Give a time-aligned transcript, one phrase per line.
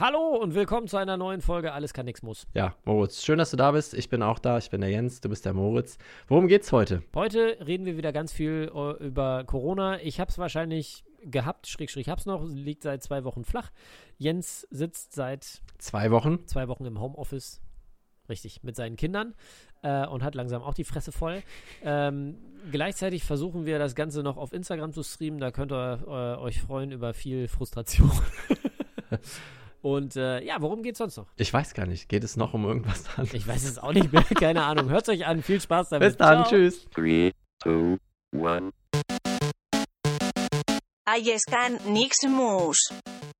[0.00, 2.46] Hallo und willkommen zu einer neuen Folge Alles kann nix muss.
[2.54, 3.94] Ja, Moritz, schön, dass du da bist.
[3.94, 4.56] Ich bin auch da.
[4.58, 5.98] Ich bin der Jens, du bist der Moritz.
[6.28, 7.02] Worum geht's heute?
[7.16, 10.00] Heute reden wir wieder ganz viel äh, über Corona.
[10.00, 13.70] Ich hab's wahrscheinlich gehabt, schräg, schräg, hab's noch, liegt seit zwei Wochen flach.
[14.18, 16.46] Jens sitzt seit Zwei Wochen.
[16.46, 17.60] zwei Wochen im Homeoffice,
[18.28, 19.34] richtig, mit seinen Kindern
[19.82, 21.42] äh, und hat langsam auch die Fresse voll.
[21.82, 22.36] Ähm,
[22.70, 25.40] gleichzeitig versuchen wir das Ganze noch auf Instagram zu streamen.
[25.40, 28.12] Da könnt ihr äh, euch freuen über viel Frustration.
[29.94, 31.26] und äh, ja, worum geht's sonst noch?
[31.36, 32.08] Ich weiß gar nicht.
[32.08, 33.32] Geht es noch um irgendwas anderes?
[33.34, 34.90] Ich weiß es auch nicht mehr, keine Ahnung.
[34.90, 36.08] Hört's euch an, viel Spaß damit.
[36.08, 36.50] Bis dann, Ciao.
[36.50, 36.86] tschüss.
[36.94, 37.96] Three, two,
[38.32, 38.70] one.
[41.06, 42.92] Allescan Nix Mus.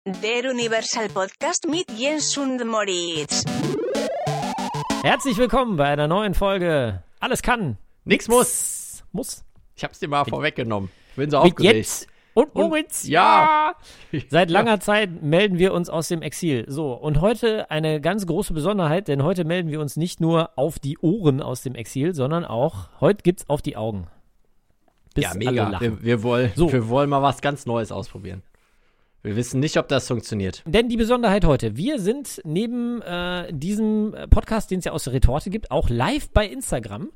[0.07, 3.45] Der Universal Podcast mit Jens und Moritz.
[5.03, 7.03] Herzlich willkommen bei einer neuen Folge.
[7.21, 7.77] Alles kann.
[8.05, 9.05] Nix muss.
[9.13, 9.45] Muss.
[9.77, 10.91] Ich hab's dir mal vorweggenommen.
[11.11, 11.75] Ich bin so Mit aufgeregt.
[11.75, 12.07] Jens
[12.39, 13.07] und Moritz.
[13.07, 13.75] ja.
[14.29, 16.65] Seit langer Zeit melden wir uns aus dem Exil.
[16.69, 20.79] So, und heute eine ganz große Besonderheit, denn heute melden wir uns nicht nur auf
[20.79, 24.07] die Ohren aus dem Exil, sondern auch, heute gibt's auf die Augen.
[25.15, 25.81] Bis Ja, mega.
[25.81, 26.73] Wir, wir, wollen, So.
[26.73, 28.43] wir wollen mal was ganz Neues ausprobieren.
[29.23, 30.63] Wir wissen nicht, ob das funktioniert.
[30.65, 35.13] Denn die Besonderheit heute, wir sind neben äh, diesem Podcast, den es ja aus der
[35.13, 37.09] Retorte gibt, auch live bei Instagram,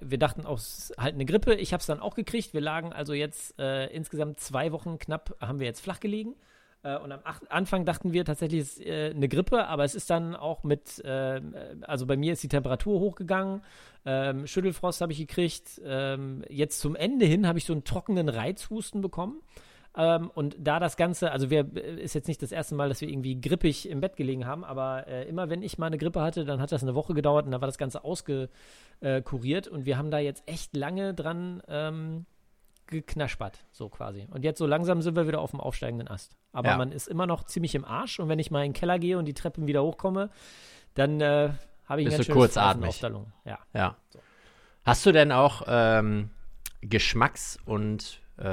[0.00, 1.54] wir dachten auch, es ist halt eine Grippe.
[1.56, 2.54] Ich habe es dann auch gekriegt.
[2.54, 6.34] Wir lagen also jetzt äh, insgesamt zwei Wochen knapp, haben wir jetzt flach gelegen.
[6.86, 10.08] Äh, und am Anfang dachten wir tatsächlich, es ist äh, eine Grippe, aber es ist
[10.10, 11.40] dann auch mit, äh,
[11.82, 13.62] also bei mir ist die Temperatur hochgegangen,
[14.04, 15.80] ähm, Schüttelfrost habe ich gekriegt.
[15.84, 19.40] Ähm, jetzt zum Ende hin habe ich so einen trockenen Reizhusten bekommen.
[19.96, 23.08] Ähm, und da das Ganze, also wir, ist jetzt nicht das erste Mal, dass wir
[23.08, 26.44] irgendwie grippig im Bett gelegen haben, aber äh, immer wenn ich mal eine Grippe hatte,
[26.44, 30.10] dann hat das eine Woche gedauert und dann war das Ganze ausgekuriert und wir haben
[30.10, 32.26] da jetzt echt lange dran ähm,
[32.86, 34.26] geknaspert, so quasi.
[34.30, 36.36] Und jetzt so langsam sind wir wieder auf dem aufsteigenden Ast.
[36.52, 36.76] Aber Ja.
[36.76, 39.18] man ist immer noch ziemlich im Arsch und wenn ich mal in den Keller gehe
[39.18, 40.30] und die Treppen wieder hochkomme,
[40.94, 41.50] dann äh,
[41.86, 43.00] habe ich Bist ein du kurzatmig.
[43.44, 43.58] Ja.
[43.74, 43.96] Ja.
[44.84, 46.30] Hast du denn auch ähm,
[46.80, 48.46] Geschmacks- und äh,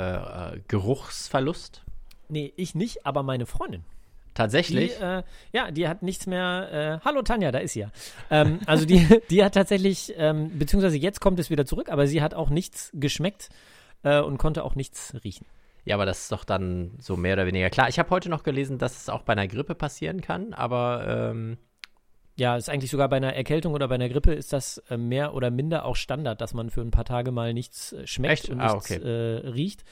[0.56, 1.84] äh, Geruchsverlust?
[2.30, 3.82] Nee, ich nicht, aber meine Freundin.
[3.82, 5.00] Die, Tatsächlich?
[5.00, 5.22] äh,
[5.52, 7.00] ja, die hat nichts mehr.
[7.04, 7.92] Äh, hallo Tanja, da ist sie ja.
[8.32, 12.24] Ähm, also die, die hat tatsächlich, ähm, beziehungsweise jetzt kommt es wieder zurück, aber sie
[12.24, 13.50] hat auch nichts geschmeckt
[14.04, 15.46] äh, und konnte auch nichts riechen.
[15.86, 17.90] ja, aber das ist doch dann so mehr oder weniger klar.
[17.90, 21.58] Ich habe heute noch gelesen, dass es auch bei einer Grippe passieren kann, aber ähm,
[22.36, 25.34] Ja, ist eigentlich sogar bei einer Erkältung oder bei einer Grippe ist das äh, mehr
[25.36, 28.50] oder minder auch Standard, dass man für ein paar Tage mal nichts äh, schmeckt Echt?
[28.50, 29.02] und Ah, nichts okay.
[29.04, 29.84] äh, riecht.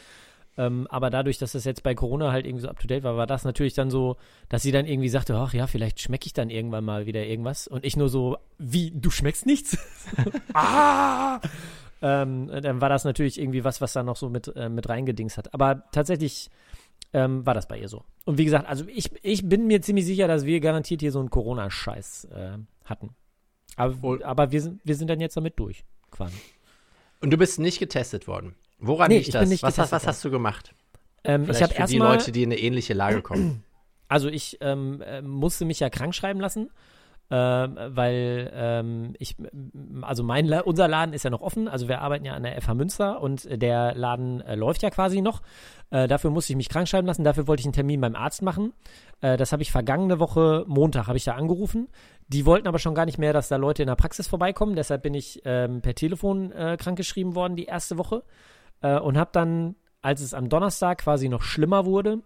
[0.58, 3.16] Ähm, aber dadurch, dass das jetzt bei Corona halt irgendwie so up to date war,
[3.16, 4.18] war das natürlich dann so,
[4.50, 7.68] dass sie dann irgendwie sagte, ach ja, vielleicht schmecke ich dann irgendwann mal wieder irgendwas.
[7.68, 9.78] Und ich nur so, wie, du schmeckst nichts?
[10.54, 11.40] ah!
[12.02, 15.38] Ähm, dann war das natürlich irgendwie was, was da noch so mit, äh, mit reingedings
[15.38, 15.54] hat.
[15.54, 16.50] Aber tatsächlich
[17.14, 18.04] ähm, war das bei ihr so.
[18.26, 21.20] Und wie gesagt, also ich, ich bin mir ziemlich sicher, dass wir garantiert hier so
[21.20, 23.10] einen Corona-Scheiß äh, hatten.
[23.76, 26.36] Aber, Wohl- aber wir, sind, wir sind dann jetzt damit durch, quasi.
[27.22, 28.56] und du bist nicht getestet worden.
[28.80, 29.62] Woran Nee, liegt ich das?
[29.64, 30.74] was, hast, was hast du gemacht?
[31.24, 33.64] Ähm, ich Vielleicht habe für die erstmal, Leute, die in eine ähnliche Lage kommen.
[34.08, 36.70] also ich ähm, äh, musste mich ja krank schreiben lassen,
[37.34, 39.38] ähm, weil ähm, ich,
[40.02, 42.74] also mein, unser Laden ist ja noch offen, also wir arbeiten ja an der FH
[42.74, 45.42] Münster und der Laden äh, läuft ja quasi noch.
[45.92, 48.42] Äh, dafür musste ich mich krank schreiben lassen, dafür wollte ich einen Termin beim Arzt
[48.42, 48.74] machen.
[49.22, 51.88] Äh, das habe ich vergangene Woche Montag habe ich da angerufen.
[52.28, 55.02] Die wollten aber schon gar nicht mehr, dass da Leute in der Praxis vorbeikommen, deshalb
[55.04, 58.24] bin ich ähm, per Telefon äh, krankgeschrieben worden die erste Woche
[58.82, 62.20] äh, und habe dann, als es am Donnerstag quasi noch schlimmer wurde,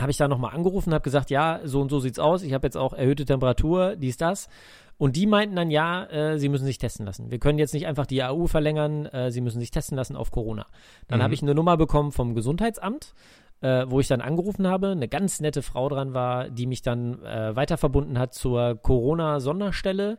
[0.00, 2.42] habe ich da nochmal angerufen und habe gesagt, ja, so und so sieht's aus.
[2.42, 4.48] Ich habe jetzt auch erhöhte Temperatur, dies, das.
[4.96, 7.30] Und die meinten dann, ja, äh, sie müssen sich testen lassen.
[7.30, 10.30] Wir können jetzt nicht einfach die AU verlängern, äh, sie müssen sich testen lassen auf
[10.32, 10.66] Corona.
[11.06, 11.22] Dann Mhm.
[11.22, 13.14] habe ich eine Nummer bekommen vom Gesundheitsamt,
[13.60, 17.22] äh, wo ich dann angerufen habe, eine ganz nette Frau dran war, die mich dann
[17.24, 20.18] äh, weiter verbunden hat zur Corona-Sonderstelle,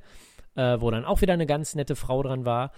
[0.55, 2.71] äh, wo dann auch wieder eine ganz nette Frau dran war.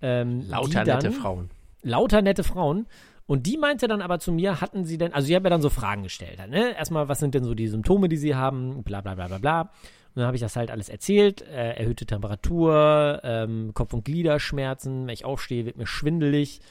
[0.00, 1.50] Ähm, Lauter nette Frauen.
[1.82, 2.86] lauter nette Frauen.
[3.28, 5.60] Und die meinte dann aber zu mir, hatten sie denn, also sie haben mir dann
[5.60, 6.40] so Fragen gestellt.
[6.48, 6.74] Ne?
[6.74, 9.60] Erstmal, was sind denn so die Symptome, die sie haben, bla bla bla bla bla.
[9.60, 9.70] Und
[10.14, 11.42] dann habe ich das halt alles erzählt.
[11.42, 16.62] Äh, erhöhte Temperatur, ähm, Kopf- und Gliederschmerzen, wenn ich aufstehe, wird mir schwindelig.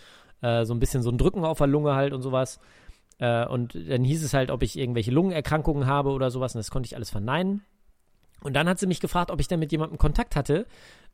[0.41, 2.59] Äh, so ein bisschen so ein Drücken auf der Lunge halt und sowas.
[3.19, 6.55] Äh, und dann hieß es halt, ob ich irgendwelche Lungenerkrankungen habe oder sowas.
[6.55, 7.63] Und das konnte ich alles verneinen.
[8.41, 10.65] Und dann hat sie mich gefragt, ob ich denn mit jemandem Kontakt hatte,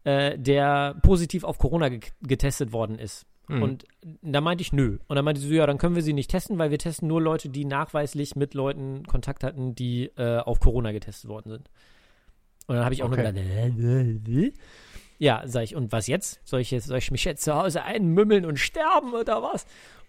[0.05, 3.25] äh, der positiv auf Corona ge getestet worden ist.
[3.47, 3.61] Mhm.
[3.63, 3.85] Und
[4.21, 4.97] da meinte ich, nö.
[5.07, 7.07] Und dann meinte sie so, ja, dann können wir sie nicht testen, weil wir testen
[7.07, 11.69] nur Leute, die nachweislich mit Leuten Kontakt hatten, die äh, auf Corona getestet worden sind.
[12.67, 13.21] Und dann habe ich auch Okay.
[13.23, 14.53] nur gedacht, äh, äh, äh.
[15.19, 16.39] ja, sag ich, und was jetzt?
[16.47, 19.65] Soll ich jetzt, soll ich mich jetzt zu Hause einmümmeln und sterben oder was?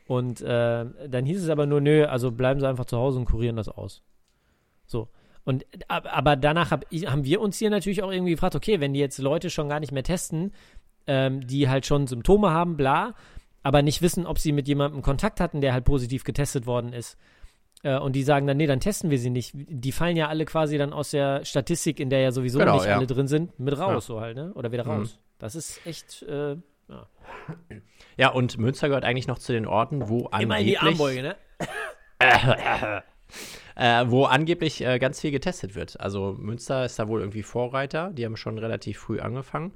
[0.06, 3.24] Und äh, dann hieß es aber nur, nö, also bleiben Sie einfach zu Hause und
[3.24, 4.02] kurieren das aus.
[4.86, 5.08] So.
[5.46, 8.80] Und ab- aber danach hab ich, haben wir uns hier natürlich auch irgendwie gefragt, okay,
[8.80, 10.52] wenn die jetzt Leute schon gar nicht mehr testen,
[11.06, 13.14] ähm, die halt schon Symptome haben, bla,
[13.62, 17.16] aber nicht wissen, ob sie mit jemandem Kontakt hatten, der halt positiv getestet worden ist.
[17.82, 19.52] Äh, und die sagen dann, nee, dann testen wir sie nicht.
[19.54, 22.86] Die fallen ja alle quasi dann aus der Statistik, in der ja sowieso Genau, nicht
[22.86, 22.96] ja.
[22.96, 24.00] alle drin sind, mit raus, Ja.
[24.14, 24.52] so halt, ne?
[24.54, 24.90] Oder wieder Mhm.
[24.90, 25.18] raus.
[25.38, 26.56] Das ist echt äh,
[28.16, 31.22] Ja, und Münster gehört eigentlich noch zu den Orten, wo immer in die angeblich, Armbeuge,
[31.22, 31.36] ne?
[33.76, 35.98] äh, wo angeblich äh, ganz viel getestet wird.
[36.00, 38.10] Also Münster ist da wohl irgendwie Vorreiter.
[38.12, 39.72] Die haben schon relativ früh angefangen.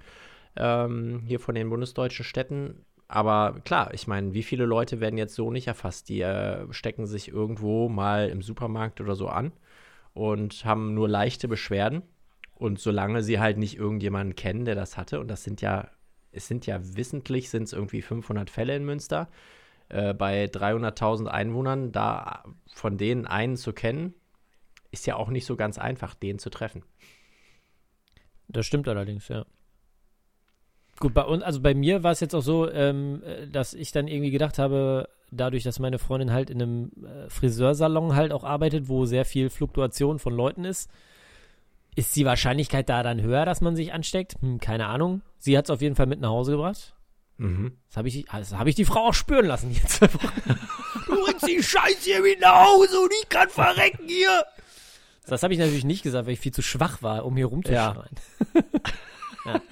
[0.58, 2.84] Ähm, hier von den bundesdeutschen Städten.
[3.06, 6.08] Aber klar, ich meine, wie viele Leute werden jetzt so nicht erfasst?
[6.08, 9.52] Die äh, stecken sich irgendwo mal im Supermarkt oder so an
[10.12, 12.02] und haben nur leichte Beschwerden.
[12.55, 15.88] Und solange sie halt nicht irgendjemanden kennen, der das hatte, und das sind ja,
[16.32, 19.28] es sind ja wissentlich, sind es irgendwie 500 Fälle in Münster,
[19.88, 24.12] äh, bei 300.000 Einwohnern, da von denen einen zu kennen,
[24.90, 26.82] ist ja auch nicht so ganz einfach, den zu treffen.
[28.49, 29.44] Das stimmt allerdings, ja.
[31.00, 33.93] Gut, bei uns, also bei mir war es jetzt auch so, ähm, äh, dass ich
[33.93, 38.45] dann irgendwie gedacht habe, dadurch, dass meine Freundin halt in einem äh, Friseursalon halt auch
[38.45, 40.91] arbeitet, wo sehr viel Fluktuation von Leuten ist,
[41.95, 44.37] ist die Wahrscheinlichkeit da dann höher, dass man sich ansteckt?
[44.41, 45.23] Hm, keine Ahnung.
[45.39, 46.95] Sie hat es auf jeden Fall mit nach Hause gebracht.
[47.39, 47.77] Mhm.
[47.89, 50.03] Das habe ich, das hab ich die Frau auch spüren lassen jetzt.
[50.03, 54.45] du bringst die Scheiße hier mit nach Hause und ich kann verrecken hier.
[55.27, 58.17] Das habe ich natürlich nicht gesagt, weil ich viel zu schwach war, um hier rumzuschreien.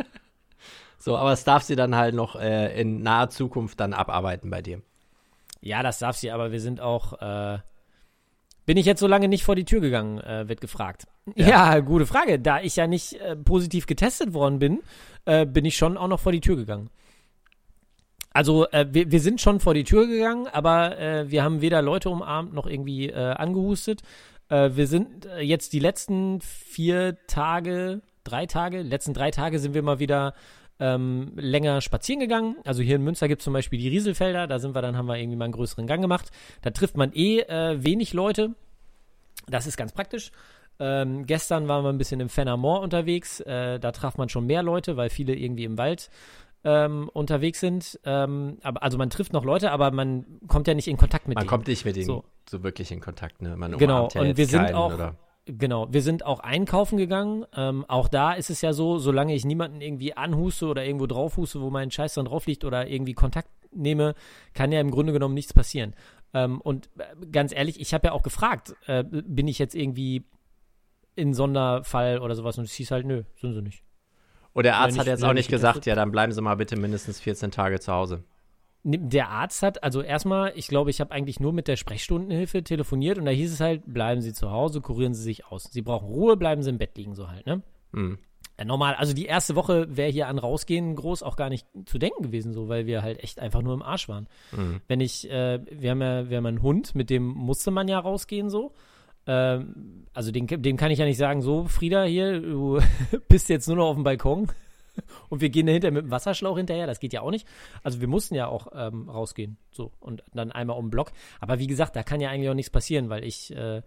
[1.06, 4.60] So, aber es darf sie dann halt noch äh, in naher Zukunft dann abarbeiten bei
[4.60, 4.82] dir.
[5.60, 7.12] Ja, das darf sie, aber wir sind auch.
[7.22, 7.58] Äh,
[8.64, 11.06] bin ich jetzt so lange nicht vor die Tür gegangen, äh, wird gefragt.
[11.36, 11.78] Ja.
[11.78, 12.40] gute Frage.
[12.40, 14.80] Da ich ja nicht äh, positiv getestet worden bin,
[15.26, 16.90] äh, bin ich schon auch noch vor die Tür gegangen.
[18.32, 21.82] Also äh, wir, wir sind schon vor die Tür gegangen, aber äh, wir haben weder
[21.82, 24.02] Leute umarmt noch irgendwie äh, angehustet.
[24.48, 29.82] Äh, wir sind jetzt die letzten vier Tage, drei Tage, letzten drei Tage sind wir
[29.82, 30.34] mal wieder
[30.78, 32.56] ähm, länger spazieren gegangen.
[32.64, 35.06] Also hier in Münster gibt es zum Beispiel die Rieselfelder, da sind wir dann, haben
[35.06, 36.30] wir irgendwie mal einen größeren Gang gemacht.
[36.62, 38.54] Da trifft man eh äh, wenig Leute.
[39.48, 40.32] Das ist ganz praktisch.
[40.78, 43.40] Ähm, gestern waren wir ein bisschen im Fennermoor unterwegs.
[43.40, 46.10] Äh, da traf man schon mehr Leute, weil viele irgendwie im Wald
[46.64, 47.98] ähm, unterwegs sind.
[48.04, 51.36] Ähm, aber, also man trifft noch Leute, aber man kommt ja nicht in Kontakt mit
[51.36, 51.48] Man denen.
[51.48, 52.24] kommt nicht mit denen So.
[52.50, 53.56] so, wirklich in Kontakt, ne?
[53.56, 55.14] Man Genau, ja und wir sind auch- Oder?
[55.46, 57.44] Genau, wir sind auch einkaufen gegangen.
[57.56, 61.60] Ähm, auch da ist es ja so, solange ich niemanden irgendwie anhuste oder irgendwo draufhuste,
[61.60, 64.14] wo mein Scheiß dann drauf liegt oder irgendwie Kontakt nehme,
[64.54, 65.94] kann ja im Grunde genommen nichts passieren.
[66.34, 70.24] Ähm, und äh, ganz ehrlich, ich habe ja auch gefragt, äh, bin ich jetzt irgendwie
[71.14, 73.84] in Sonderfall oder sowas und es hieß halt, nö, sind sie nicht.
[74.52, 76.76] Und der Arzt nicht- hat jetzt auch nicht gesagt, ja, dann bleiben Sie mal bitte
[76.76, 78.24] mindestens 14 Tage zu Hause.
[78.88, 83.18] Der Arzt hat, also erstmal, ich glaube, ich habe eigentlich nur mit der Sprechstundenhilfe telefoniert
[83.18, 85.64] und da hieß es halt, bleiben Sie zu Hause, kurieren Sie sich aus.
[85.64, 87.62] Sie brauchen Ruhe, bleiben Sie im Bett liegen, so halt, ne?
[87.90, 88.18] Mhm.
[88.56, 91.98] Ja, normal, also die erste Woche wäre hier an rausgehen groß auch gar nicht zu
[91.98, 94.28] denken gewesen, so, weil wir halt echt einfach nur im Arsch waren.
[94.52, 94.80] Mhm.
[94.86, 97.98] Wenn ich, äh, wir haben ja, wir haben einen Hund, mit dem musste man ja
[97.98, 98.72] rausgehen, so.
[99.26, 102.78] Ähm, also den, dem kann ich ja nicht sagen, so, Frieda, hier, du
[103.28, 104.46] bist jetzt nur noch auf dem Balkon
[105.28, 107.46] und wir gehen dahinter mit dem Wasserschlauch hinterher, das geht ja auch nicht.
[107.82, 111.12] Also wir mussten ja auch ähm, rausgehen, so, und dann einmal um den Block.
[111.40, 113.82] Aber wie gesagt, da kann ja eigentlich auch nichts passieren, weil ich äh,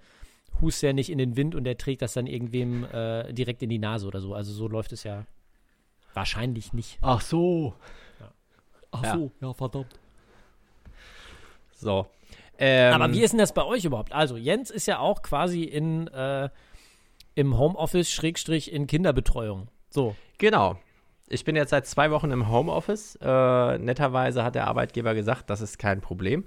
[0.61, 3.69] huste ja nicht in den Wind und der trägt das dann irgendwem äh, direkt in
[3.69, 4.33] die Nase oder so.
[4.33, 5.25] Also so läuft es ja
[6.13, 6.97] wahrscheinlich nicht.
[7.01, 7.73] Ach so.
[8.91, 9.13] Ach Ja.
[9.13, 9.99] so, ja, verdammt.
[11.73, 12.07] So.
[12.57, 14.11] Ähm, Aber wie ist denn das bei euch überhaupt?
[14.11, 16.49] Also, Jens ist ja auch quasi in, äh,
[17.35, 19.69] im Homeoffice, Schrägstrich, in Kinderbetreuung.
[19.89, 20.15] So.
[20.39, 20.77] Genau.
[21.29, 23.17] Ich bin jetzt seit zwei Wochen im Homeoffice.
[23.21, 26.45] Äh, netterweise hat der Arbeitgeber gesagt, das ist kein Problem.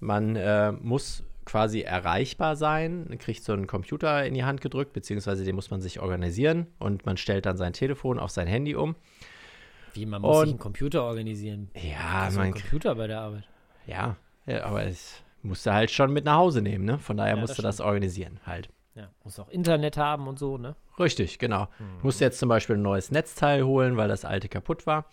[0.00, 5.44] Man äh, muss quasi erreichbar sein, kriegt so einen Computer in die Hand gedrückt, beziehungsweise
[5.44, 8.94] den muss man sich organisieren und man stellt dann sein Telefon auf sein Handy um.
[9.94, 11.70] Wie, man muss sich Und- einen Computer organisieren.
[11.74, 13.44] Ja, einen man, Computer bei der Arbeit.
[13.86, 16.98] ja, ja, aber es musste halt schon mit nach Hause nehmen, ne?
[16.98, 18.68] Von daher Ja, musste das das organisieren halt.
[18.94, 20.74] Ja, muss auch Internet haben und so, ne?
[20.98, 21.68] Richtig, genau.
[21.78, 21.98] Mhm.
[21.98, 25.06] Ich musste jetzt zum Beispiel ein neues Netzteil holen, weil das alte kaputt war.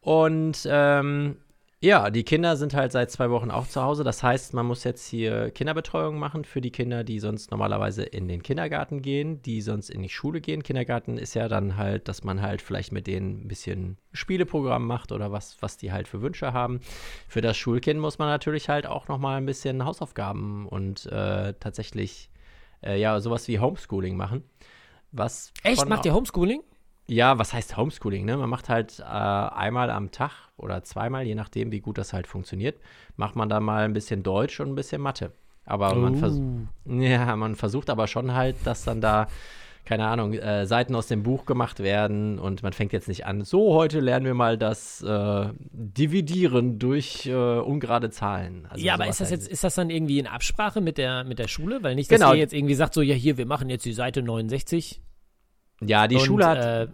[0.00, 1.36] Und ähm,
[1.82, 4.04] ja, die Kinder sind halt seit zwei Wochen auch zu Hause.
[4.04, 8.28] Das heißt, man muss jetzt hier Kinderbetreuung machen für die Kinder, die sonst normalerweise in
[8.28, 10.62] den Kindergarten gehen, die sonst in die Schule gehen.
[10.62, 15.10] Kindergarten ist ja dann halt, dass man halt vielleicht mit denen ein bisschen Spieleprogramm macht
[15.10, 16.80] oder was, was die halt für Wünsche haben.
[17.28, 22.28] Für das Schulkind muss man natürlich halt auch nochmal ein bisschen Hausaufgaben und äh, tatsächlich
[22.82, 24.44] äh, ja sowas wie Homeschooling machen.
[25.12, 25.88] Was Echt?
[25.88, 26.62] Macht ihr Homeschooling?
[27.10, 28.24] ja, was heißt Homeschooling?
[28.24, 28.36] Ne?
[28.36, 32.28] Man macht halt äh, einmal am Tag oder zweimal, je nachdem, wie gut das halt
[32.28, 32.78] funktioniert,
[33.16, 35.32] macht man da mal ein bisschen Deutsch und ein bisschen Mathe.
[35.64, 36.92] Aber man, vers Oh.
[36.92, 39.26] ja, man versucht aber schon halt, dass dann da,
[39.84, 43.42] keine Ahnung, äh, Seiten aus dem Buch gemacht werden und man fängt jetzt nicht an,
[43.42, 48.66] so, heute lernen wir mal das äh, Dividieren durch äh, ungerade Zahlen.
[48.70, 51.24] Also ja, aber ist das halt jetzt, ist das dann irgendwie in Absprache mit der,
[51.24, 51.82] mit der Schule?
[51.82, 52.32] Weil nicht, dass Genau.
[52.32, 55.00] ihr jetzt irgendwie sagt, so, ja, hier, wir machen jetzt die Seite 69.
[55.82, 56.88] Ja, die und, Schule hat, Äh,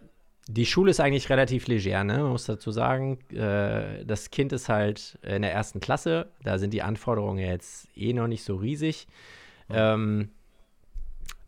[0.49, 2.19] Die Schule ist eigentlich relativ leger, ne?
[2.19, 6.29] Man muss dazu sagen, äh, das Kind ist halt in der ersten Klasse.
[6.45, 9.09] Da sind die Anforderungen jetzt eh noch nicht so riesig.
[9.69, 10.29] Ähm, m,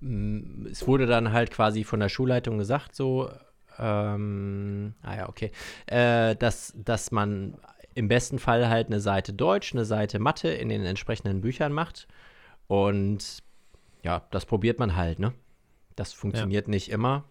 [0.00, 3.31] es wurde dann halt quasi von der Schulleitung gesagt, so,
[3.78, 5.50] ähm, ah ja, okay,
[5.87, 7.57] äh, dass, dass man
[7.95, 12.07] im besten Fall halt eine Seite Deutsch, eine Seite Mathe in den entsprechenden Büchern macht.
[12.69, 13.43] Und
[14.02, 15.33] ja, das probiert man halt, ne?
[15.97, 17.25] Das funktioniert nicht immer.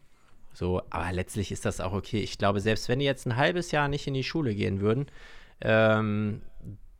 [0.53, 2.19] So, aber letztlich ist das auch okay.
[2.19, 5.05] Ich glaube, selbst wenn die jetzt ein halbes Jahr nicht in die Schule gehen würden,
[5.61, 6.41] ähm,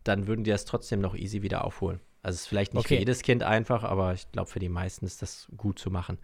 [0.04, 2.00] dann würden die das trotzdem noch easy wieder aufholen.
[2.24, 2.96] Also es ist vielleicht nicht Okay.
[2.96, 6.18] für jedes Kind einfach, aber ich glaube, für die meisten ist das gut zu machen.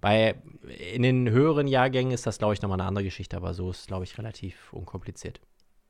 [0.00, 0.36] Bei
[0.94, 3.86] in den höheren Jahrgängen ist das, glaube ich, nochmal eine andere Geschichte, aber so ist,
[3.88, 5.40] glaube ich, relativ unkompliziert.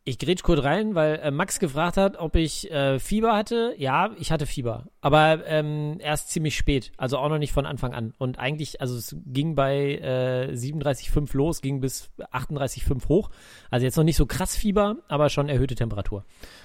[0.02, 3.74] Ich grätsch kurz rein, weil äh, Max gefragt hat, ob ich äh, Fieber hatte.
[3.76, 4.86] Ja, ich hatte Fieber.
[5.02, 6.90] Aber ähm, erst ziemlich spät.
[6.96, 8.14] Also auch noch nicht von Anfang an.
[8.16, 13.30] Und eigentlich, also es ging bei äh, 37,5 los, ging bis 38,5 hoch.
[13.70, 16.24] Also jetzt noch nicht so krass Fieber, aber schon erhöhte Temperatur.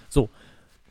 [0.09, 0.29] So.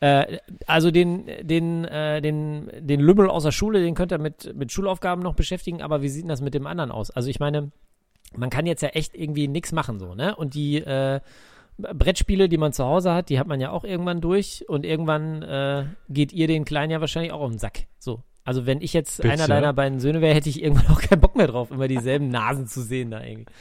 [0.05, 4.55] Äh, also den, den, äh, den, den Lümmel aus der Schule, den könnt ihr mit,
[4.55, 5.81] mit Schulaufgaben noch beschäftigen.
[5.81, 7.09] Aber wie sieht denn das mit dem anderen aus?
[7.09, 7.71] Also ich meine,
[8.35, 10.35] man kann jetzt ja echt irgendwie nichts machen, so, ne?
[10.35, 11.21] Und die, äh,
[11.77, 15.41] Brettspiele, die man zu Hause hat, die hat man ja auch irgendwann durch und irgendwann
[15.41, 17.87] äh, geht ihr den Kleinen ja wahrscheinlich auch auf den Sack.
[17.99, 18.21] So.
[18.45, 19.33] Also wenn ich jetzt Bitte?
[19.33, 22.29] einer deiner beiden Söhne wäre, hätte ich irgendwann auch keinen Bock mehr drauf, immer dieselben
[22.29, 23.51] Nasen zu sehen da irgendwie.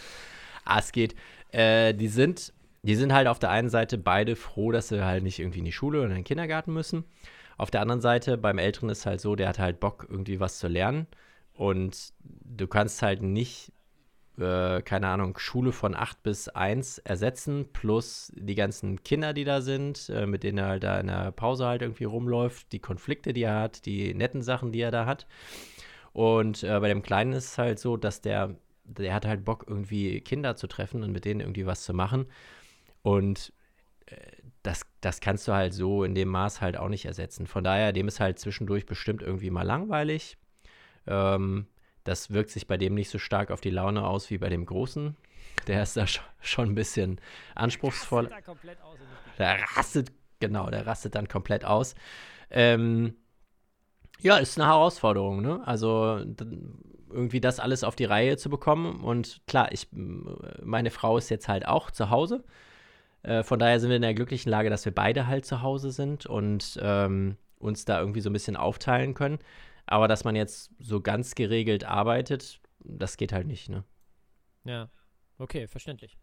[0.64, 1.16] Ah, es geht.
[1.50, 2.52] Äh, die sind,
[2.84, 5.64] die sind halt auf der einen Seite beide froh, dass sie halt nicht irgendwie in
[5.64, 7.04] die Schule oder in den Kindergarten müssen.
[7.56, 10.58] Auf der anderen Seite, beim Älteren ist halt so, der hat halt Bock, irgendwie was
[10.58, 11.06] zu lernen.
[11.54, 13.72] Und du kannst halt nicht,
[14.38, 19.62] äh, keine Ahnung, Schule von 8 bis 1 ersetzen, plus die ganzen Kinder, die da
[19.62, 23.32] sind, äh, mit denen er halt da in der Pause halt irgendwie rumläuft, die Konflikte,
[23.32, 25.26] die er hat, die netten Sachen, die er da hat.
[26.12, 29.64] Und äh, bei dem Kleinen ist es halt so, dass der, der hat halt Bock,
[29.68, 32.26] irgendwie Kinder zu treffen und mit denen irgendwie was zu machen.
[33.04, 33.52] Und
[34.06, 34.16] äh,
[34.62, 37.46] das, das kannst du halt so in dem Maß halt auch nicht ersetzen.
[37.46, 40.38] Von daher, dem ist halt zwischendurch bestimmt irgendwie mal langweilig.
[41.06, 41.66] Ähm,
[42.02, 44.64] das wirkt sich bei dem nicht so stark auf die Laune aus wie bei dem
[44.64, 45.16] Großen.
[45.66, 47.20] Der ist da sch- schon ein bisschen
[47.54, 48.26] anspruchsvoll.
[48.28, 48.98] Da komplett aus
[49.38, 51.94] Der rastet, genau, der rastet dann komplett aus.
[52.50, 53.14] Ähm,
[54.20, 55.60] ja, ist eine Herausforderung, ne?
[55.66, 56.24] Also
[57.10, 59.02] irgendwie das alles auf die Reihe zu bekommen.
[59.04, 62.44] Und klar, ich, meine Frau ist jetzt halt auch zu Hause.
[63.24, 65.90] Äh, von daher sind wir in der glücklichen Lage, dass wir beide halt zu Hause
[65.90, 69.38] sind und ähm, uns da irgendwie so ein bisschen aufteilen können.
[69.86, 73.84] Aber dass man jetzt so ganz geregelt arbeitet, das geht halt nicht, ne?
[74.64, 74.88] Ja,
[75.38, 76.16] okay, verständlich.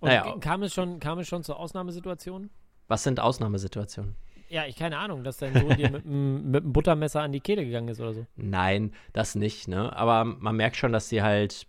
[0.00, 0.36] Und Naja.
[0.40, 2.50] kam, es schon, kam es schon zur Ausnahmesituation?
[2.88, 4.16] Was sind Ausnahmesituationen?
[4.48, 7.64] Ja, ich keine Ahnung, dass dein Sohn dir mit, mit dem Buttermesser an die Kehle
[7.64, 8.26] gegangen ist oder so.
[8.36, 9.94] Nein, das nicht, ne?
[9.96, 11.66] Aber man merkt schon, dass sie halt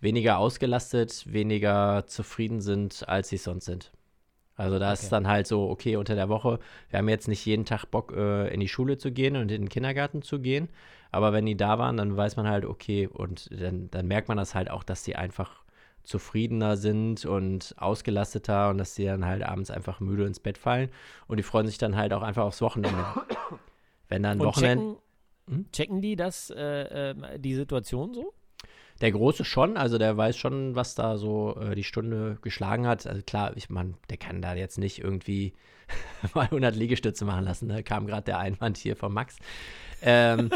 [0.00, 3.92] weniger ausgelastet, weniger zufrieden sind, als sie sonst sind.
[4.56, 5.10] Also da ist Okay.
[5.10, 6.58] dann halt so, okay, unter der Woche,
[6.90, 9.62] wir haben jetzt nicht jeden Tag Bock, äh, in die Schule zu gehen und in
[9.62, 10.68] den Kindergarten zu gehen.
[11.12, 14.36] Aber wenn die da waren, dann weiß man halt, okay, und dann, dann merkt man
[14.36, 15.62] das halt auch, dass die einfach
[16.02, 20.90] zufriedener sind und ausgelasteter und dass sie dann halt abends einfach müde ins Bett fallen.
[21.26, 23.04] Und die freuen sich dann halt auch einfach aufs Wochenende.
[24.08, 24.96] Wenn dann Wochenende.
[25.46, 28.32] checken, checken die das, äh, ähm, die Situation so?
[29.00, 33.06] Der Große schon, also der weiß schon, was da so äh, die Stunde geschlagen hat.
[33.06, 35.54] Also klar, ich meine, der kann da jetzt nicht irgendwie
[36.34, 37.68] mal 100 Liegestütze machen lassen.
[37.68, 39.36] Da kam gerade der Einwand hier von Max.
[40.02, 40.50] Ähm,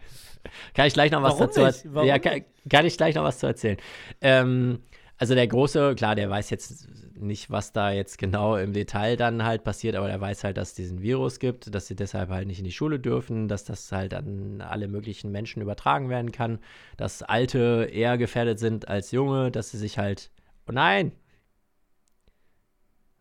[0.74, 2.06] kann ich gleich noch was Warum dazu erzählen?
[2.06, 3.78] Ja, kann, kann ich gleich noch was zu erzählen.
[4.20, 4.80] Ähm,
[5.18, 6.88] also der Große, klar, der weiß jetzt
[7.22, 10.70] nicht, was da jetzt genau im Detail dann halt passiert, aber der weiß halt, dass
[10.70, 13.90] es diesen Virus gibt, dass sie deshalb halt nicht in die Schule dürfen, dass das
[13.92, 16.58] halt an alle möglichen Menschen übertragen werden kann,
[16.96, 20.30] dass Alte eher gefährdet sind als Junge, dass sie sich halt.
[20.68, 21.12] Oh nein!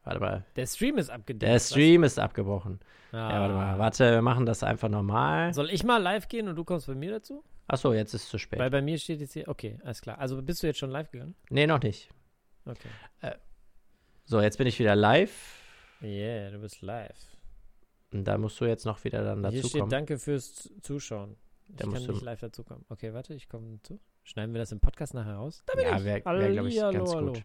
[0.04, 0.46] Warte mal.
[0.56, 1.52] Der Stream ist abgedeckt.
[1.52, 2.80] Der Stream ist abgebrochen.
[3.12, 3.20] Was?
[3.20, 3.76] Ja, warte mal.
[3.76, 3.80] Ah.
[3.80, 5.54] Warte, wir machen das einfach normal.
[5.54, 7.44] Soll ich mal live gehen und du kommst bei mir dazu?
[7.68, 8.60] Achso, jetzt ist es zu spät.
[8.60, 10.18] Weil bei mir steht jetzt hier, okay, alles klar.
[10.18, 11.36] Also bist du jetzt schon live gegangen?
[11.50, 12.10] nee, noch nicht.
[12.66, 12.90] Okay.
[14.26, 15.60] So, jetzt bin ich wieder live.
[16.02, 17.16] Yeah, du bist live.
[18.14, 19.90] Und da musst du jetzt noch wieder dann Hier steht dazukommen.
[19.90, 21.38] Danke fürs Zuschauen.
[21.70, 22.86] Ich Da kann musst du- nicht live dazukommen.
[22.90, 24.00] Okay, warte, ich komme zu.
[24.24, 25.64] Schneiden wir das im Podcast nachher raus?
[25.66, 26.04] Da bin Ja, ich.
[26.04, 27.34] wäre, wär, glaube ich, ganz hallo.
[27.34, 27.44] gut.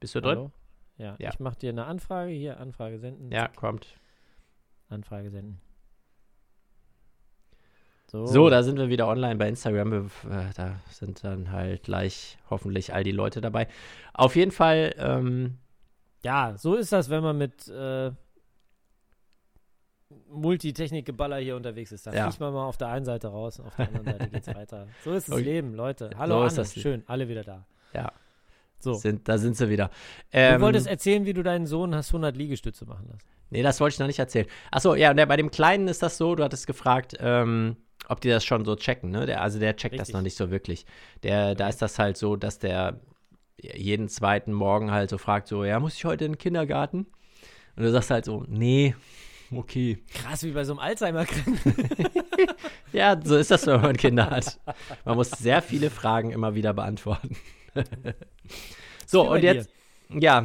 [0.00, 0.52] Bist du drin?
[0.96, 1.30] Ja, Ja.
[1.30, 2.30] ich mache dir eine Anfrage.
[2.32, 3.30] Hier, Anfrage senden.
[3.30, 3.86] Ja, kommt.
[4.88, 5.60] Anfrage senden.
[8.10, 9.92] So, So, da sind wir wieder online bei Instagram.
[9.92, 13.68] Äh, Da sind dann halt gleich hoffentlich all die Leute dabei.
[14.14, 15.58] Auf jeden Fall, ähm,
[16.24, 18.10] Ja, so ist das, wenn man mit äh,
[20.30, 22.06] Multitechnik-Geballer hier unterwegs ist.
[22.06, 22.24] Da Ja.
[22.24, 24.86] fliegt man mal auf der einen Seite raus und auf der anderen Seite geht's weiter.
[25.04, 25.44] So ist das Okay.
[25.44, 26.10] Leben, Leute.
[26.16, 26.68] Hallo, So Anne.
[26.70, 27.66] schön, alle wieder da.
[27.92, 28.10] Ja.
[28.80, 29.88] So, sind, da sind sie wieder.
[29.88, 29.92] du
[30.32, 33.24] Ähm, wolltest erzählen, wie du deinen Sohn hast 100 Liegestütze machen lassen.
[33.50, 34.46] nee, das wollte ich noch nicht erzählen.
[34.70, 37.76] Achso, ja, der, bei dem Kleinen ist das so, du hattest gefragt, ähm,
[38.08, 39.26] ob die das schon so checken, ne?
[39.26, 40.14] Der, also der checkt das Richtig.
[40.14, 40.86] noch nicht so wirklich.
[41.22, 43.00] Der, Da ist das halt so, dass der
[43.60, 47.06] jeden zweiten Morgen halt so fragt, so, ja, muss ich heute in den Kindergarten?
[47.76, 48.94] Und du sagst halt so, nee,
[49.52, 49.98] okay.
[50.14, 51.58] Krass, wie bei so einem Alzheimer-Kranken.
[52.92, 54.58] Ja, so ist das, wenn man Kinder hat.
[55.04, 57.36] Man muss sehr viele Fragen immer wieder beantworten.
[59.06, 59.68] so, und jetzt,
[60.08, 60.42] ja,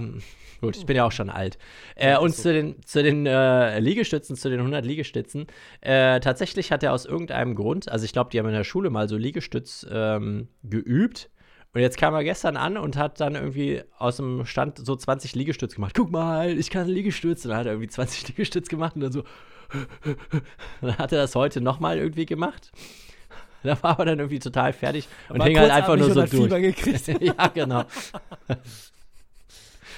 [0.63, 1.58] gut, ich bin ja auch schon alt.
[1.96, 5.47] Äh, und zu den, zu den äh, Liegestützen, zu den 100 Liegestützen,
[5.82, 8.89] äh, tatsächlich hat er aus irgendeinem Grund, also ich glaube, die haben in der Schule
[8.89, 11.30] mal so Liegestütz ähm, geübt.
[11.73, 15.34] Und jetzt kam er gestern an und hat dann irgendwie aus dem Stand so 20
[15.34, 15.93] Liegestütz gemacht.
[15.95, 17.45] Guck mal, ich kann Liegestütz.
[17.45, 19.23] Und dann hat er irgendwie 20 Liegestütz gemacht und dann so.
[20.82, 22.71] dann hat er das heute nochmal irgendwie gemacht.
[23.65, 26.32] Da war er dann irgendwie total fertig und War hing halt einfach nur so durch.
[26.32, 27.08] Fieber gekriegt.
[27.21, 27.86] ja, genau.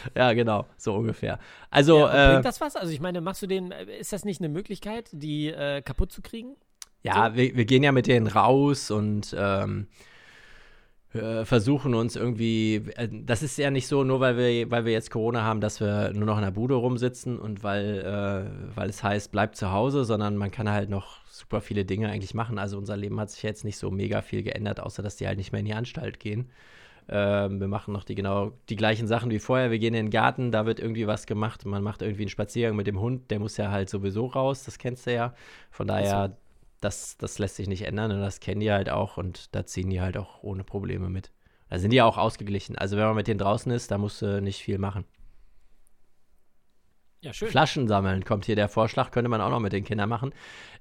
[0.16, 1.40] ja, genau, so ungefähr.
[1.70, 2.76] Also, ja, äh, bringt das was?
[2.76, 6.12] Also ich meine, machst du den, äh, ist das nicht eine Möglichkeit, die äh, kaputt
[6.12, 6.56] zu kriegen?
[7.04, 9.88] Ja, wir, wir gehen ja mit denen raus und ähm,
[11.16, 12.84] äh, versuchen uns irgendwie.
[13.12, 16.12] Das ist ja nicht so, nur weil wir, weil wir jetzt Corona haben, dass wir
[16.14, 20.04] nur noch in der Bude rumsitzen und weil, äh, weil es heißt, bleibt zu Hause,
[20.04, 22.58] sondern man kann halt noch super viele Dinge eigentlich machen.
[22.58, 25.38] Also unser Leben hat sich jetzt nicht so mega viel geändert, außer dass die halt
[25.38, 26.50] nicht mehr in die Anstalt gehen.
[27.08, 29.72] Ähm, wir machen noch die genau die gleichen Sachen wie vorher.
[29.72, 31.66] Wir gehen in den Garten, da wird irgendwie was gemacht.
[31.66, 34.78] Man macht irgendwie einen Spaziergang mit dem Hund, der muss ja halt sowieso raus, das
[34.78, 35.34] kennst du ja.
[35.70, 36.38] Von daher,
[36.82, 39.90] das, das lässt sich nicht ändern und das kennen die halt auch und da ziehen
[39.90, 41.32] die halt auch ohne Probleme mit.
[41.70, 42.78] Da sind die auch ausgeglichen.
[42.78, 45.06] Also wenn man mit denen draußen ist, da musst du nicht viel machen.
[47.22, 47.34] Ja.
[47.34, 50.32] Flaschen sammeln kommt hier der Vorschlag, könnte man auch noch mit den Kindern machen.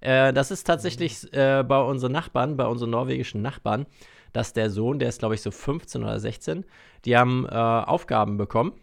[0.01, 3.87] Äh, das ist tatsächlich äh, bei unseren Nachbarn, bei unseren norwegischen Nachbarn,
[4.35, 6.67] dass der Sohn, der ist glaube ich so 15 oder 16,
[7.07, 8.75] die haben äh, Aufgaben bekommen.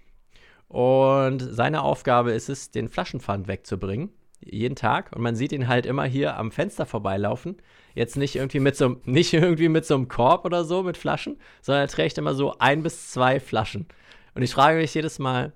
[0.68, 4.10] Und seine Aufgabe ist es, den Flaschenpfand wegzubringen.
[4.40, 5.12] Jeden Tag.
[5.14, 7.58] Und man sieht ihn halt immer hier am Fenster vorbeilaufen.
[7.94, 11.38] Jetzt nicht irgendwie mit so, nicht irgendwie mit so einem Korb oder so mit Flaschen,
[11.62, 13.86] sondern er trägt immer so ein bis zwei Flaschen.
[14.34, 15.52] Und ich frage mich jedes Mal,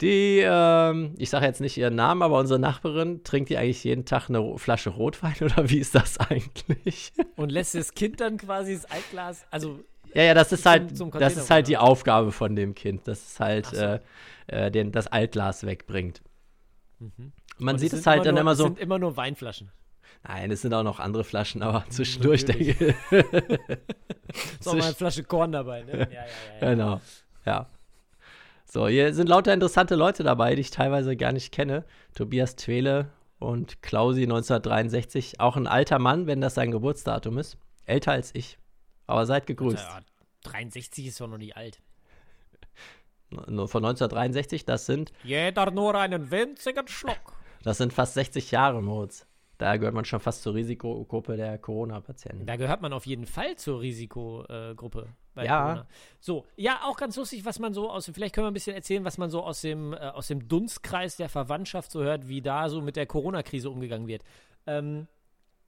[0.00, 4.04] die, ähm, ich sage jetzt nicht ihren Namen, aber unsere Nachbarin, trinkt die eigentlich jeden
[4.04, 7.12] Tag eine Flasche Rotwein oder wie ist das eigentlich?
[7.36, 9.80] Und lässt das Kind dann quasi das Altglas, also
[10.14, 11.76] ja, ja, das ist Zum- halt, zum das ist halt die.
[11.76, 13.76] Aufgabe von dem Kind, dass es halt so.
[13.76, 14.00] äh,
[14.48, 16.20] äh, den, das Altglas wegbringt.
[17.58, 18.64] Man und sieht es halt dann nur, immer es so.
[18.64, 19.70] sind immer nur Weinflaschen.
[20.22, 22.76] Nein, es sind auch noch andere Flaschen, aber zwischendurch Natürlich.
[22.76, 23.24] denke ich.
[24.60, 25.92] Ist auch mal eine Flasche Korn dabei, ne?
[25.98, 26.24] Ja, ja, ja.
[26.60, 26.70] ja.
[26.70, 27.00] Genau,
[27.46, 27.66] ja.
[28.72, 31.84] So, hier sind lauter interessante Leute dabei, die ich teilweise gar nicht kenne.
[32.14, 35.40] Tobias Twele und Klausi 1963.
[35.40, 37.58] Auch ein alter Mann, wenn das sein Geburtsdatum ist.
[37.84, 38.58] Älter als ich.
[39.08, 39.76] Aber seid gegrüßt.
[39.76, 40.00] Ja,
[40.44, 41.80] 63 ist doch noch nicht alt.
[43.30, 47.34] Nur Von 1963, das sind, Jeder nur einen winzigen Schluck.
[47.64, 49.26] das sind fast 60 Jahre, Moritz.
[49.60, 52.46] Da gehört man schon fast zur Risikogruppe der Corona-Patienten.
[52.46, 55.62] Da gehört man auf jeden Fall zur Risikogruppe bei Ja.
[55.62, 55.86] Corona.
[56.18, 58.74] So, ja, auch ganz lustig, was man so aus dem, vielleicht können wir ein bisschen
[58.74, 62.40] erzählen, was man so aus dem, äh, aus dem Dunstkreis der Verwandtschaft so hört, wie
[62.40, 64.22] da so mit der Corona-Krise umgegangen wird.
[64.66, 65.06] Ähm,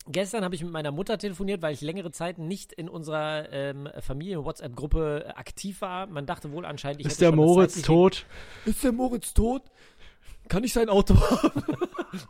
[0.08, 3.88] Gestern habe ich mit meiner Mutter telefoniert, weil ich längere Zeit nicht in unserer ähm,
[4.00, 6.08] Familien-WhatsApp-Gruppe aktiv war.
[6.08, 8.26] Man dachte wohl anscheinend, ich Ist hätte der Moritz tot?
[8.64, 9.62] Ist der Moritz tot?
[10.52, 11.62] Kann ich sein Auto haben?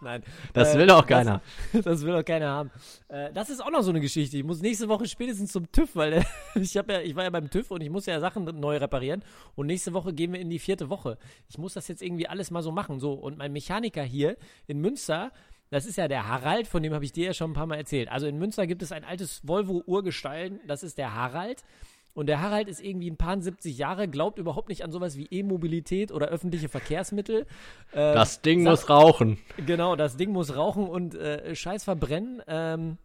[0.00, 0.22] Nein.
[0.52, 1.42] Das Äh, will auch keiner.
[1.72, 2.70] Das, das will doch keiner haben.
[3.08, 4.36] Äh, das ist auch noch so eine Geschichte.
[4.36, 7.50] Ich muss nächste Woche spätestens zum TÜV, weil äh, ich, ja, ich war ja beim
[7.50, 9.24] TÜV und ich muss ja Sachen neu reparieren.
[9.56, 11.18] Und nächste Woche gehen wir in die vierte Woche.
[11.48, 13.00] Ich muss das jetzt irgendwie alles mal so machen.
[13.00, 14.36] So, und mein Mechaniker hier
[14.68, 15.32] in Münster,
[15.70, 17.74] das ist ja der Harald, von dem habe ich dir ja schon ein paar Mal
[17.78, 18.08] erzählt.
[18.08, 21.64] Also in Münster gibt es ein altes Volvo-Urgestein, das ist der Harald.
[22.14, 25.26] Und der Harald ist irgendwie ein paar 70 Jahre, glaubt überhaupt nicht an sowas wie
[25.30, 27.46] E-Mobilität oder öffentliche Verkehrsmittel.
[27.92, 29.38] Äh, Das Ding sag- muss rauchen.
[29.66, 32.42] Genau, das Ding muss rauchen und äh, Scheiß verbrennen.
[32.46, 32.98] Ähm,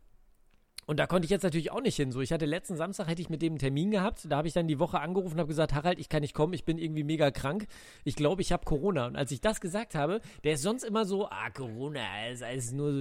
[0.87, 2.13] und da konnte ich jetzt natürlich auch nicht hin.
[2.13, 4.21] So, ich hatte letzten Samstag hätte ich mit dem einen Termin gehabt.
[4.29, 6.53] Da habe ich dann die Woche angerufen und habe gesagt, Harald, ich kann nicht kommen,
[6.53, 7.67] ich bin irgendwie mega krank.
[8.05, 9.07] Ich glaube, ich habe Corona.
[9.07, 12.71] Und als ich das gesagt habe, der ist sonst immer so, ah, Corona, ist alles
[12.71, 12.99] nur so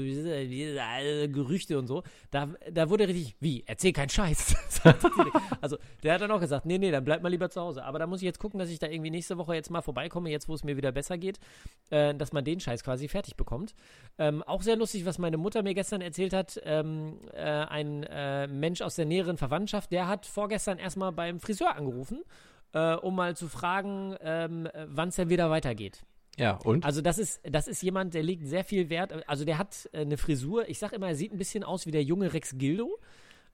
[1.33, 2.03] Gerüchte und so.
[2.33, 4.57] Da, da wurde richtig, wie, erzähl keinen Scheiß.
[5.61, 7.85] also, der hat dann auch gesagt, nee, nee, dann bleib mal lieber zu Hause.
[7.85, 10.29] Aber da muss ich jetzt gucken, dass ich da irgendwie nächste Woche jetzt mal vorbeikomme,
[10.29, 11.39] jetzt wo es mir wieder besser geht,
[11.91, 13.77] äh, dass man den Scheiß quasi fertig bekommt.
[14.19, 16.61] Ähm, auch sehr lustig, was meine Mutter mir gestern erzählt hat.
[16.65, 21.77] Ähm, äh, ein äh, Mensch aus der näheren Verwandtschaft, der hat vorgestern erstmal beim Friseur
[21.77, 22.23] angerufen,
[22.73, 26.05] äh, um mal zu fragen, ähm, wann es denn wieder weitergeht.
[26.39, 26.85] Ja, und?
[26.85, 30.01] Also das ist, das ist jemand, der legt sehr viel Wert, also der hat äh,
[30.01, 32.99] eine Frisur, ich sag immer, er sieht ein bisschen aus wie der junge Rex Gildo.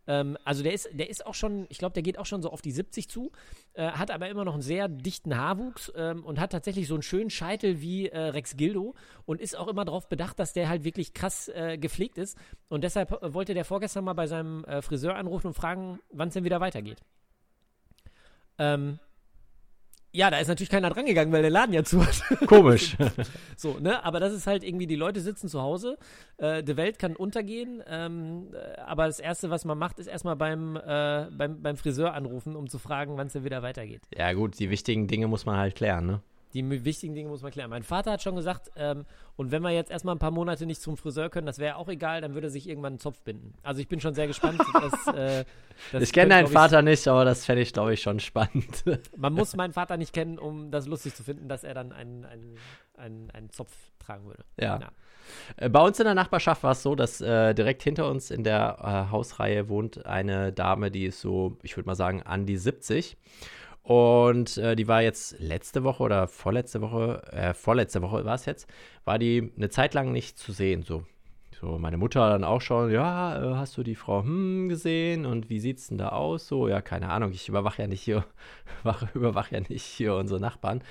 [0.06, 2.50] Ähm, also der ist, der ist auch schon, ich glaube, der geht auch schon so
[2.50, 3.30] auf die 70 zu,
[3.74, 7.02] äh, hat aber immer noch einen sehr dichten Haarwuchs ähm, und hat tatsächlich so einen
[7.02, 8.94] schönen Scheitel wie äh, Rex Gildo
[9.26, 12.36] und ist auch immer darauf bedacht, dass der halt wirklich krass äh, gepflegt ist.
[12.68, 16.28] Und deshalb äh, wollte der vorgestern mal bei seinem äh, Friseur anrufen und fragen, wann
[16.28, 17.00] es denn wieder weitergeht.
[18.58, 18.98] Ähm,
[20.12, 22.22] ja, da ist natürlich keiner drangegangen, weil der Laden ja zu hat.
[22.46, 22.96] Komisch.
[23.56, 24.04] So, ne?
[24.04, 25.96] Aber das ist halt irgendwie, die Leute sitzen zu Hause,
[26.36, 30.36] äh, die Welt kann untergehen, ähm, äh, aber das Erste, was man macht, ist erstmal
[30.36, 34.02] beim, äh, beim, beim Friseur anrufen, um zu fragen, wann es denn wieder weitergeht.
[34.16, 36.20] ja, gut, die wichtigen Dinge muss man halt klären, ne?
[36.54, 37.70] Die wichtigen Dinge muss man klären.
[37.70, 39.04] Mein Vater hat schon gesagt, ähm,
[39.36, 41.88] und wenn wir jetzt erstmal ein paar Monate nicht zum Friseur können, das wäre auch
[41.88, 43.54] egal, dann würde sich irgendwann einen Zopf binden.
[43.62, 44.60] Also ich bin schon sehr gespannt.
[44.74, 45.44] dass, äh,
[45.92, 48.84] das ich kenne deinen ich, Vater nicht, aber das fände ich, glaube ich, schon spannend.
[49.16, 52.24] Man muss meinen Vater nicht kennen, um das lustig zu finden, dass er dann einen,
[52.24, 52.56] einen,
[52.96, 54.44] einen, einen Zopf tragen würde.
[54.58, 54.78] ja.
[54.80, 54.90] Ja.
[55.56, 58.44] Äh, Bei uns in der Nachbarschaft war es so, dass äh, direkt hinter uns in
[58.44, 62.56] der äh, Hausreihe wohnt eine Dame, die ist so, ich würde mal sagen, an die
[62.56, 63.16] 70.
[63.82, 68.46] Und äh, die war jetzt letzte Woche oder vorletzte Woche, äh, vorletzte Woche war es
[68.46, 68.68] jetzt,
[69.04, 70.82] war die eine Zeit lang nicht zu sehen.
[70.82, 71.04] So,
[71.60, 75.50] so meine Mutter dann auch schon, ja, äh, hast du die Frau hm, gesehen und
[75.50, 76.46] wie sieht's denn da aus?
[76.46, 78.24] So, ja, keine Ahnung, ich überwache ja nicht hier,
[78.84, 80.82] wache- überwache ja nicht hier unsere Nachbarn.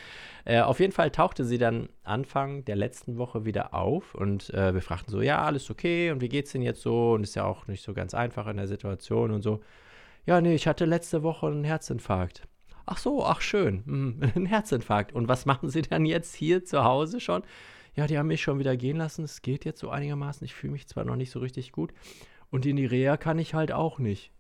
[0.43, 4.73] Äh, auf jeden Fall tauchte sie dann Anfang der letzten Woche wieder auf und äh,
[4.73, 7.13] wir fragten so, ja, alles okay und wie geht's denn jetzt so?
[7.13, 9.61] Und ist ja auch nicht so ganz einfach in der Situation und so.
[10.25, 12.47] Ja, nee, ich hatte letzte Woche einen Herzinfarkt.
[12.91, 15.13] Ach so, ach schön, hm, ein Herzinfarkt.
[15.13, 17.41] Und was machen Sie dann jetzt hier zu Hause schon?
[17.95, 19.23] Ja, die haben mich schon wieder gehen lassen.
[19.23, 20.43] Es geht jetzt so einigermaßen.
[20.43, 21.93] Ich fühle mich zwar noch nicht so richtig gut.
[22.49, 24.31] Und in die Reha kann ich halt auch nicht.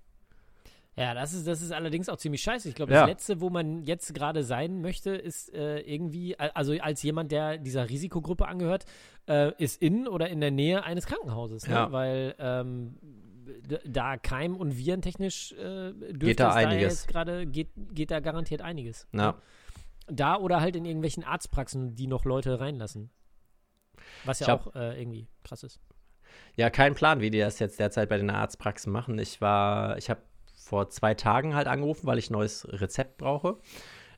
[0.97, 2.67] Ja, das ist, das ist allerdings auch ziemlich scheiße.
[2.67, 3.01] Ich glaube, Ja.
[3.01, 7.31] das Letzte, wo man jetzt gerade sein möchte, ist äh, irgendwie, al- also als jemand,
[7.31, 8.85] der dieser Risikogruppe angehört,
[9.29, 11.65] äh, ist in oder in der Nähe eines Krankenhauses.
[11.67, 11.73] Ne?
[11.73, 11.91] Ja.
[11.93, 12.97] Weil ähm,
[13.85, 16.93] da Keim- und Virentechnisch äh, Geht da es einiges.
[16.93, 19.07] jetzt gerade, geht, geht da garantiert einiges.
[19.13, 19.35] Ja.
[20.07, 23.09] Da oder halt in irgendwelchen Arztpraxen, die noch Leute reinlassen.
[24.25, 25.79] Was ja hab- auch äh, irgendwie krass ist.
[26.55, 29.19] Ja, kein Plan, wie die das jetzt derzeit bei den Arztpraxen machen.
[29.19, 30.21] Ich war, ich habe
[30.55, 33.57] vor zwei Tagen halt angerufen, weil ich ein neues Rezept brauche.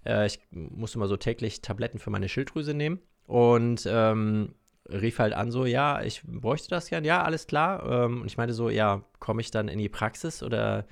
[0.05, 4.53] Äh, ich musste mal so täglich Tabletten für meine Schilddrüse nehmen und ähm,
[4.89, 7.85] rief halt an so, ja, ich bräuchte das gern, ja, alles klar.
[7.85, 10.85] Ähm, und ich meinte so, ja, komme ich dann in die Praxis oder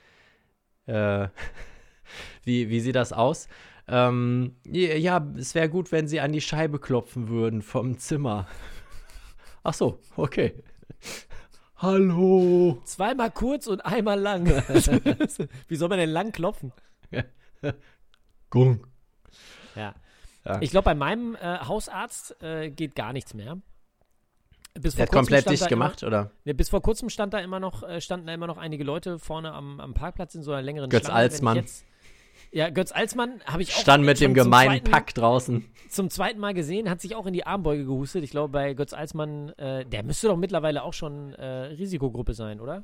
[0.85, 1.27] äh,
[2.43, 3.47] wie, wie sieht das aus?
[3.87, 8.47] Ähm, ja, es wäre gut, wenn Sie an die Scheibe klopfen würden vom Zimmer.
[9.63, 10.63] Ach so, okay.
[11.75, 12.79] Hallo.
[12.85, 14.45] Zweimal kurz und einmal lang.
[15.67, 16.71] Wie soll man denn lang klopfen?
[18.51, 18.87] Gunk.
[19.75, 19.95] Ja.
[20.45, 20.61] Ja.
[20.61, 23.57] Ich glaube, bei meinem äh, Hausarzt äh, geht gar nichts mehr.
[24.81, 26.19] Bis hat kurzem komplett dicht gemacht, oder?
[26.21, 28.83] Immer, ja, bis vor kurzem stand da immer noch, äh, standen da immer noch einige
[28.83, 31.19] Leute vorne am, am Parkplatz in so einer längeren Götz Schlange.
[31.19, 31.55] Alsmann.
[31.57, 31.85] Jetzt,
[32.51, 35.65] ja, Götz Alsmann habe ich auch Stand mit dem gemeinen zweiten- Pack draußen.
[35.89, 38.23] Zum zweiten Mal gesehen, hat sich auch in die Armbeuge gehustet.
[38.23, 42.59] Ich glaube, bei Götz Alsmann, äh, der müsste doch mittlerweile auch schon äh, Risikogruppe sein,
[42.59, 42.83] oder?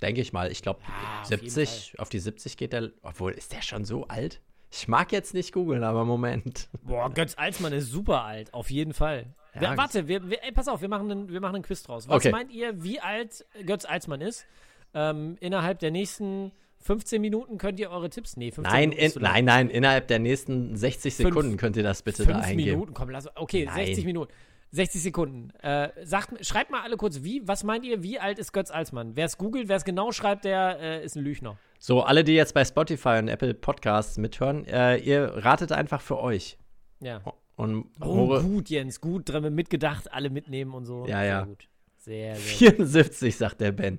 [0.00, 0.50] Denke ich mal.
[0.50, 2.90] Ich glaube, Ja, auf 70, auf die 70 geht der.
[3.02, 4.40] Obwohl, ist der schon so alt?
[4.72, 6.68] Ich mag jetzt nicht googeln, aber Moment.
[6.82, 9.26] Boah, Götz Alsmann ist super alt, auf jeden Fall.
[9.60, 12.08] Ja, warte, wir, wir, ey, pass auf, wir machen, einen, wir machen einen Quiz draus.
[12.08, 12.30] Was Okay.
[12.30, 14.46] meint ihr, wie alt Götz Alsmann ist?
[14.94, 18.36] Ähm, innerhalb der nächsten 15 Minuten könnt ihr eure Tipps.
[18.36, 21.82] Nee, 15 Nein, Minuten in, nein, nein, innerhalb der nächsten 60 Fünf- Sekunden könnt ihr
[21.82, 22.70] das bitte da eingeben.
[22.70, 23.28] Minuten, komm, lass.
[23.36, 23.86] Okay, Nein.
[23.86, 24.32] 60 Minuten.
[24.72, 25.50] 60 Sekunden.
[25.62, 29.16] Äh, sagt, schreibt mal alle kurz, wie, was meint ihr, wie alt ist Götz Alsmann?
[29.16, 31.58] Wer es googelt, wer es genau schreibt, der äh, ist ein Lügner.
[31.82, 36.18] So, alle, die jetzt bei Spotify und Apple Podcasts mithören, äh, ihr ratet einfach für
[36.18, 36.58] euch.
[37.00, 37.22] Ja.
[37.56, 41.06] Und Oh, gut, Jens, gut, dran mitgedacht, alle mitnehmen und so.
[41.06, 41.44] Ja, Sehr ja.
[41.44, 41.68] gut.
[41.96, 42.76] Sehr, sehr gut.
[42.76, 43.98] 74, sagt der Ben.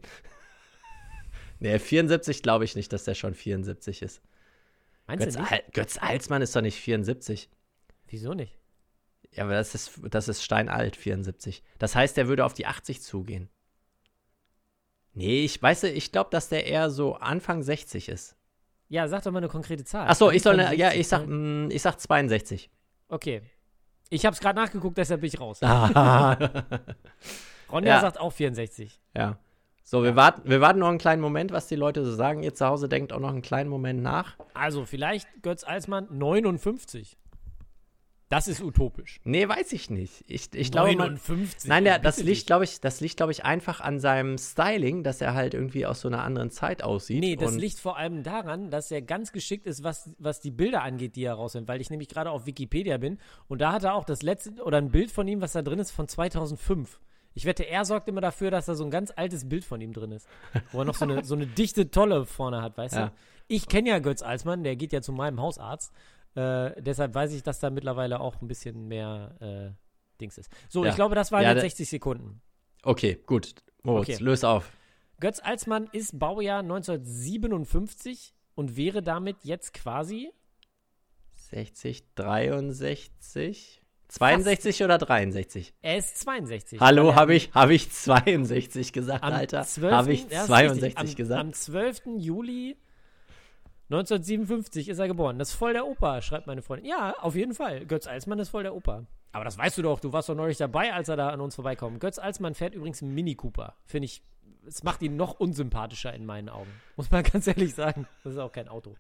[1.59, 4.21] nee, 74 glaube ich nicht, dass der schon 74 ist.
[5.07, 5.51] Meinst Götz, du nicht?
[5.51, 7.49] Al Götz Alsmann ist doch nicht 74.
[8.07, 8.59] Wieso nicht?
[9.31, 11.63] Ja, aber das ist, das ist steinalt, 74.
[11.79, 13.49] Das heißt, der würde auf die 80 zugehen.
[15.13, 18.35] Nee, ich weiß, ich glaube, dass der eher so Anfang 60 ist.
[18.87, 20.07] Ja, sag doch mal eine konkrete Zahl.
[20.09, 22.69] Ach so, ich soll, von ne, ja, 60 ich sag, mh, ich sag 62.
[23.09, 23.41] Okay.
[24.09, 25.59] Ich habe es gerade nachgeguckt, deshalb bin ich raus.
[25.63, 26.37] Ah,
[27.71, 28.01] Ronja Ja.
[28.01, 28.99] sagt auch 64.
[29.15, 29.37] ja.
[29.83, 32.43] So, wir warten, wir warten noch einen kleinen Moment, was die Leute so sagen.
[32.43, 34.37] Ihr zu Hause denkt auch noch einen kleinen Moment nach.
[34.53, 37.17] Also vielleicht Götz Alsmann 59.
[38.31, 39.19] Das ist utopisch.
[39.25, 40.23] Nee, weiß ich nicht.
[40.25, 41.67] Ich, ich glaube, man, 59.
[41.69, 45.03] Nein, der, das bitte liegt, glaube ich, das liegt, glaube ich, einfach an seinem Styling,
[45.03, 47.19] dass er halt irgendwie aus so einer anderen Zeit aussieht.
[47.19, 50.81] Nee, das liegt vor allem daran, dass er ganz geschickt ist, was, was die Bilder
[50.81, 53.17] angeht, die er rausnimmt, weil ich nämlich gerade auf Wikipedia bin
[53.49, 55.79] und da hat er auch das letzte oder ein Bild von ihm, was da drin
[55.79, 57.01] ist, von 2005.
[57.33, 59.91] Ich wette, er sorgt immer dafür, dass da so ein ganz altes Bild von ihm
[59.91, 60.29] drin ist,
[60.71, 63.05] wo er noch so eine, so eine dichte Tolle vorne hat, weißt Ja.
[63.07, 63.11] du?
[63.49, 65.91] Ich kenne ja Götz Alsmann, der geht ja zu meinem Hausarzt,
[66.35, 70.49] äh, deshalb weiß ich, dass da mittlerweile auch ein bisschen mehr äh, Dings ist.
[70.69, 70.89] So, Ja.
[70.91, 72.41] ich glaube, das waren Ja, jetzt der- 60 Sekunden.
[72.83, 73.55] Okay, gut.
[73.83, 74.23] Moritz, Okay.
[74.23, 74.71] löse auf.
[75.19, 80.31] Götz Alsmann ist Baujahr 1957 und wäre damit jetzt quasi
[81.51, 85.73] 60, 63, 62 oder 63?
[85.81, 86.79] Er ist 62.
[86.79, 89.63] Hallo, habe ich, hab ich 62 gesagt, am Alter?
[89.63, 89.93] 12.
[89.93, 91.09] Habe ich ja, ist 62 richtig.
[91.11, 91.39] am, gesagt?
[91.41, 92.01] Am 12.
[92.17, 92.77] Juli
[93.91, 95.37] 1957 ist er geboren.
[95.37, 96.85] Das ist voll der Opa, schreibt meine Freundin.
[96.89, 97.85] Ja, auf jeden Fall.
[97.85, 99.05] Götz Alsmann ist voll der Opa.
[99.33, 99.99] Aber das weißt du doch.
[99.99, 101.99] Du warst doch neulich dabei, als er da an uns vorbeikommt.
[101.99, 103.75] Götz Alsmann fährt übrigens einen Mini Cooper.
[103.85, 104.21] Finde ich,
[104.65, 106.71] es macht ihn noch unsympathischer in meinen Augen.
[106.95, 108.07] Muss man ganz ehrlich sagen.
[108.23, 108.95] Das ist auch kein Auto.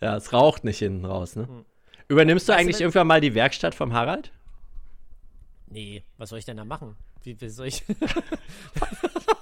[0.00, 1.48] ja, es raucht nicht hinten raus, ne?
[1.48, 1.64] Hm.
[2.08, 4.30] Übernimmst du Weißt du, eigentlich wenn- irgendwann mal die Werkstatt vom Harald?
[5.66, 6.96] Nee, was soll ich denn da machen?
[7.24, 7.84] Wie, wie soll ich.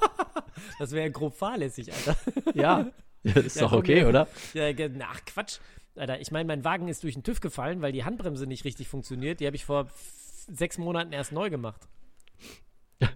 [0.79, 2.17] das wäre grob fahrlässig, Alter.
[2.55, 2.87] Ja.
[3.35, 4.09] ist Ja, doch komm, okay, ja.
[4.09, 4.29] oder?
[4.53, 4.69] Ja,
[5.11, 5.59] ach, Quatsch.
[5.97, 8.89] Alter, ich meine, mein Wagen ist durch den TÜV gefallen, weil die Handbremse nicht richtig
[8.89, 9.41] funktioniert.
[9.41, 9.89] Die habe ich vor
[10.49, 11.81] sechs Monaten erst neu gemacht.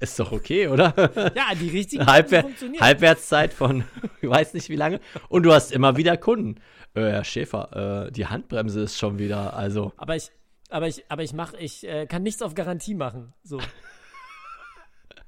[0.00, 0.94] Ist doch okay, oder?
[1.34, 2.44] Ja, die richtigen Halbwer.
[2.80, 3.84] Halbwertszeit von,
[4.20, 5.00] ich weiß nicht wie lange.
[5.28, 6.60] Und du hast immer wieder Kunden.
[6.94, 9.92] Äh, Herr Schäfer, äh, die Handbremse ist schon wieder, also.
[9.96, 10.30] aber ich,
[10.70, 13.32] aber ich, aber ich mach, ich äh, kann nichts auf Garantie machen.
[13.42, 13.60] So.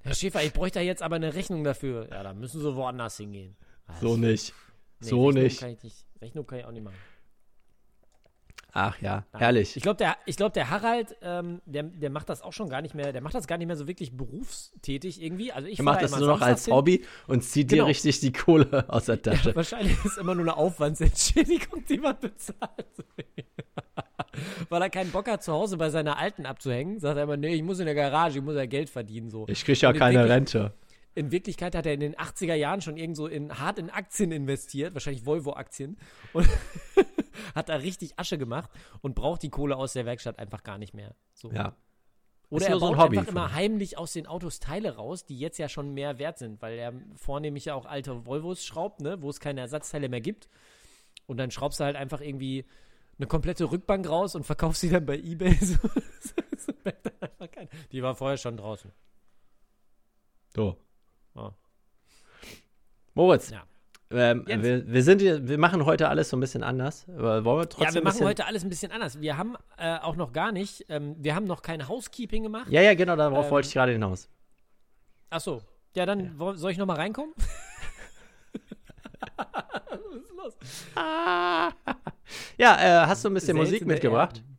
[0.03, 2.09] Herr Schäfer, ich bräuchte da jetzt aber eine Rechnung dafür.
[2.11, 3.57] Ja, da müssen Sie woanders hingehen.
[4.01, 4.55] So Also, nicht.
[5.01, 5.63] nee, so Rechnung nicht.
[5.85, 6.05] Nicht.
[6.21, 6.97] Rechnung kann ich auch nicht machen.
[8.77, 9.77] Ach ja, herrlich.
[9.77, 12.83] Ich glaube, der, ich glaub, der Harald, ähm, der, der macht das auch schon gar
[12.83, 15.53] nicht mehr, der macht das gar nicht mehr so wirklich berufstätig irgendwie.
[15.53, 16.75] Also ich Er macht da das nur noch als hin.
[16.75, 17.85] Hobby und zieht Genau.
[17.85, 19.55] dir richtig die Kohle aus der Tasche.
[19.55, 22.87] Wahrscheinlich ist es immer nur eine Aufwandsentschädigung, die man bezahlt.
[24.69, 27.55] Weil er keinen Bock hat, zu Hause bei seiner Alten abzuhängen, sagt er immer, nee,
[27.55, 29.31] ich muss in der Garage, ich muss ja Geld verdienen.
[29.31, 29.47] So.
[29.49, 30.73] Ich kriege ja keine Wirklich- Rente.
[31.15, 34.33] In Wirklichkeit hat er in den 80er Jahren schon irgend so in, hart in Aktien
[34.33, 35.97] investiert, wahrscheinlich Volvo-Aktien,
[36.33, 36.49] und
[37.55, 40.95] hat da richtig Asche gemacht und braucht die Kohle aus der Werkstatt einfach gar nicht
[40.95, 41.15] mehr.
[41.35, 41.51] So.
[41.53, 41.77] Ja.
[42.51, 45.39] Oder er nur so baut ein einfach immer heimlich aus den Autos Teile raus, die
[45.39, 49.21] jetzt ja schon mehr wert sind, weil er vornehmlich ja auch alte Volvos schraubt, ne,
[49.23, 50.49] wo es keine Ersatzteile mehr gibt.
[51.27, 52.65] Und dann schraubst du halt einfach irgendwie
[53.19, 55.57] eine komplette Rückbank raus und verkaufst sie dann bei Ebay.
[57.93, 58.93] Die war vorher schon draußen.
[60.55, 60.77] So.
[61.35, 61.51] Oh.
[63.15, 63.65] Moritz, Ja.
[64.11, 67.07] ähm, wir, wir, sind wir machen heute alles so ein bisschen anders.
[67.09, 69.21] Wollen wir trotzdem Ja, wir machen heute alles ein bisschen anders.
[69.21, 72.69] Wir haben äh, auch noch gar nicht, ähm, wir haben noch kein Housekeeping gemacht.
[72.71, 74.29] Ja, ja, genau, darauf Ähm, wollte ich gerade hinaus.
[75.31, 75.63] Ach so.
[75.97, 77.33] Ja, dann wo- soll ich noch mal reinkommen?
[79.37, 80.57] Was ist los?
[82.57, 84.37] Ja, äh, hast du ein bisschen Musik Seltene mitgebracht?
[84.39, 84.59] Erden.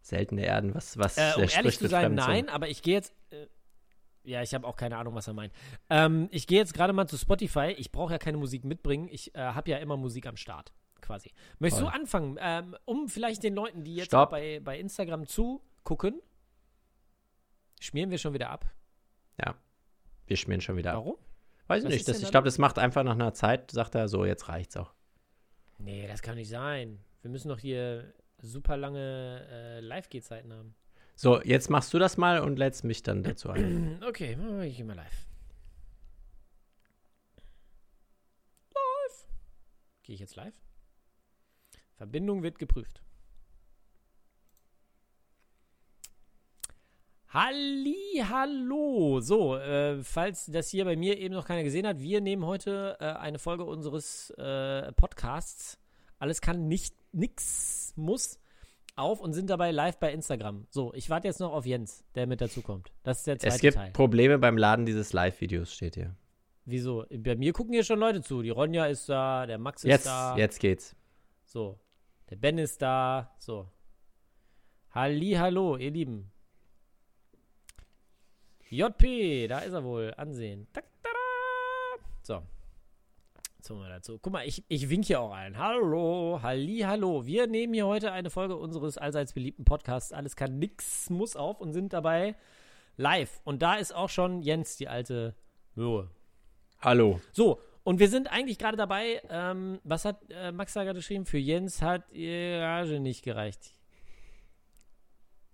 [0.00, 3.14] Seltene Erden, was, was Äh, um ehrlich zu sein, nein, aber ich gehe jetzt.
[4.24, 5.52] Ja, ich habe auch keine Ahnung, was er meint.
[5.90, 7.74] Ähm, ich gehe jetzt gerade mal zu Spotify.
[7.76, 9.08] Ich brauche ja keine Musik mitbringen.
[9.10, 11.30] Ich äh, habe ja immer Musik am Start, quasi.
[11.58, 11.90] Möchtest Toll.
[11.90, 16.20] du anfangen, ähm, um vielleicht den Leuten, die jetzt bei, bei Instagram zugucken,
[17.80, 18.64] schmieren wir schon wieder ab?
[19.38, 19.54] Ja,
[20.26, 20.98] wir schmieren schon wieder ab.
[20.98, 21.16] Warum?
[21.66, 24.08] Weiß ich Was nicht, das, ich glaube, das macht einfach nach einer Zeit, sagt er
[24.08, 24.92] so, jetzt reicht's auch.
[25.78, 26.98] Nee, das kann nicht sein.
[27.22, 30.74] Wir müssen doch hier super lange äh, Live-Gehzeiten haben.
[31.16, 34.02] So, jetzt machst du das mal und lädst mich dann dazu ein.
[34.08, 35.26] Okay, ich gehe mal live.
[38.74, 39.26] Live.
[40.02, 40.54] Gehe ich jetzt live?
[41.96, 43.00] Verbindung wird geprüft.
[47.28, 49.20] Halli, hallo.
[49.20, 52.96] So, äh, falls das hier bei mir eben noch keiner gesehen hat, wir nehmen heute
[53.00, 55.78] äh, eine Folge unseres äh, Podcasts.
[56.18, 58.38] Alles kann nicht, nix muss
[58.96, 60.66] auf und sind dabei live bei Instagram.
[60.70, 62.92] So, ich warte jetzt noch auf Jens, der mit dazukommt.
[63.02, 63.90] Das ist der zweite Es gibt Teil.
[63.92, 66.14] Probleme beim Laden dieses Live-Videos, steht hier.
[66.64, 67.04] Wieso?
[67.10, 68.42] Bei mir gucken hier schon Leute zu.
[68.42, 70.36] Die Ronja ist da, der Max ist Jetzt, da.
[70.36, 70.96] jetzt geht's.
[71.44, 71.78] So.
[72.30, 73.34] Der Ben ist da.
[73.38, 73.68] So.
[74.90, 76.30] Halli, hallo, ihr Lieben.
[78.70, 80.14] JP, da ist er wohl.
[80.16, 80.66] Ansehen.
[82.22, 82.42] So.
[83.70, 84.18] Wir dazu.
[84.20, 85.56] Guck mal, ich, ich wink hier auch ein.
[85.56, 87.24] Hallo, halli, hallo.
[87.24, 90.12] Wir nehmen hier heute eine Folge unseres allseits beliebten Podcasts.
[90.12, 92.34] Alles kann, nix muss auf und sind dabei
[92.98, 93.40] live.
[93.44, 95.34] Und da ist auch schon Jens, die alte
[95.74, 96.10] Möhre.
[96.80, 97.20] Hallo.
[97.32, 101.24] So, und wir sind eigentlich gerade dabei, ähm, was hat äh, Max da gerade geschrieben?
[101.24, 103.74] Für Jens hat die Rage nicht gereicht.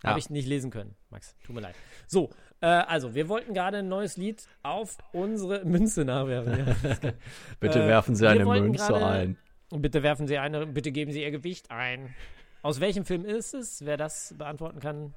[0.02, 0.10] Ja.
[0.10, 1.36] Habe ich nicht lesen können, Max.
[1.44, 1.74] Tut mir leid.
[2.06, 6.58] So, äh, also, wir wollten gerade ein neues Lied auf unsere Münze nachwerfen.
[6.92, 7.12] Ja.
[7.60, 9.36] Bitte Äh, werfen Sie eine Münze gerade- ein.
[9.70, 12.12] Und bitte werfen Sie eine, bitte geben Sie Ihr Gewicht ein.
[12.62, 13.84] Aus welchem Film ist es?
[13.84, 15.14] Wer das beantworten kann,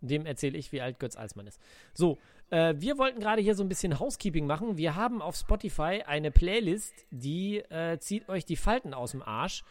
[0.00, 1.60] dem erzähle ich, wie alt Götz Alsmann ist.
[1.92, 2.16] So,
[2.50, 4.78] äh, wir wollten gerade hier so ein bisschen Housekeeping machen.
[4.78, 9.64] Wir haben auf Spotify eine Playlist, die äh, zieht euch die Falten aus dem Arsch.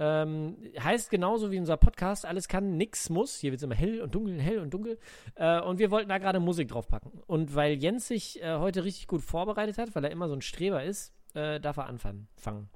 [0.00, 3.36] Ähm, heißt genauso wie unser Podcast, alles kann, nix muss.
[3.38, 4.98] Hier wird es immer hell und dunkel, hell und dunkel.
[5.34, 7.10] Äh, und wir wollten da gerade Musik draufpacken.
[7.26, 10.40] Und weil Jens sich äh, heute richtig gut vorbereitet hat, weil er immer so ein
[10.42, 12.28] Streber ist, äh, darf er anfangen.
[12.36, 12.68] Fangen.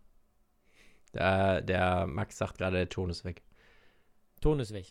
[1.13, 3.43] Da, der Max sagt gerade, der Ton ist weg.
[4.41, 4.87] Ton ist weg.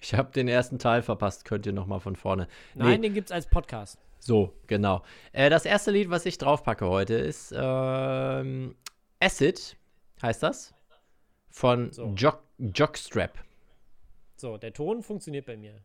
[0.00, 2.48] Ich habe den ersten Teil verpasst, könnt ihr nochmal von vorne.
[2.74, 3.08] Nein, Nee.
[3.08, 3.98] den gibt's als Podcast.
[4.20, 5.02] So, genau.
[5.32, 8.74] Äh, das erste Lied, was ich draufpacke heute, ist ähm,
[9.20, 9.76] Acid,
[10.22, 10.74] heißt das.
[11.50, 12.12] Von So.
[12.14, 13.44] Jock, Jockstrap.
[14.36, 15.82] So, der Ton funktioniert bei mir.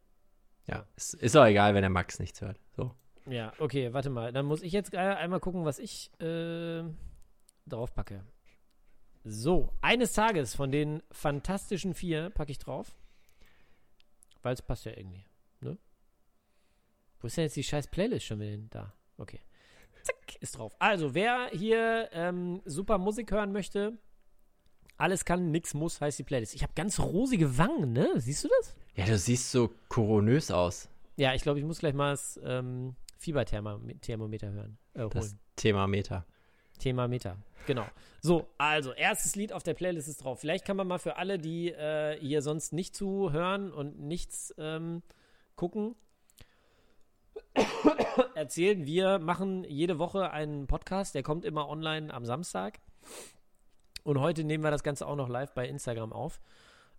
[0.68, 2.60] Ja, es ist auch egal, wenn der Max nichts hört.
[2.76, 2.94] So.
[3.26, 4.32] Ja, okay, warte mal.
[4.32, 6.84] Dann muss ich jetzt einmal gucken, was ich äh,
[7.66, 8.24] draufpacke.
[9.24, 12.96] So, eines Tages von den fantastischen vier packe ich drauf.
[14.42, 15.26] Weil es passt ja irgendwie.
[15.62, 15.78] Ne?
[17.20, 18.58] Wo ist denn jetzt die scheiß Playlist schon wieder?
[18.70, 18.94] Da.
[19.18, 19.40] Okay.
[20.04, 20.76] Zack, ist drauf.
[20.80, 23.98] Also, wer hier ähm, super Musik hören möchte,
[24.98, 26.54] alles kann, nix muss, heißt die Playlist.
[26.56, 28.10] Ich habe ganz rosige Wangen, ne?
[28.18, 28.76] Siehst du das?
[28.96, 30.90] Ja, du siehst so koronös aus.
[31.16, 34.78] Ja, ich glaube, ich muss gleich mal das ähm, Fieberthermometer hören.
[34.94, 35.10] Äh.
[35.10, 36.26] Das Thema Meter.
[36.80, 37.38] Thermometer.
[37.66, 37.86] Genau.
[38.22, 40.40] So, also, erstes Lied auf der Playlist ist drauf.
[40.40, 45.02] Vielleicht kann man mal für alle, die äh, hier sonst nicht zuhören und nichts ähm,
[45.56, 45.96] gucken,
[48.36, 52.80] erzählen, wir machen jede Woche einen Podcast, der kommt immer online am Samstag.
[54.04, 56.40] Und heute nehmen wir das Ganze auch noch live bei Instagram auf,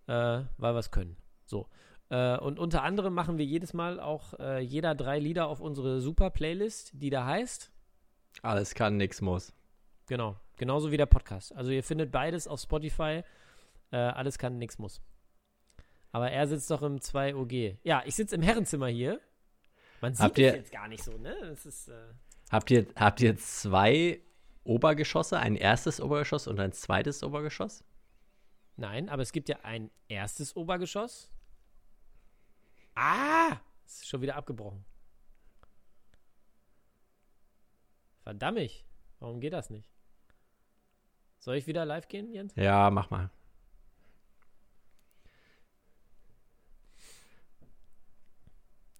[0.06, 1.16] äh, weil wir es können.
[1.44, 1.68] So.
[2.10, 6.00] Äh, und unter anderem machen wir jedes Mal auch äh, jeder drei Lieder auf unsere
[6.00, 7.70] super Playlist, die da heißt.
[8.42, 9.52] Alles kann, nix muss.
[10.06, 11.54] Genau, genauso wie der Podcast.
[11.54, 13.22] Also ihr findet beides auf Spotify.
[13.90, 15.00] Äh, alles kann, nix muss.
[16.12, 17.78] Aber er sitzt doch im 2OG.
[17.82, 19.20] Ja, ich sitze im Herrenzimmer hier.
[20.00, 21.34] Man sieht es jetzt gar nicht so, ne?
[21.40, 21.92] Das ist, äh,
[22.50, 24.20] Habt ihr, habt ihr zwei
[24.64, 27.85] Obergeschosse, ein erstes Obergeschoss und ein zweites Obergeschoss?
[28.77, 31.31] nein, aber es gibt ja ein erstes Obergeschoss.
[32.94, 33.59] Ah!
[33.87, 34.85] Es ist schon wieder abgebrochen.
[38.22, 38.85] Verdammt.
[39.20, 39.88] Warum geht das nicht?
[41.38, 42.55] Soll ich wieder live gehen, Jens?
[42.57, 43.31] Ja, mach mal.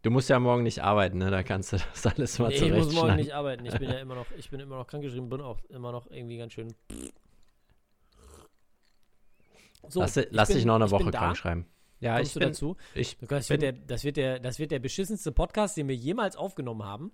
[0.05, 1.31] Du musst ja morgen nicht arbeiten, ne?
[1.31, 3.65] Da kannst du das alles mal Nee, ich muss morgen nicht arbeiten.
[3.67, 6.37] Ich bin ja immer noch, ich bin immer noch krankgeschrieben, bin auch immer noch irgendwie
[6.37, 6.73] ganz schön.
[9.89, 11.67] So, lass lass bin- dich noch eine Woche krank schreiben.
[12.01, 12.77] Ja, Kommst ich bin, dazu?
[12.95, 15.97] ich Das bin, wird, der, das, wird der, das wird der beschissenste Podcast, den wir
[15.97, 17.13] jemals aufgenommen haben,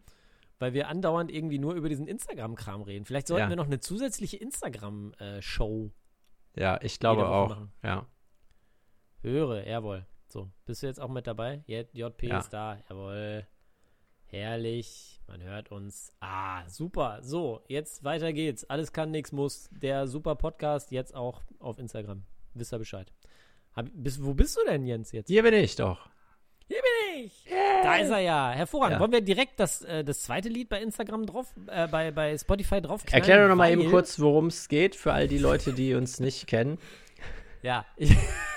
[0.59, 3.05] weil wir andauernd irgendwie nur über diesen Instagram-Kram reden.
[3.05, 3.49] Vielleicht sollten Ja.
[3.51, 5.93] wir noch eine zusätzliche Instagram-Show
[6.57, 7.51] ja, ich glaube auch.
[7.51, 7.73] machen.
[7.85, 8.07] Ja.
[9.23, 9.65] höre.
[9.65, 10.07] Jawohl.
[10.33, 11.65] So, bist du jetzt auch mit dabei?
[11.67, 12.39] JP Ja.
[12.39, 12.79] ist da.
[12.89, 13.47] Jawohl.
[14.27, 15.21] Herrlich.
[15.27, 16.13] Man hört uns.
[16.21, 17.19] Ah, super.
[17.23, 18.63] So, jetzt weiter geht's.
[18.71, 19.69] Alles kann, nix muss.
[19.73, 22.23] Der super Podcast jetzt auch auf Instagram.
[22.55, 23.13] Wisst ihr Bescheid.
[23.75, 25.27] Hab, bist, wo bist du denn, Jens, jetzt?
[25.27, 26.09] Hier bin ich doch.
[26.69, 27.45] Hier bin ich.
[27.83, 28.51] Da ist er ja.
[28.53, 28.95] Hervorragend.
[28.95, 29.01] Ja.
[29.01, 32.81] Wollen wir direkt das, äh, das zweite Lied bei Instagram drauf, äh, bei, bei Spotify
[32.81, 35.73] drauf Erklär doch noch mal weil- eben kurz, worum es geht, für all die Leute,
[35.73, 36.79] die uns nicht kennen.
[37.63, 37.85] Ja.
[37.97, 38.11] Ich,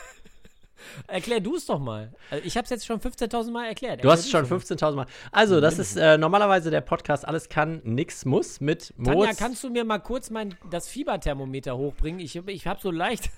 [1.08, 2.14] Erklär du es doch mal.
[2.30, 4.04] Also ich habe es jetzt schon 15.000 Mal erklärt.
[4.04, 5.06] Du hast es Erklär schon du's 15.000 Mal.
[5.32, 8.94] Also, das ist äh, normalerweise der Podcast Alles kann, nix muss mit.
[8.98, 9.26] Moritz.
[9.26, 12.20] Tanja, kannst du mir mal kurz mein, das Fieberthermometer hochbringen?
[12.20, 13.30] Ich, ich habe so leicht.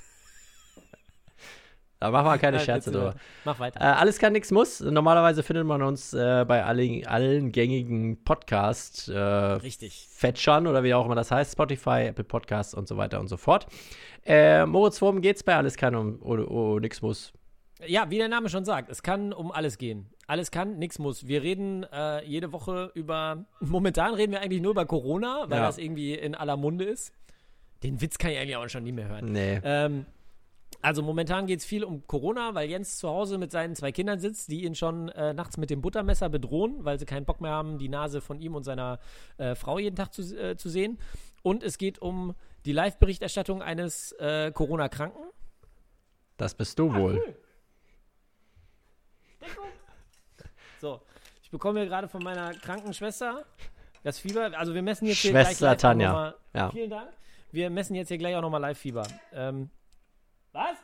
[2.00, 3.16] da machen wir keine Scherze drüber.
[3.46, 3.80] Mach weiter.
[3.80, 4.80] Äh, alles kann, nix muss.
[4.80, 10.08] Normalerweise findet man uns äh, bei allen, allen gängigen Podcast äh, Richtig.
[10.12, 13.38] Fetchern oder wie auch immer das heißt, Spotify, Apple Podcasts und so weiter und so
[13.38, 13.68] fort.
[14.26, 17.34] Äh, Moritz, worum geht's bei Alles kann um, oder oh, nix muss?
[17.88, 20.08] Ja, wie der Name schon sagt, es kann um alles gehen.
[20.28, 21.28] Alles kann, nichts muss.
[21.28, 23.46] Wir reden äh, jede Woche über.
[23.60, 25.66] Momentan reden wir eigentlich nur über Corona, weil Ja.
[25.68, 27.14] das irgendwie in aller Munde ist.
[27.84, 29.32] Den Witz kann ich eigentlich auch schon nie mehr hören.
[29.32, 29.60] Nee.
[29.64, 30.06] Ähm,
[30.82, 34.20] also momentan geht es viel um Corona, weil Jens zu Hause mit seinen zwei Kindern
[34.20, 37.52] sitzt, die ihn schon äh, nachts mit dem Buttermesser bedrohen, weil sie keinen Bock mehr
[37.52, 39.00] haben, die Nase von ihm und seiner
[39.38, 40.98] äh, Frau jeden Tag zu, äh, zu sehen.
[41.44, 42.34] Und es geht um
[42.66, 45.22] die Live-Berichterstattung eines äh, Corona-Kranken.
[46.38, 47.36] Das bist du wohl.
[50.82, 51.02] So,
[51.42, 53.46] ich bekomme hier gerade von meiner kranken Schwester
[54.04, 54.52] das Fieber.
[54.58, 56.08] Also wir messen jetzt hier Schwester gleich Tanja.
[56.10, 56.70] noch mal- Ja.
[56.72, 57.10] Vielen Dank.
[57.52, 59.04] Wir messen jetzt hier gleich auch nochmal Live-Fieber.
[59.34, 59.70] Ähm,
[60.52, 60.78] was?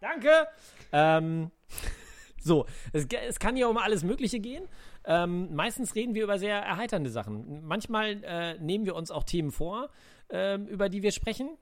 [0.00, 0.48] Danke.
[0.92, 1.50] Ähm,
[2.42, 4.68] so, es, es kann hier um alles Mögliche gehen.
[5.04, 7.64] Ähm, meistens reden wir über sehr erheiternde Sachen.
[7.64, 9.88] Manchmal äh, nehmen wir uns auch Themen vor,
[10.30, 11.56] ähm, über die wir sprechen.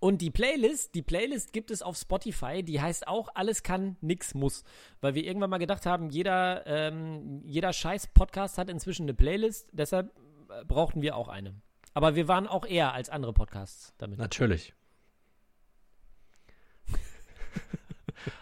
[0.00, 4.34] Und die Playlist, die Playlist gibt es auf Spotify, die heißt auch Alles kann, nix
[4.34, 4.62] muss.
[5.00, 9.68] Weil wir irgendwann mal gedacht haben, jeder, ähm, jeder scheiß Podcast hat inzwischen eine Playlist,
[9.72, 10.12] deshalb
[10.50, 11.54] äh, brauchten wir auch eine.
[11.94, 14.18] Aber wir waren auch eher als andere Podcasts damit.
[14.18, 14.72] Natürlich.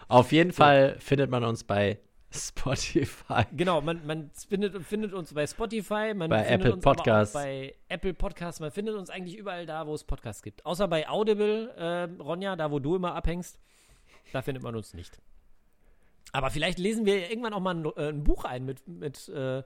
[0.07, 1.99] Auf jeden Fall findet man uns bei
[2.29, 3.45] Spotify.
[3.53, 7.33] Genau, man, man findet, findet uns bei Spotify, man Bei findet Apple uns Podcasts.
[7.33, 10.65] bei Apple Podcasts, man findet uns eigentlich überall da, wo es Podcasts gibt.
[10.65, 13.59] Außer bei Audible, äh, Ronja, da wo du immer abhängst,
[14.33, 15.21] da findet man uns nicht.
[16.33, 19.63] Aber vielleicht lesen wir irgendwann auch mal ein, äh, ein Buch ein mit, mit, äh,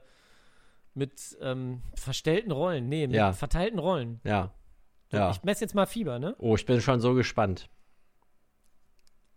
[0.94, 2.88] mit ähm, verstellten Rollen.
[2.88, 3.32] Nee, mit Ja.
[3.32, 4.20] verteilten Rollen.
[4.22, 4.52] Ja.
[5.10, 5.30] So, Ja.
[5.32, 6.36] Ich messe jetzt mal Fieber, ne?
[6.38, 7.68] Oh, ich bin schon so gespannt.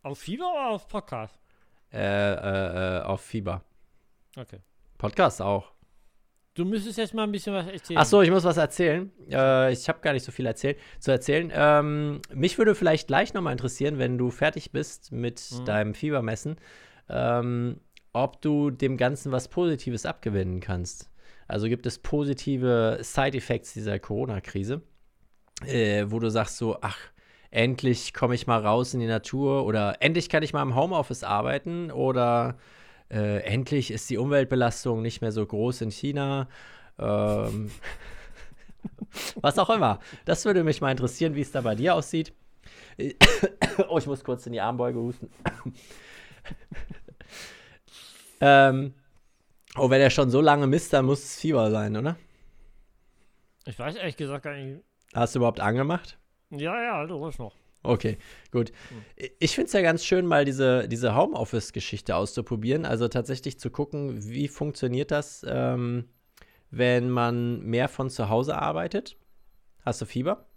[0.04, 1.40] Auf Fieber oder auf Podcast?
[1.94, 1.98] Äh,
[2.34, 3.64] äh, äh, auf Fieber.
[4.38, 4.60] Okay.
[4.98, 5.72] Podcast auch.
[6.56, 8.00] Du müsstest jetzt mal ein bisschen was erzählen.
[8.00, 9.12] Ach so, ich muss was erzählen.
[9.30, 11.52] Äh, ich habe gar nicht so viel erzählt, zu erzählen.
[11.54, 15.66] Ähm, mich würde vielleicht gleich nochmal interessieren, wenn du fertig bist mit Mhm.
[15.66, 16.56] deinem Fiebermessen,
[17.10, 17.82] ähm,
[18.14, 21.10] ob du dem Ganzen was Positives abgewinnen kannst.
[21.48, 24.82] Also gibt es positive Side-Effects dieser Corona-Krise,
[25.66, 26.98] äh, wo du sagst so, ach,
[27.52, 31.24] endlich komme ich mal raus in die Natur oder endlich kann ich mal im Homeoffice
[31.24, 32.58] arbeiten oder
[33.10, 36.48] äh, endlich ist die Umweltbelastung nicht mehr so groß in China.
[36.98, 37.72] Ähm,
[39.42, 40.00] was auch immer.
[40.26, 42.34] Das würde mich mal interessieren, wie es da bei dir aussieht.
[43.90, 45.30] Oh, ich muss kurz in die Armbeuge husten.
[48.40, 48.94] ähm,
[49.76, 52.16] oh, wenn er schon so lange misst, dann muss es Fieber sein, oder?
[53.66, 54.84] ich weiß ehrlich gesagt gar nicht.
[55.14, 56.18] Hast du überhaupt angemacht?
[56.52, 57.56] Ja, ja, du ruhig noch.
[57.84, 58.18] Okay,
[58.52, 58.72] gut.
[59.40, 62.86] Ich finde es ja ganz schön, mal diese, diese Homeoffice-Geschichte auszuprobieren.
[62.86, 66.10] Also tatsächlich zu gucken, wie funktioniert das, ähm,
[66.72, 69.18] wenn man mehr von zu Hause arbeitet.
[69.84, 70.48] Hast du Fieber?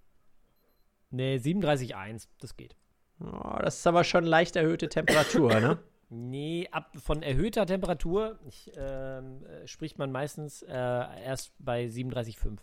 [1.11, 2.77] Nee, 37,1, das geht.
[3.21, 5.79] Oh, das ist aber schon leicht erhöhte Temperatur, ne?
[6.11, 12.61] Nee, ab von erhöhter Temperatur ich, ähm, äh, spricht man meistens äh, erst bei 37,5.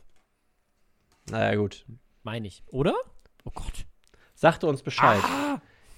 [1.29, 1.85] Naja, gut.
[2.23, 2.63] Meine ich.
[2.71, 2.95] Oder?
[3.45, 3.85] Oh Gott.
[4.33, 5.21] Sagt uns Bescheid.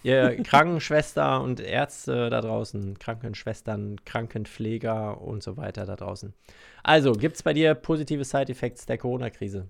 [0.04, 6.34] Ihr Krankenschwester und Ärzte da draußen, Krankenschwestern, Krankenpfleger und so weiter da draußen.
[6.84, 9.68] Also, gibt es bei dir positive Side-Effects der Corona-Krise?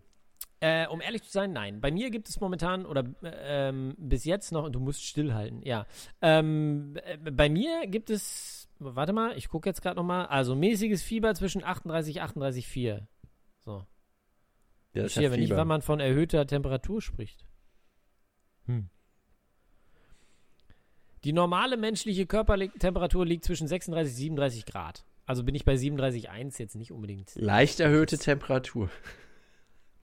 [0.60, 1.82] Äh, um ehrlich zu sein, nein.
[1.82, 5.86] Bei mir gibt es momentan oder äh, ähm, bis jetzt noch, du musst stillhalten, ja.
[6.22, 11.04] Ähm, äh, bei mir gibt es, warte mal, ich gucke jetzt gerade nochmal, also mäßiges
[11.04, 13.06] Fieber zwischen 38, 38,4.
[13.60, 13.86] So.
[14.94, 17.47] Ja, Ich sehe aber nicht, wann man von erhöhter Temperatur spricht.
[18.68, 18.90] Hm.
[21.24, 25.04] Die normale menschliche Körpertemperatur liegt zwischen 36 und 37 Grad.
[25.26, 27.34] Also bin ich bei 37,1 jetzt nicht unbedingt.
[27.36, 28.90] Leicht erhöhte Temperatur.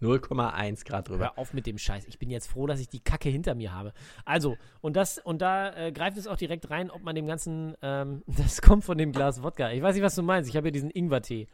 [0.03, 1.25] 0,1 Grad drüber.
[1.25, 2.07] Hör auf mit dem Scheiß.
[2.07, 3.93] Ich bin jetzt froh, dass ich die Kacke hinter mir habe.
[4.25, 7.75] Also, und das, und da äh, greift es auch direkt rein, ob man dem Ganzen,
[7.81, 9.73] ähm, das kommt von dem Glas Wodka.
[9.73, 10.51] Ich weiß nicht, was du meinst.
[10.51, 11.47] Ich habe hier diesen Ingwertee.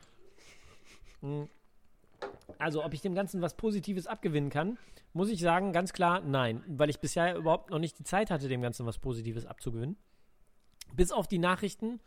[1.21, 1.49] Hm.
[2.59, 4.77] Also, ob ich dem Ganzen was Positives abgewinnen kann,
[5.13, 6.63] muss ich sagen, ganz klar nein.
[6.69, 9.97] Weil ich bisher überhaupt noch nicht die Zeit hatte, dem Ganzen was Positives abzugewinnen.
[10.95, 12.01] Bis auf die Nachrichten.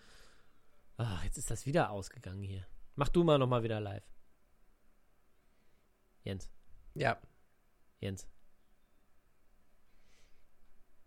[0.98, 2.66] Ach, jetzt ist das wieder ausgegangen hier.
[2.96, 4.04] Mach du mal nochmal wieder live.
[6.24, 6.50] Jens,
[6.94, 7.18] Ja,
[8.00, 8.28] Jens.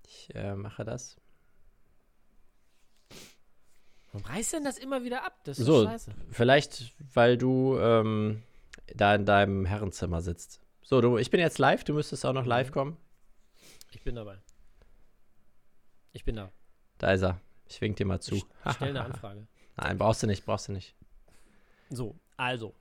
[0.07, 1.17] ich äh, mache das.
[4.13, 5.39] Warum reißt denn das immer wieder ab?
[5.45, 6.13] Das ist So, scheiße.
[6.31, 8.43] vielleicht, weil du ähm,
[8.95, 10.61] da in deinem Herrenzimmer sitzt.
[10.83, 12.97] So, du, ich bin jetzt live, du müsstest auch noch live kommen.
[13.93, 14.39] Ich bin dabei.
[16.13, 16.53] Ich bin da.
[16.99, 17.41] Da ist er.
[17.69, 18.37] Ich wink dir mal zu.
[18.37, 19.47] Ich stell eine Anfrage.
[19.77, 20.95] Nein, brauchst du nicht, brauchst du nicht.
[21.91, 22.75] So, also.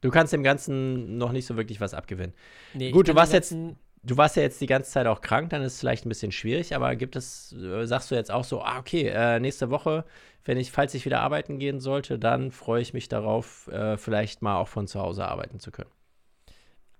[0.00, 2.34] Du kannst dem Ganzen noch nicht so wirklich was abgewinnen.
[2.74, 3.54] Nee, Gut, du warst jetzt-
[4.06, 6.30] Du warst ja jetzt die ganze Zeit auch krank, dann ist es vielleicht ein bisschen
[6.30, 10.04] schwierig, aber gibt es, äh, sagst du jetzt auch so, ah, okay, äh, nächste Woche,
[10.44, 14.42] wenn ich, falls ich wieder arbeiten gehen sollte, dann freue ich mich darauf, äh, vielleicht
[14.42, 15.90] mal auch von zu Hause arbeiten zu können.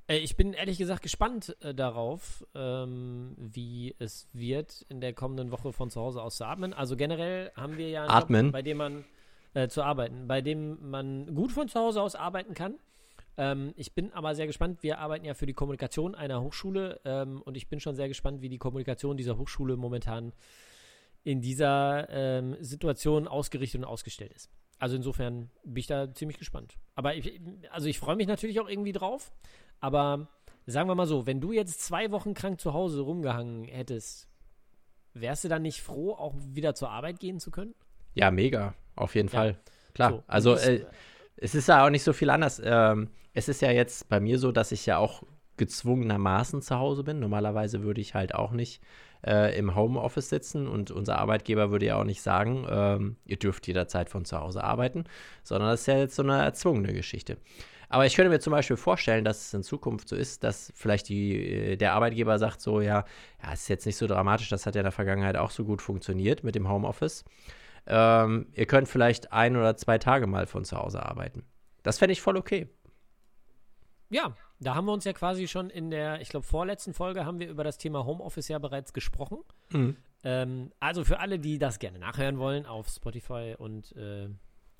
[0.07, 5.50] Äh, ich bin ehrlich gesagt gespannt äh, darauf, ähm, wie es wird, in der kommenden
[5.50, 6.72] Woche von zu Hause aus zu atmen.
[6.72, 8.46] Also generell haben wir ja einen Atmen.
[8.46, 9.05] Job, bei dem man
[9.55, 12.74] äh, zu arbeiten, bei dem man gut von zu Hause aus arbeiten kann.
[13.37, 14.82] Ähm, ich bin aber sehr gespannt.
[14.82, 18.43] Wir arbeiten ja für die Kommunikation einer Hochschule ähm, und ich bin schon sehr gespannt,
[18.43, 20.32] wie die Kommunikation dieser Hochschule momentan
[21.24, 24.51] in dieser ähm, Situation ausgerichtet und ausgestellt ist.
[24.78, 26.76] Also insofern bin ich da ziemlich gespannt.
[26.95, 29.32] Aber ich, also ich freue mich natürlich auch irgendwie drauf.
[29.80, 30.28] Aber
[30.66, 34.28] sagen wir mal so, wenn du jetzt zwei Wochen krank zu Hause rumgehangen hättest,
[35.14, 37.74] wärst du dann nicht froh, auch wieder zur Arbeit gehen zu können?
[38.14, 39.32] Ja, mega, auf jeden Ja.
[39.35, 39.59] Fall.
[39.95, 40.85] Klar, So, also äh,
[41.37, 42.61] es ist ja auch nicht so viel anders.
[42.64, 45.24] Ähm, es ist ja jetzt bei mir so, dass ich ja auch
[45.57, 47.20] gezwungenermaßen zu Hause bin.
[47.20, 48.80] Normalerweise würde ich halt auch nicht
[49.26, 53.66] äh, im Homeoffice sitzen und unser Arbeitgeber würde ja auch nicht sagen, ähm, ihr dürft
[53.66, 55.05] jederzeit von zu Hause arbeiten,
[55.43, 57.37] sondern das ist ja jetzt so eine erzwungene Geschichte.
[57.89, 61.09] Aber ich könnte mir zum Beispiel vorstellen, dass es in Zukunft so ist, dass vielleicht
[61.09, 63.05] die, äh, der Arbeitgeber sagt so, ja,
[63.43, 65.82] ja, ist jetzt nicht so dramatisch, das hat ja in der Vergangenheit auch so gut
[65.82, 67.24] funktioniert mit dem Homeoffice.
[67.87, 71.45] Ähm, ihr könnt vielleicht ein oder zwei Tage mal von zu Hause arbeiten.
[71.82, 72.68] Das fände ich voll okay.
[74.11, 77.38] Ja, da haben wir uns ja quasi schon in der, ich glaube, vorletzten Folge haben
[77.40, 79.38] wir über das Thema Homeoffice ja bereits gesprochen.
[80.22, 84.28] Ähm, also für alle, die das gerne nachhören wollen, auf Spotify und äh,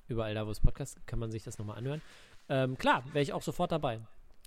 [0.09, 2.03] überall da, wo es Podcasts gibt, kann man sich das nochmal anhören.
[2.49, 4.01] Ähm, klar, wäre ich auch sofort dabei.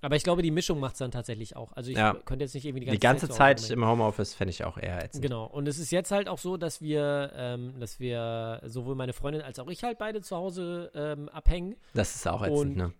[0.03, 1.73] Aber ich glaube, die Mischung macht es dann tatsächlich auch.
[1.73, 2.13] Also ich Ja.
[2.13, 3.83] könnte jetzt nicht irgendwie die Die ganze, ganze zu Hause Zeit rumhängen.
[3.83, 5.23] im Homeoffice fände ich auch eher ätzend.
[5.23, 5.45] Genau.
[5.45, 9.41] Und es ist jetzt halt auch so, dass wir, ähm, dass wir sowohl meine Freundin
[9.41, 11.75] als auch ich halt beide zu Hause ähm, abhängen.
[11.95, 12.93] Das ist auch ätzend, Und- ne?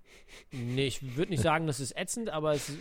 [0.52, 2.74] Nee, ich würde nicht sagen, das ist ätzend, aber es äh,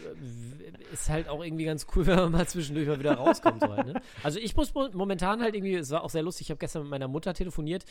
[0.92, 3.60] ist halt auch irgendwie ganz cool, wenn man mal zwischendurch mal wieder rauskommt.
[3.60, 4.00] So halt, ne?
[4.22, 6.82] Also ich muss mo- momentan halt irgendwie, es war auch sehr lustig, ich habe gestern
[6.82, 7.84] mit meiner Mutter telefoniert,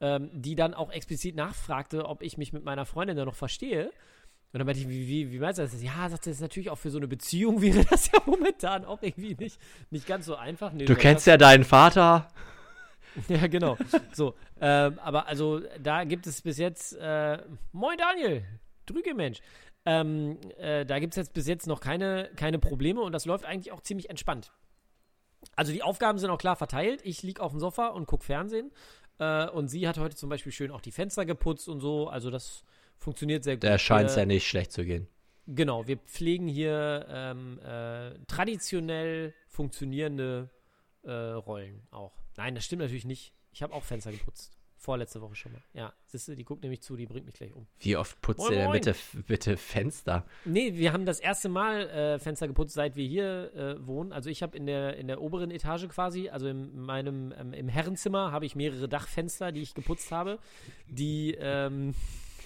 [0.00, 3.90] ähm, die dann auch explizit nachfragte, ob ich mich mit meiner Freundin da noch verstehe.
[4.52, 5.82] Und dann meinte ich, wie, wie, wie meinst du das?
[5.82, 8.84] Ja, sagt sie, das ist natürlich auch für so eine Beziehung wäre das ja momentan
[8.84, 10.72] auch irgendwie nicht, nicht ganz so einfach.
[10.72, 12.28] Nee, Du kennst ja deinen Vater.
[13.28, 13.76] ja, genau.
[14.12, 17.38] So, ähm, aber also da gibt es bis jetzt, äh,
[17.72, 18.44] moin Daniel,
[18.86, 19.40] Drüge Mensch.
[19.84, 23.44] Ähm, äh, da gibt es jetzt bis jetzt noch keine, keine Probleme und das läuft
[23.44, 24.52] eigentlich auch ziemlich entspannt.
[25.56, 27.00] Also die Aufgaben sind auch klar verteilt.
[27.04, 28.70] Ich liege auf dem Sofa und gucke Fernsehen.
[29.18, 32.08] Äh, und sie hat heute zum Beispiel schön auch die Fenster geputzt und so.
[32.08, 32.64] Also das
[32.98, 33.64] funktioniert sehr gut.
[33.64, 35.06] Da scheint es Wir- ja nicht schlecht zu gehen.
[35.46, 40.50] Genau, wir pflegen hier ähm, äh, traditionell funktionierende
[41.04, 42.12] äh, Rollen auch.
[42.36, 43.32] Nein, das stimmt natürlich nicht.
[43.52, 44.52] Ich habe auch Fenster geputzt.
[44.76, 45.62] Vorletzte Woche schon mal.
[45.72, 47.66] Ja, siehste, die guckt nämlich zu, die bringt mich gleich um.
[47.80, 48.94] Wie oft putzt Moin, ihr denn bitte,
[49.26, 50.24] bitte Fenster?
[50.44, 54.12] Nee, wir haben das erste Mal äh, Fenster geputzt, seit wir hier äh, wohnen.
[54.12, 57.68] Also ich habe in der, in der oberen Etage quasi, also in meinem, ähm, im
[57.68, 60.38] Herrenzimmer, habe ich mehrere Dachfenster, die ich geputzt habe,
[60.86, 61.94] die, ähm,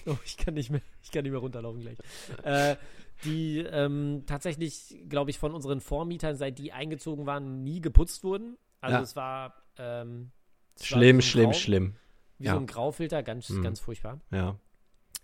[0.07, 1.97] oh, ich kann nicht mehr, ich kann nicht mehr runterlaufen gleich.
[2.43, 2.75] Äh,
[3.23, 8.57] die ähm, tatsächlich, glaube ich, von unseren Vormietern, seit die eingezogen waren, nie geputzt wurden.
[8.81, 9.01] Also Ja.
[9.01, 10.31] es war ähm,
[10.75, 11.95] es war Schlimm, wie so schlimm, Grau, schlimm.
[12.39, 12.53] Wie Ja.
[12.53, 13.63] so ein Graufilter, ganz, Mhm.
[13.63, 14.19] ganz furchtbar.
[14.31, 14.57] Ja.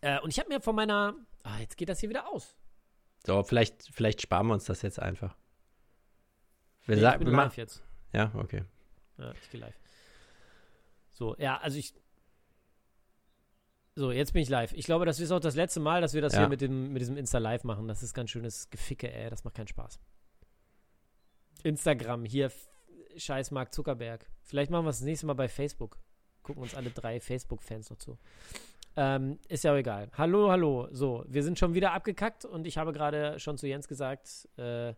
[0.01, 2.55] Äh, und ich habe mir von meiner, ah, jetzt geht das hier wieder aus.
[3.25, 5.35] So, vielleicht, vielleicht sparen wir uns das jetzt einfach.
[6.85, 7.83] Wir Nee, sagen, ich bin wir machen- live jetzt.
[8.13, 8.63] Ja, okay.
[9.17, 9.75] Ja, ich gehe live.
[11.11, 11.93] So, ja, also ich.
[13.99, 14.71] So, jetzt bin ich live.
[14.71, 16.39] Ich glaube, das ist auch das letzte Mal, dass wir das Ja.
[16.39, 17.89] hier mit, dem, mit diesem Insta-Live machen.
[17.89, 19.29] Das ist ganz schönes Geficke, ey.
[19.29, 19.99] Das macht keinen Spaß.
[21.63, 22.49] Instagram, hier,
[23.17, 24.25] scheiß Mark Zuckerberg.
[24.41, 25.99] Vielleicht machen wir es das nächste Mal bei Facebook.
[26.43, 28.17] Gucken uns alle drei Facebook-Fans noch zu.
[28.95, 30.09] Ähm, ist ja auch egal.
[30.17, 30.87] Hallo, hallo.
[30.91, 34.93] So, wir sind schon wieder abgekackt und ich habe gerade schon zu Jens gesagt, äh,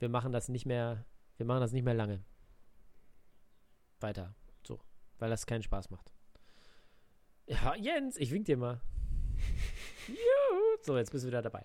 [0.00, 1.04] wir machen das nicht mehr,
[1.36, 2.24] wir machen das nicht mehr lange.
[4.00, 4.34] Weiter.
[4.66, 4.80] So.
[5.20, 6.12] Weil das keinen Spaß macht.
[7.46, 8.80] Ja, Jens, ich wink dir mal.
[10.08, 10.78] Juhu.
[10.82, 11.64] So, jetzt bist du wieder dabei.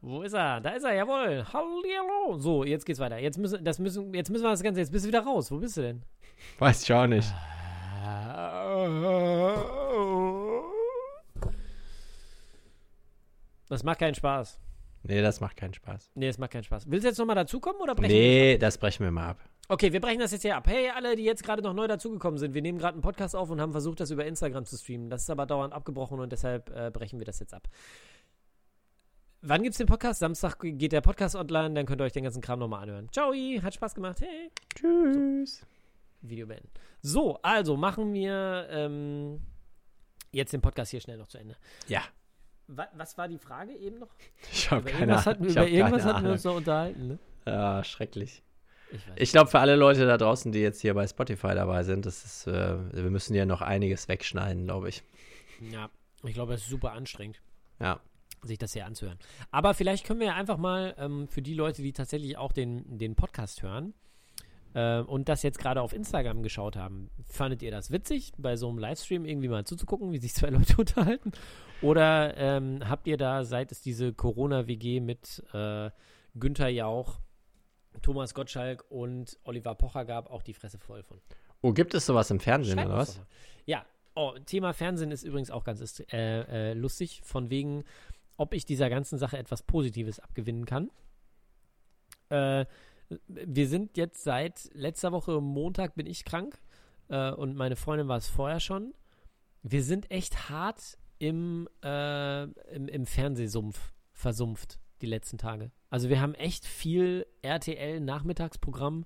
[0.00, 0.60] Wo ist er?
[0.60, 1.44] Da ist er, jawohl.
[1.50, 2.36] Hallihallo.
[2.38, 3.18] So, jetzt geht's weiter.
[3.18, 5.50] Jetzt müssen, das müssen, jetzt müssen wir das Ganze, jetzt bist du wieder raus.
[5.50, 6.02] Wo bist du denn?
[6.58, 7.32] Weiß ich auch nicht.
[13.68, 14.60] Das macht keinen Spaß.
[15.06, 16.10] Nee, das macht keinen Spaß.
[16.14, 16.90] Nee, es macht keinen Spaß.
[16.90, 18.18] Willst du jetzt nochmal dazukommen oder brechen wir?
[18.18, 19.38] Nee, das brechen wir mal ab.
[19.68, 20.66] Okay, wir brechen das jetzt hier ab.
[20.66, 23.50] Hey, alle, die jetzt gerade noch neu dazugekommen sind, wir nehmen gerade einen Podcast auf
[23.50, 25.10] und haben versucht, das über Instagram zu streamen.
[25.10, 27.68] Das ist aber dauernd abgebrochen und deshalb äh, brechen wir das jetzt ab.
[29.42, 30.20] Wann gibt's den Podcast?
[30.20, 33.08] Samstag geht der Podcast online, dann könnt ihr euch den ganzen Kram nochmal anhören.
[33.12, 34.22] Ciao, hat Spaß gemacht.
[34.22, 34.50] Hey.
[34.74, 35.66] Tschüss.
[36.22, 36.70] Video beenden.
[37.02, 39.42] So, also machen wir ähm,
[40.32, 41.56] jetzt den Podcast hier schnell noch zu Ende.
[41.88, 42.00] Ja,
[42.66, 44.08] Wa was war die Frage eben noch?
[44.52, 45.40] ich habe Über keine irgendwas, Ahnung.
[45.40, 47.18] hatten, über irgendwas hatten wir uns noch unterhalten, ne?
[47.46, 48.42] Ja, schrecklich.
[48.90, 49.02] Ich.
[49.16, 52.24] Ich glaube, für alle Leute da draußen, die jetzt hier bei Spotify dabei sind, das
[52.24, 55.02] ist, äh, wir müssen ja noch einiges wegschneiden, glaube ich.
[55.60, 55.90] ja,
[56.22, 57.40] ich glaube, es ist super anstrengend.
[57.80, 58.00] Ja.
[58.42, 59.18] sich das hier anzuhören.
[59.50, 62.98] Aber vielleicht können wir ja einfach mal ähm, für die Leute, die tatsächlich auch den,
[62.98, 63.94] den Podcast hören
[64.74, 68.68] äh, und das jetzt gerade auf Instagram geschaut haben, fandet ihr das witzig, bei so
[68.68, 71.32] einem Livestream irgendwie mal zuzugucken, wie sich zwei Leute unterhalten?
[71.82, 75.90] Oder ähm, habt ihr da, seit es diese Corona-WG mit äh,
[76.34, 77.20] Günther Jauch,
[78.02, 81.20] Thomas Gottschalk und Oliver Pocher gab, auch die Fresse voll von?
[81.62, 83.20] Oh, gibt es sowas im Fernsehen Schreibt oder was?
[83.66, 87.84] Ja, oh, Thema Fernsehen ist übrigens auch ganz äh, äh, lustig, von wegen,
[88.36, 90.90] ob ich dieser ganzen Sache etwas Positives abgewinnen kann.
[92.30, 92.66] Äh,
[93.28, 96.58] wir sind jetzt seit letzter Woche Montag bin ich krank
[97.08, 98.94] äh, und meine Freundin war es vorher schon.
[99.62, 105.70] Wir sind echt hart im, äh, im, im Fernsehsumpf versumpft die letzten Tage.
[105.90, 109.04] Also wir haben echt viel RTL-Nachmittagsprogramm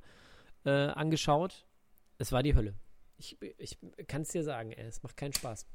[0.64, 1.66] äh, angeschaut.
[2.18, 2.74] Es war die Hölle.
[3.16, 5.66] Ich, ich kann es dir sagen, ey, es macht keinen Spaß.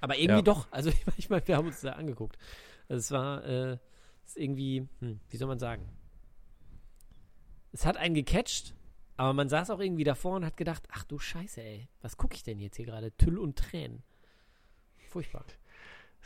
[0.00, 0.42] Aber irgendwie Ja.
[0.42, 0.68] doch.
[0.70, 2.36] Also ich meine, wir haben uns da angeguckt.
[2.88, 3.78] Also es war äh,
[4.26, 5.88] es irgendwie, hm, wie soll man sagen?
[7.72, 8.74] Es hat einen gecatcht,
[9.16, 12.34] aber man saß auch irgendwie davor und hat gedacht, ach du Scheiße, ey, was gucke
[12.34, 13.16] ich denn jetzt hier gerade?
[13.16, 14.02] Tüll und Tränen.
[15.12, 15.44] Furchtbar.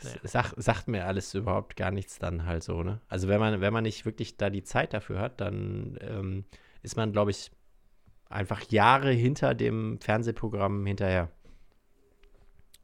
[0.03, 0.17] Naja.
[0.25, 3.01] Sag, sagt mir alles überhaupt gar nichts dann halt so, ne?
[3.07, 6.45] Also wenn man, wenn man nicht wirklich da die Zeit dafür hat, dann ähm,
[6.83, 7.49] ist man, glaube ich,
[8.29, 11.31] einfach Jahre hinter dem Fernsehprogramm hinterher.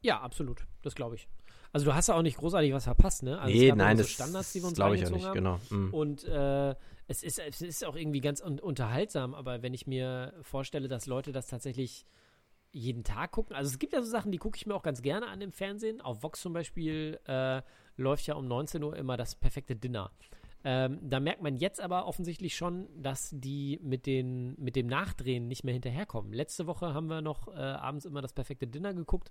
[0.00, 0.66] Ja, absolut.
[0.82, 1.28] Das glaube ich.
[1.72, 3.40] Also du hast ja auch nicht großartig was verpasst, ne?
[3.40, 5.42] Also nee, ja nein, nur das so Standards, die wir uns glaube ich auch reingezogen
[5.42, 5.70] nicht, haben.
[5.70, 5.88] genau.
[5.88, 5.94] Mm.
[5.94, 6.74] Und äh,
[7.06, 11.06] es, ist, es ist auch irgendwie ganz un unterhaltsam, aber wenn ich mir vorstelle, dass
[11.06, 12.06] Leute das tatsächlich
[12.74, 15.00] jeden Tag gucken, also es gibt ja so Sachen, die gucke ich mir auch ganz
[15.00, 16.00] gerne an im Fernsehen.
[16.00, 17.62] Auf Vox zum Beispiel äh,
[17.96, 20.10] läuft ja um 19 Uhr immer das perfekte Dinner.
[20.66, 25.46] Ähm, da merkt man jetzt aber offensichtlich schon, dass die mit, den, mit dem Nachdrehen
[25.46, 26.32] nicht mehr hinterherkommen.
[26.32, 29.30] Letzte Woche haben wir noch äh, abends immer das perfekte Dinner geguckt,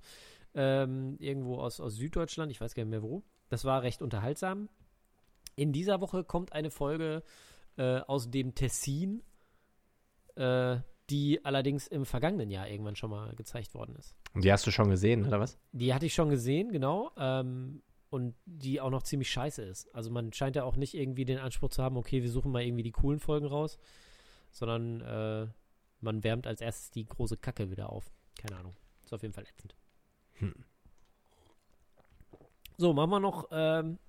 [0.53, 3.23] ähm, irgendwo aus, aus Süddeutschland, ich weiß gar nicht mehr wo.
[3.49, 4.69] Das war recht unterhaltsam.
[5.55, 7.23] In dieser Woche kommt eine Folge
[7.77, 9.23] äh, aus dem Tessin,
[10.35, 10.77] äh,
[11.13, 14.15] die allerdings im vergangenen Jahr irgendwann schon mal gezeigt worden ist.
[14.33, 15.59] Und die hast du schon gesehen, oder was?
[15.71, 17.11] Die hatte ich schon gesehen, genau.
[17.17, 19.93] Ähm, und die auch noch ziemlich scheiße ist.
[19.93, 22.63] Also man scheint ja auch nicht irgendwie den Anspruch zu haben, okay, wir suchen mal
[22.63, 23.77] irgendwie die coolen Folgen raus,
[24.49, 25.47] sondern äh,
[26.01, 28.11] man wärmt als erstes die große Kacke wieder auf.
[28.35, 28.75] Keine Ahnung.
[29.03, 29.75] Ist auf jeden Fall ätzend.
[30.39, 30.65] Hm.
[32.77, 33.99] So, machen wir noch ähm,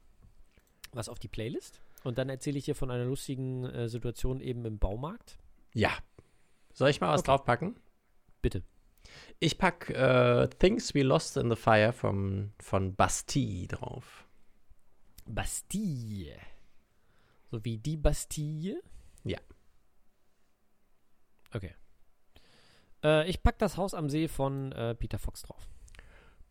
[0.93, 1.83] was auf die Playlist.
[2.03, 5.37] Und dann erzähle ich dir von einer lustigen äh, Situation eben im Baumarkt.
[5.75, 5.91] Ja.
[6.75, 7.31] Soll ich mal was Okay.
[7.31, 7.77] draufpacken?
[8.43, 8.63] Bitte.
[9.39, 14.27] Ich pack äh, Things We Lost in the Fire vom, von Bastille drauf.
[15.25, 16.37] Bastille.
[17.51, 18.83] So wie die Bastille?
[19.25, 19.39] Ja.
[21.55, 21.75] Okay.
[23.05, 25.69] Äh, ich pack das Haus am See von äh, Peter Fox drauf.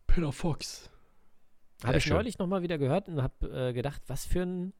[0.07, 0.89] Peter Fox.
[1.83, 2.13] Habe ich schön.
[2.13, 4.73] neulich nochmal wieder gehört und habe äh, gedacht, was für ein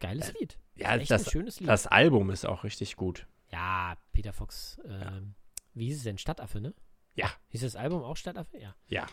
[0.00, 0.58] geiles Lied.
[0.74, 1.68] Ja, das, ein schönes Lied.
[1.68, 3.28] das Album ist auch richtig gut.
[3.52, 4.80] Ja, Peter Fox.
[4.86, 5.34] ähm,
[5.74, 6.18] Wie hieß es denn?
[6.18, 6.74] Stadtaffe, ne?
[7.14, 7.30] Ja.
[7.48, 8.58] Hieß das Album auch Stadtaffe?
[8.58, 8.74] Ja.
[8.88, 9.06] Ja.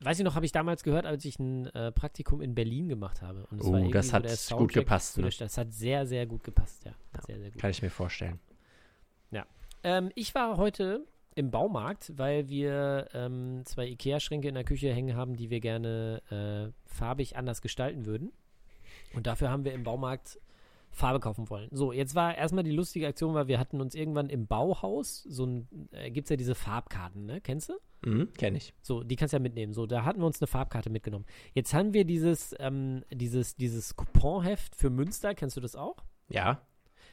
[0.00, 3.20] Weiß ich noch, habe ich damals gehört, als ich ein äh, Praktikum in Berlin gemacht
[3.20, 3.46] habe.
[3.50, 5.28] Und Oh, das so hat der gut gepasst, ne?
[5.38, 6.92] Das hat sehr, sehr gut gepasst, ja.
[7.14, 7.22] Ja.
[7.26, 7.60] Sehr, sehr gut.
[7.60, 8.40] Kann ich mir vorstellen.
[9.84, 15.14] Ähm, ich war heute im Baumarkt, weil wir ähm, zwei Ikea-Schränke in der Küche hängen
[15.14, 18.32] haben, die wir gerne äh, farbig anders gestalten würden.
[19.12, 20.40] Und dafür haben wir im Baumarkt
[20.94, 21.68] Farbe kaufen wollen.
[21.72, 25.44] So, jetzt war erstmal die lustige Aktion, weil wir hatten uns irgendwann im Bauhaus, so
[25.46, 27.40] ein, äh, gibt es ja diese Farbkarten, ne?
[27.40, 27.74] Kennst du?
[28.08, 28.74] Mhm, Kenne ich.
[28.82, 29.72] So, die kannst du ja mitnehmen.
[29.72, 31.24] So, da hatten wir uns eine Farbkarte mitgenommen.
[31.52, 35.96] Jetzt haben wir dieses, ähm, dieses, dieses Couponheft für Münster, kennst du das auch?
[36.28, 36.62] Ja,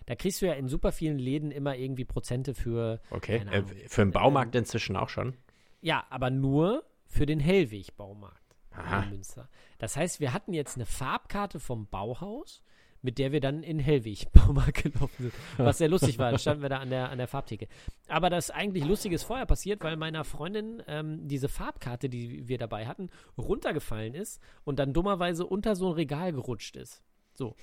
[0.05, 3.37] Da kriegst du ja in super vielen Läden immer irgendwie Prozente für okay.
[3.37, 3.65] Äh, Ahnung.
[3.87, 5.35] für den Baumarkt inzwischen auch schon.
[5.81, 8.55] Ja, aber nur für den Hellweg-Baumarkt
[9.03, 9.49] in Münster.
[9.79, 12.63] Das heißt, wir hatten jetzt eine Farbkarte vom Bauhaus,
[13.01, 15.33] mit der wir dann in Hellweg-Baumarkt gelaufen sind.
[15.57, 16.31] Was sehr lustig war.
[16.31, 17.67] Da standen wir da an der, an der Farbtheke.
[18.07, 22.57] Aber das eigentlich Lustige ist vorher passiert, weil meiner Freundin ähm, diese Farbkarte, die wir
[22.57, 27.03] dabei hatten, runtergefallen ist und dann dummerweise unter so ein Regal gerutscht ist.
[27.33, 27.55] So.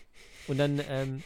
[0.49, 1.22] Und dann ähm,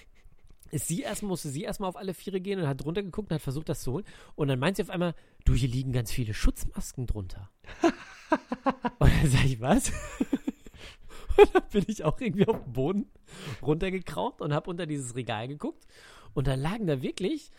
[0.72, 3.34] ist sie erstmal, musste sie erstmal auf alle Viere gehen und hat drunter geguckt und
[3.34, 4.04] hat versucht, das zu holen.
[4.34, 7.50] Und dann meint sie auf einmal, du, hier liegen ganz viele Schutzmasken drunter.
[7.82, 9.92] und dann sag ich, was?
[11.36, 13.10] und dann bin ich auch irgendwie auf den Boden
[13.62, 15.86] runtergekraucht und habe unter dieses Regal geguckt.
[16.34, 17.50] Und da lagen da wirklich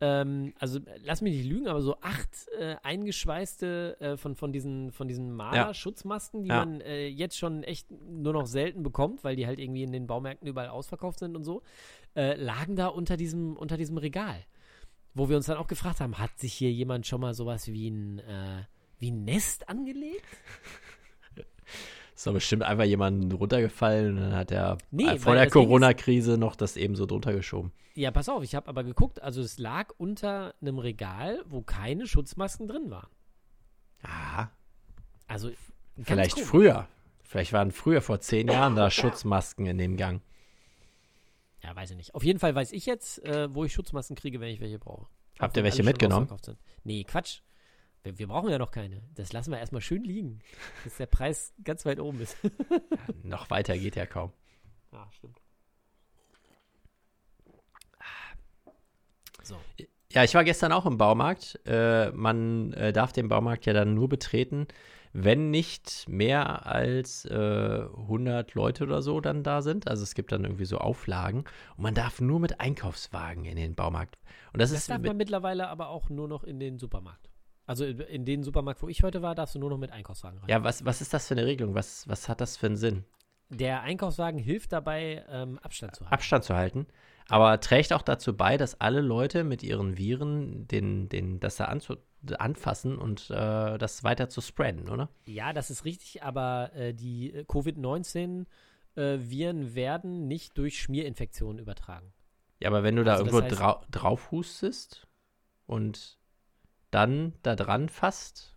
[0.00, 4.92] ähm, also lass mich nicht lügen, aber so acht äh, eingeschweißte äh, von, von diesen,
[4.92, 6.64] von diesen Maler-Schutzmasken, die Ja.
[6.64, 10.06] man äh, jetzt schon echt nur noch selten bekommt, weil die halt irgendwie in den
[10.06, 11.62] Baumärkten überall ausverkauft sind und so,
[12.14, 14.44] äh, lagen da unter diesem, unter diesem Regal.
[15.14, 17.90] Wo wir uns dann auch gefragt haben, hat sich hier jemand schon mal sowas wie
[17.90, 18.62] ein, äh,
[18.98, 20.24] wie ein Nest angelegt?
[22.18, 26.36] Ist doch bestimmt einfach jemand runtergefallen und dann hat er Nee, äh, vor der Corona-Krise
[26.36, 27.70] noch das eben so drunter geschoben.
[27.94, 32.08] Ja, pass auf, ich habe aber geguckt, also es lag unter einem Regal, wo keine
[32.08, 33.06] Schutzmasken drin waren.
[34.02, 34.48] Ah,
[35.28, 35.52] Also
[36.02, 36.48] vielleicht komisch.
[36.48, 36.88] früher.
[37.22, 40.20] Vielleicht waren früher vor zehn Jahren da Schutzmasken in dem Gang.
[41.62, 42.16] Ja, weiß ich nicht.
[42.16, 45.06] Auf jeden Fall weiß ich jetzt, äh, wo ich Schutzmasken kriege, wenn ich welche brauche.
[45.38, 46.28] Habt ihr welche mitgenommen?
[46.82, 47.42] Nee, Quatsch.
[48.08, 49.02] Wir, wir brauchen ja noch keine.
[49.14, 50.38] Das lassen wir erstmal schön liegen,
[50.82, 52.38] bis der Preis ganz weit oben ist.
[53.22, 54.32] Noch weiter geht ja kaum.
[54.92, 55.38] ja, stimmt.
[59.42, 59.56] So.
[60.10, 61.60] Ja, ich war gestern auch im Baumarkt.
[61.66, 64.66] Äh, man äh, darf den Baumarkt ja dann nur betreten,
[65.12, 69.86] wenn nicht mehr als äh, 100 Leute oder so dann da sind.
[69.86, 71.44] Also es gibt dann irgendwie so Auflagen
[71.76, 74.18] und man darf nur mit Einkaufswagen in den Baumarkt.
[74.52, 77.27] Und das, Das ist darf man mittlerweile aber auch nur noch in den Supermarkt.
[77.68, 80.48] Also in- den Supermarkt, wo ich heute war, darfst du nur noch mit Einkaufswagen rein.
[80.48, 81.74] ja, was, was ist das für eine Regelung?
[81.74, 83.04] Was, was hat das für einen Sinn?
[83.50, 86.12] Der Einkaufswagen hilft dabei, ähm, Abstand zu haben.
[86.12, 86.86] Abstand zu halten,
[87.28, 91.66] aber trägt auch dazu bei, dass alle Leute mit ihren Viren den, den, das da
[91.66, 91.96] anzu,
[92.38, 95.08] anfassen und äh, das weiter zu spreaden, oder?
[95.26, 97.44] Ja, das ist richtig, aber äh, die äh,
[98.96, 102.12] Covid-19-Viren werden nicht durch Schmierinfektionen übertragen.
[102.60, 105.06] Ja, aber wenn du da Also das irgendwo heißt- drau drauf hustest
[105.66, 106.17] und
[106.90, 108.56] dann da dran fasst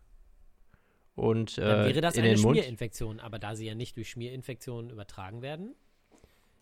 [1.15, 2.37] und Dann äh, wäre das in eine.
[2.37, 5.75] Schmierinfektion, aber da sie ja nicht durch Schmierinfektionen übertragen werden.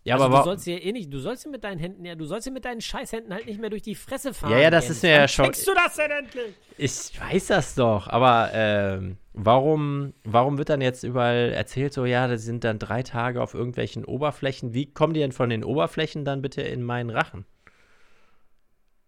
[0.06, 2.16] Ja, also aber du sollst ja eh nicht, du sollst ja mit deinen Händen, ja,
[2.16, 4.54] du sollst ja mit deinen Scheißhänden halt nicht mehr durch die Fresse fahren.
[4.54, 6.56] Ja, ja, das ist mir ja schon- checkst du das denn endlich?
[6.78, 12.28] ich weiß das doch, aber ähm, warum, warum wird dann jetzt überall erzählt, so ja,
[12.28, 14.74] das sind dann drei Tage auf irgendwelchen Oberflächen?
[14.74, 17.46] Wie kommen die denn von den Oberflächen dann bitte in meinen Rachen?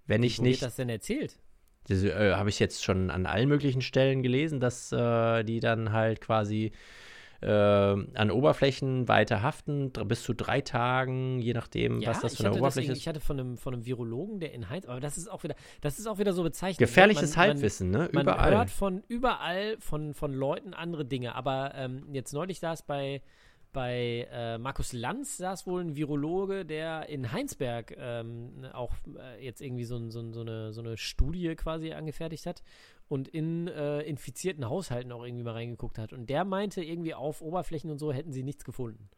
[0.06, 1.38] Wenn ich Wo nicht wird das denn erzählt?
[1.88, 5.92] Das äh, habe ich jetzt schon an allen möglichen Stellen gelesen, dass äh, die dann
[5.92, 6.72] halt quasi
[7.42, 12.46] äh, an Oberflächen weiter haften, bis zu drei Tagen, je nachdem, Ja, was das für
[12.46, 13.00] eine Oberfläche ist.
[13.00, 15.56] Ich hatte von einem, von einem Virologen, der in Heinz, aber das ist auch wieder,
[15.82, 16.80] das ist auch wieder so bezeichnet.
[16.82, 16.86] ne?
[16.86, 18.10] Gefährliches Man- man- Halbwissen, ne?
[18.12, 18.52] Man Überall.
[18.56, 21.34] hört von überall von, von Leuten andere Dinge.
[21.34, 23.22] Aber ähm, jetzt neulich saß bei,
[23.72, 29.62] bei äh, Markus Lanz saß wohl ein Virologe, der in Heinsberg ähm, auch äh, jetzt
[29.62, 32.64] irgendwie so, so, so, eine, so eine Studie quasi angefertigt hat
[33.08, 36.14] und in äh, infizierten Haushalten auch irgendwie mal reingeguckt hat.
[36.14, 39.10] Und der meinte irgendwie auf Oberflächen und so hätten sie nichts gefunden.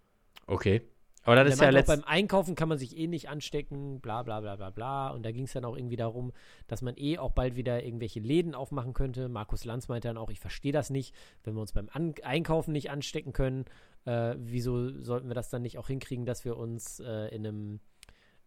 [0.47, 0.81] Okay.
[1.23, 4.41] Aber das ist ja letzt beim Einkaufen kann man sich eh nicht anstecken, bla bla
[4.41, 5.09] bla bla bla.
[5.09, 6.33] Und da ging es dann auch irgendwie darum,
[6.67, 9.29] dass man eh auch bald wieder irgendwelche Läden aufmachen könnte.
[9.29, 12.73] Markus Lanz meinte dann auch, ich verstehe das nicht, wenn wir uns beim An Einkaufen
[12.73, 13.65] nicht anstecken können,
[14.05, 17.79] äh, wieso sollten wir das dann nicht auch hinkriegen, dass wir uns äh, in einem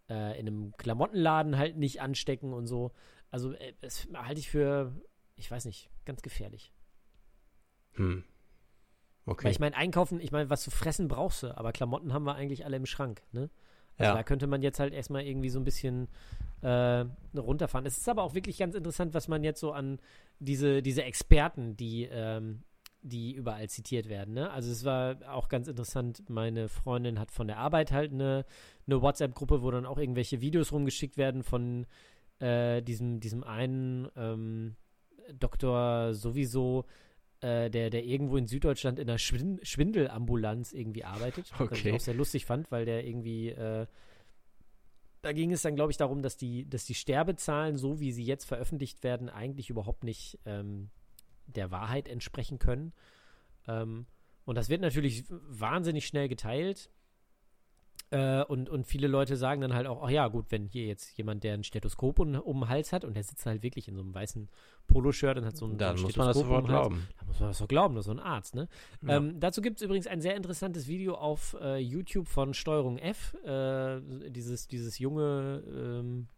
[0.08, 2.92] äh, in einem Klamottenladen halt nicht anstecken und so.
[3.30, 4.92] Also äh, das halte ich für,
[5.36, 6.72] ich weiß nicht, ganz gefährlich.
[7.92, 8.24] Hm.
[9.26, 9.50] Weil Okay.
[9.50, 12.64] ich meine, einkaufen, ich meine, was zu fressen brauchst du, aber Klamotten haben wir eigentlich
[12.64, 13.50] alle im Schrank, ne?
[13.98, 14.14] Also Ja.
[14.14, 16.08] da könnte man jetzt halt erstmal irgendwie so ein bisschen
[16.62, 17.04] äh,
[17.34, 17.86] runterfahren.
[17.86, 19.98] Es ist aber auch wirklich ganz interessant, was man jetzt so an
[20.38, 22.62] diese, diese Experten, die, ähm,
[23.02, 24.34] die überall zitiert werden.
[24.34, 24.50] Ne?
[24.50, 28.44] Also es war auch ganz interessant, meine Freundin hat von der Arbeit halt eine,
[28.86, 31.86] eine WhatsApp-Gruppe, wo dann auch irgendwelche Videos rumgeschickt werden von
[32.38, 34.76] äh, diesem, diesem einen ähm,
[35.38, 36.84] Doktor sowieso,
[37.40, 41.52] äh, der, der irgendwo in Süddeutschland in einer Schwin Schwindelambulanz irgendwie arbeitet.
[41.58, 41.92] Was ich Okay.
[41.92, 43.86] auch sehr lustig fand, weil der irgendwie, äh,
[45.22, 48.24] da ging es dann, glaube ich, darum, dass die, dass die Sterbezahlen, so wie sie
[48.24, 50.90] jetzt veröffentlicht werden, eigentlich überhaupt nicht ähm,
[51.46, 52.92] der Wahrheit entsprechen können.
[53.68, 54.06] Ähm,
[54.44, 56.90] und das wird natürlich wahnsinnig schnell geteilt.
[58.10, 61.16] Äh, und, und viele Leute sagen dann halt auch, ach ja, gut, wenn hier jetzt
[61.18, 63.96] jemand, der ein Stethoskop um, um den Hals hat und der sitzt halt wirklich in
[63.96, 64.48] so einem weißen
[64.86, 67.08] Poloshirt und hat so ein, Dann so ein muss man das sofort um glauben.
[67.18, 68.68] da muss man das doch glauben, das ist so ein Arzt, ne?
[69.02, 69.16] Ja.
[69.16, 73.34] Ähm, dazu gibt es übrigens ein sehr interessantes Video auf äh, YouTube von Steuerung F.
[73.44, 74.00] Äh,
[74.30, 76.28] dieses, dieses junge, ähm,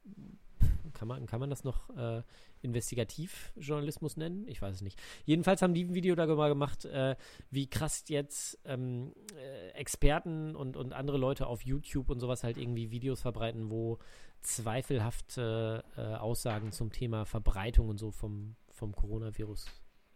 [0.94, 2.22] Kann man, kann man das noch äh,
[2.62, 4.46] Investigativjournalismus nennen?
[4.48, 5.00] Ich weiß es nicht.
[5.24, 7.16] Jedenfalls haben die ein Video darüber gemacht, äh,
[7.50, 12.56] wie krass jetzt ähm, äh, Experten und, und andere Leute auf YouTube und sowas halt
[12.58, 13.98] irgendwie Videos verbreiten, wo
[14.40, 19.66] zweifelhafte äh, Aussagen zum Thema Verbreitung und so vom, vom Coronavirus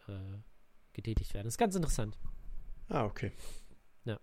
[0.09, 0.13] äh,
[0.93, 1.47] getätigt werden.
[1.47, 2.19] Das ist ganz interessant.
[2.89, 3.33] Ah, okay.
[4.05, 4.19] Ja.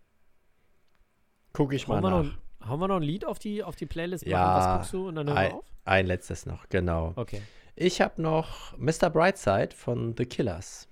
[1.54, 2.32] Gucke ich mal Hauen wir, noch, nach.
[2.62, 4.24] ein- hauen wir noch ein Lied auf die, auf die Playlist?
[4.26, 4.32] machen?
[4.32, 5.08] Ja, Was guckst du?
[5.08, 5.66] Und dann hören wir ein, auf?
[5.86, 7.14] ein letztes noch, genau.
[7.16, 7.42] Okay.
[7.82, 9.10] Ich habe noch Mr.
[9.10, 10.90] Brightside von The Killers.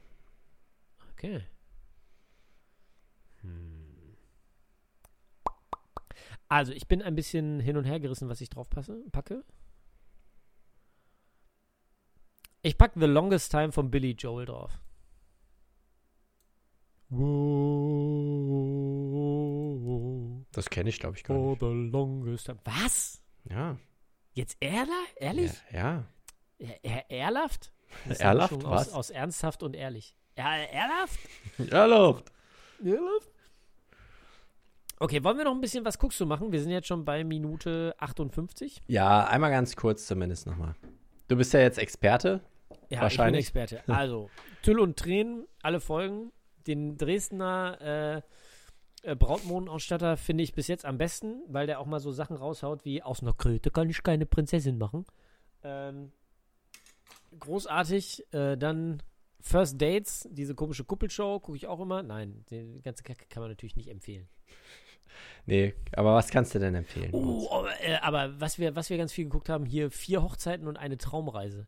[1.12, 1.44] Okay.
[3.42, 4.16] Hm.
[6.48, 9.44] Also, ich bin ein bisschen hin und her gerissen, was ich drauf passe, packe.
[12.62, 14.80] Ich packe The Longest Time von Billy Joel drauf.
[20.54, 21.60] Das kenne ich, glaube ich, gar for nicht.
[21.60, 21.66] the
[21.98, 22.60] longest time.
[22.64, 23.22] Was?
[23.50, 23.78] Ja,
[24.34, 25.04] Jetzt Erla?
[25.18, 25.52] Ehrlich?
[25.74, 25.80] ja.
[25.80, 26.17] Er,
[26.60, 27.72] er, Erlaft?
[28.20, 28.90] Erlaft, was?
[28.90, 30.16] Aus, aus ernsthaft und ehrlich.
[30.38, 31.20] Ja, Erlaft?
[31.58, 32.32] Ja, Luft.
[32.84, 33.30] Erlaft?
[35.00, 36.52] Okay, wollen wir noch ein bisschen was guckst du machen?
[36.52, 38.82] Wir sind jetzt schon bei Minute 58.
[38.88, 40.76] Ja, einmal ganz kurz zumindest nochmal.
[41.28, 42.42] Du bist ja jetzt Experte.
[42.90, 43.48] Ja, Wahrscheinlich.
[43.48, 43.92] ich bin Experte.
[43.94, 44.30] Also,
[44.64, 46.32] Tüll und Tränen, alle Folgen.
[46.66, 48.22] Den Dresdner äh,
[49.08, 52.84] äh, Brautmondausstatter finde ich bis jetzt am besten, weil der auch mal so Sachen raushaut
[52.84, 55.06] wie aus einer Kröte kann ich keine Prinzessin machen.
[55.64, 56.12] Ähm,
[57.40, 58.26] großartig.
[58.34, 59.02] Äh, dann
[59.42, 62.04] First Dates, diese komische Kuppelshow, gucke ich auch immer.
[62.04, 64.28] Nein, die ganze Kacke kann man natürlich nicht empfehlen.
[65.48, 67.10] Nee, aber was kannst du denn empfehlen?
[67.14, 70.68] Oh, aber, äh, aber was wir, was wir ganz viel geguckt haben, hier vier Hochzeiten
[70.68, 71.66] und eine Traumreise.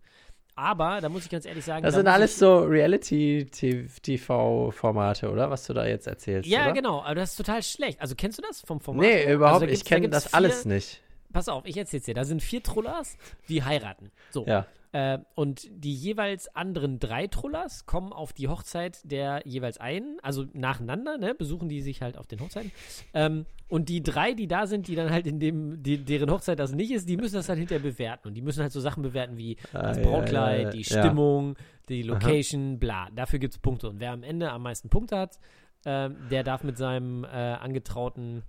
[0.55, 5.49] Aber, da muss ich ganz ehrlich sagen, das da sind alles so Reality-TV-Formate, oder?
[5.49, 6.73] Was du da jetzt erzählst, Ja, oder?
[6.73, 8.01] genau, aber das ist total schlecht.
[8.01, 9.05] Also kennst du das vom Format?
[9.05, 9.35] Nee, her?
[9.35, 11.01] überhaupt, also, da ich da kenne gibt's das vier, alles nicht.
[11.31, 12.13] Pass auf, ich erzähl's dir.
[12.13, 13.15] Da sind vier Trullers,
[13.47, 14.11] die heiraten.
[14.31, 14.45] So.
[14.45, 14.65] Ja.
[14.91, 20.45] Äh, und die jeweils anderen drei Trullers kommen auf die Hochzeit der jeweils einen, also
[20.53, 22.71] nacheinander, ne, besuchen die sich halt auf den Hochzeiten.
[23.13, 26.57] Ähm, und die drei, die da sind, die dann halt in dem, die, deren Hochzeit
[26.57, 28.29] das nicht ist, die müssen das halt hinterher bewerten.
[28.29, 30.69] Und die müssen halt so Sachen bewerten wie Ah, das ja, Brautkleid, ja, ja.
[30.71, 31.03] die Ja.
[31.03, 31.55] Stimmung,
[31.87, 33.09] die Location, bla.
[33.15, 33.87] Dafür gibt's Punkte.
[33.89, 35.39] Und wer am Ende am meisten Punkte hat,
[35.85, 38.41] ähm, der darf mit seinem äh, Angetrauten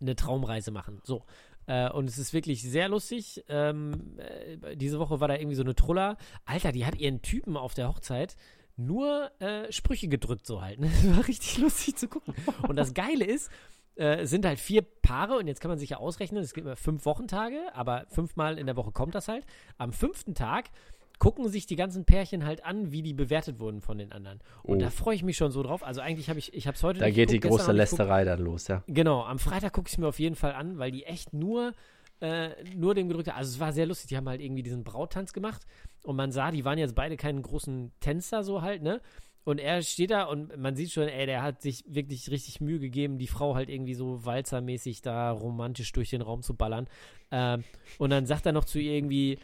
[0.00, 1.00] eine Traumreise machen.
[1.04, 1.24] So.
[1.66, 3.44] Äh, und es ist wirklich sehr lustig.
[3.48, 6.16] Ähm, äh, diese Woche war da irgendwie so eine Truller.
[6.44, 8.36] Alter, die hat ihren Typen auf der Hochzeit
[8.76, 10.80] nur äh, Sprüche gedrückt, so halt.
[10.80, 10.90] Ne?
[11.02, 12.34] Das war richtig lustig zu gucken.
[12.68, 13.50] Und das Geile ist,
[13.96, 16.66] äh, es sind halt vier Paare und jetzt kann man sich ja ausrechnen, es gibt
[16.66, 19.46] immer fünf Wochentage, aber fünfmal in der Woche kommt das halt.
[19.78, 20.70] Am fünften Tag
[21.18, 24.40] gucken sich die ganzen Pärchen halt an, wie die bewertet wurden von den anderen.
[24.62, 24.80] Und Oh.
[24.80, 25.82] da freue ich mich schon so drauf.
[25.84, 27.72] Also eigentlich habe ich, ich habe es heute Da nicht geht die geguckt, große.
[27.72, 28.82] Lästerei dann los, ja.
[28.86, 31.72] Genau, am Freitag gucke ich es mir auf jeden Fall an, weil die echt nur,
[32.20, 33.38] äh, nur dem gedrückt haben.
[33.38, 35.62] Also es war sehr lustig, die haben halt irgendwie diesen Brauttanz gemacht
[36.02, 39.00] und man sah, die waren jetzt beide keinen großen Tänzer so halt, ne?
[39.46, 42.78] Und er steht da und man sieht schon, ey, der hat sich wirklich richtig Mühe
[42.78, 46.88] gegeben, die Frau halt irgendwie so walzermäßig da romantisch durch den Raum zu ballern.
[47.30, 47.62] Ähm,
[47.98, 49.38] und dann sagt er noch zu ihr irgendwie,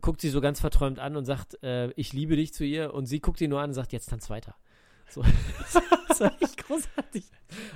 [0.00, 2.94] guckt sie so ganz verträumt an und sagt, äh, ich liebe dich zu ihr.
[2.94, 4.54] Und sie guckt ihn nur an und sagt, jetzt tanz weiter.
[5.08, 5.22] So.
[6.08, 7.24] das war echt großartig.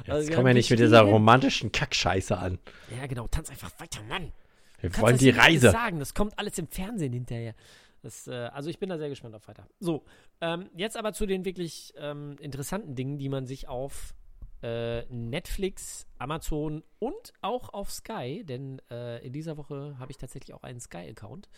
[0.06, 2.58] Also Jetzt wir komm haben ja die nicht mit dieser romantischen Kackscheiße an.
[2.96, 4.32] Ja, genau, tanz einfach weiter, Mann.
[4.80, 5.70] Wir Kannst wollen das die Reise.
[5.70, 7.54] sagen, das kommt alles im Fernsehen hinterher.
[8.02, 9.66] Das, äh, also ich bin da sehr gespannt auf weiter.
[9.80, 10.04] So,
[10.40, 14.14] ähm, jetzt aber zu den wirklich ähm, interessanten Dingen, die man sich auf
[14.62, 20.54] äh, Netflix, Amazon und auch auf Sky, denn äh, in dieser Woche habe ich tatsächlich
[20.54, 21.48] auch einen Sky-Account,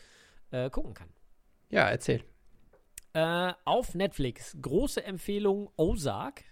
[0.51, 1.09] äh, gucken kann.
[1.71, 2.23] Ja, erzähl.
[3.15, 6.45] Äh, auf Netflix, große Empfehlung Ozark.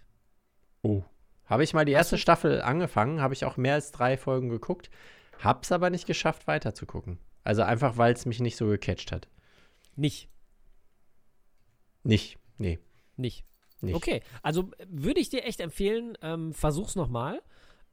[0.82, 1.02] Oh.
[1.44, 4.90] Habe ich mal die erste Staffel angefangen, habe ich auch mehr als drei Folgen geguckt,
[5.38, 7.18] hab's aber nicht geschafft, weiter zu gucken.
[7.44, 9.28] Also einfach, weil es mich nicht so gecatcht hat.
[9.94, 10.28] Nicht,
[12.02, 12.38] Nicht.
[12.58, 12.78] Nee.
[13.16, 13.44] nicht.
[13.82, 13.94] Nicht.
[13.94, 17.42] Okay, also würde ich dir echt empfehlen, ähm, versuch's nochmal.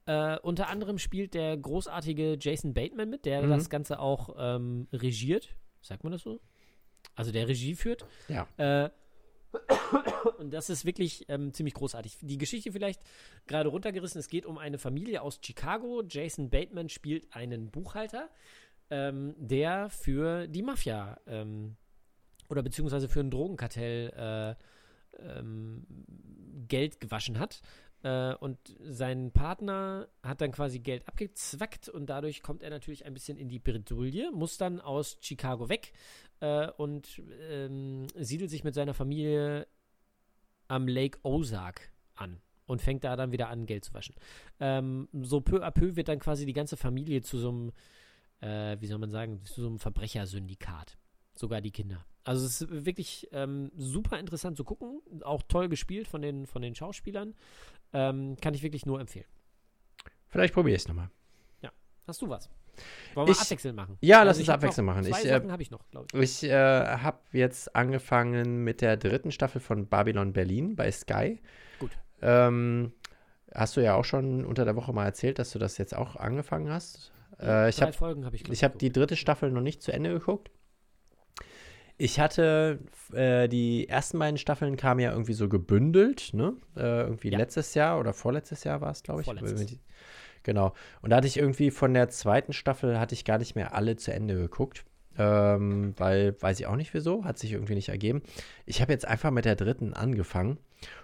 [0.05, 3.49] Äh, unter anderem spielt der großartige Jason Bateman mit, der Mhm.
[3.49, 5.55] das Ganze auch ähm, regiert.
[5.83, 6.39] Sagt man das so?
[7.15, 8.05] Also der Regie führt.
[8.27, 8.47] Ja.
[8.57, 8.89] Äh,
[10.39, 12.17] und das ist wirklich ähm, ziemlich großartig.
[12.21, 13.01] Die Geschichte vielleicht
[13.45, 14.19] gerade runtergerissen.
[14.19, 16.01] Es geht um eine Familie aus Chicago.
[16.07, 18.29] Jason Bateman spielt einen Buchhalter,
[18.89, 21.75] ähm, der für die Mafia ähm,
[22.49, 24.57] oder beziehungsweise für ein Drogenkartell
[25.19, 25.85] äh, ähm,
[26.67, 27.61] Geld gewaschen hat.
[28.03, 33.13] Äh, und sein Partner hat dann quasi Geld abgezwackt und dadurch kommt er natürlich ein
[33.13, 35.93] bisschen in die Bredouille, muss dann aus Chicago weg
[36.39, 39.67] äh, und ähm, siedelt sich mit seiner Familie
[40.67, 44.15] am Lake Ozark an und fängt da dann wieder an, Geld zu waschen.
[44.59, 47.71] Ähm, so peu à peu wird dann quasi die ganze Familie zu so einem
[48.43, 50.97] äh, wie soll man sagen, zu so einem Verbrechersyndikat.
[51.35, 52.05] Sogar die Kinder.
[52.23, 56.61] Also es ist wirklich ähm, super interessant zu gucken, auch toll gespielt von den, von
[56.61, 57.33] den Schauspielern.
[57.93, 59.25] Ähm, kann ich wirklich nur empfehlen.
[60.29, 61.09] Vielleicht probiere ich es nochmal.
[62.05, 62.49] Hast du was?
[63.13, 63.97] Wollen wir Ich- abwechselnd machen?
[64.01, 65.05] Ja, lass ich uns hab abwechselnd noch machen.
[65.05, 66.43] Zwei Ich, äh, habe ich noch, glaube ich.
[66.43, 66.51] Ich äh,
[66.97, 71.39] habe jetzt angefangen mit der dritten Staffel von Babylon Berlin bei Sky.
[71.79, 71.91] Gut.
[72.21, 72.91] Ähm,
[73.53, 76.17] hast du ja auch schon unter der Woche mal erzählt, dass du das jetzt auch
[76.17, 77.13] angefangen hast.
[77.39, 79.93] Äh, ich Drei habe Folgen habe ich, ich hab die dritte Staffel noch nicht zu
[79.93, 80.51] Ende geguckt.
[82.03, 82.79] Ich hatte
[83.13, 86.53] äh, die ersten beiden Staffeln kamen ja irgendwie so gebündelt, ne?
[86.75, 87.37] Äh, irgendwie Ja.
[87.37, 89.25] letztes Jahr oder vorletztes Jahr war es, glaube ich.
[89.25, 89.79] Vorletztes.
[90.43, 90.73] Genau.
[91.01, 93.95] Und da hatte ich irgendwie von der zweiten Staffel hatte ich gar nicht mehr alle
[93.95, 94.83] zu Ende geguckt.
[95.17, 98.21] Ähm, weil, weiß ich auch nicht wieso, hat sich irgendwie nicht ergeben.
[98.65, 100.57] Ich habe jetzt einfach mit der dritten angefangen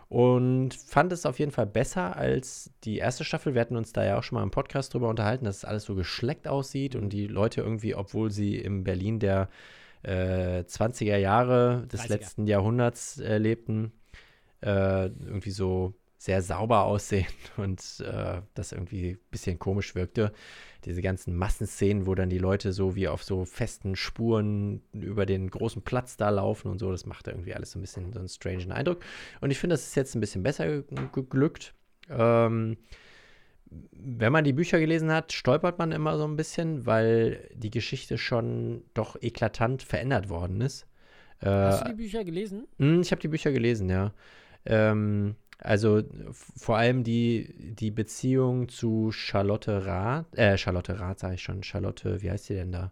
[0.09, 3.53] und fand es auf jeden Fall besser als die erste Staffel.
[3.53, 5.85] Wir hatten uns da ja auch schon mal im Podcast drüber unterhalten, dass es alles
[5.85, 9.47] so geschleckt aussieht und die Leute irgendwie, obwohl sie im Berlin der
[10.03, 12.15] äh, 20er Jahre des 30er.
[12.15, 13.91] letzten Jahrhunderts äh, lebten,
[14.61, 17.27] äh, irgendwie so sehr sauber aussehen
[17.57, 20.33] und äh, das irgendwie ein bisschen komisch wirkte.
[20.85, 25.49] Diese ganzen Massenszenen, wo dann die Leute so wie auf so festen Spuren über den
[25.49, 28.29] großen Platz da laufen und so, das machte irgendwie alles so ein bisschen so einen
[28.29, 29.01] strangen Eindruck.
[29.41, 30.83] Und ich finde, das ist jetzt ein bisschen besser ge-
[31.13, 31.73] geglückt.
[32.09, 32.77] Ähm,
[33.71, 38.17] wenn man die Bücher gelesen hat, stolpert man immer so ein bisschen, weil die Geschichte
[38.17, 40.87] schon doch eklatant verändert worden ist.
[41.41, 42.67] Äh, Hast du die Bücher gelesen?
[42.77, 44.11] hm, Ich habe die Bücher gelesen, ja.
[44.65, 46.01] Ähm, also
[46.33, 52.21] vor allem die, die Beziehung zu Charlotte Rath, äh, Charlotte Rath sage ich schon, Charlotte,
[52.21, 52.91] wie heißt sie denn da?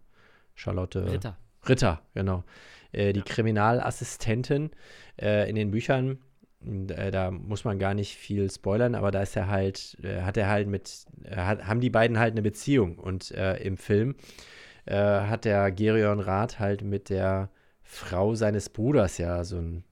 [0.54, 1.36] Charlotte Ritter.
[1.68, 2.44] Ritter, genau.
[2.92, 3.24] Äh, die Ja.
[3.24, 4.70] Kriminalassistentin
[5.20, 6.18] äh, in den Büchern.
[6.64, 10.36] Äh, da muss man gar nicht viel spoilern, aber da ist er halt, äh, hat
[10.36, 12.98] er halt mit, äh, hat, haben die beiden halt eine Beziehung.
[12.98, 14.16] Und äh, im Film
[14.86, 17.50] äh, hat der Gerion Rath halt mit der
[17.82, 19.84] Frau seines Bruders ja so ein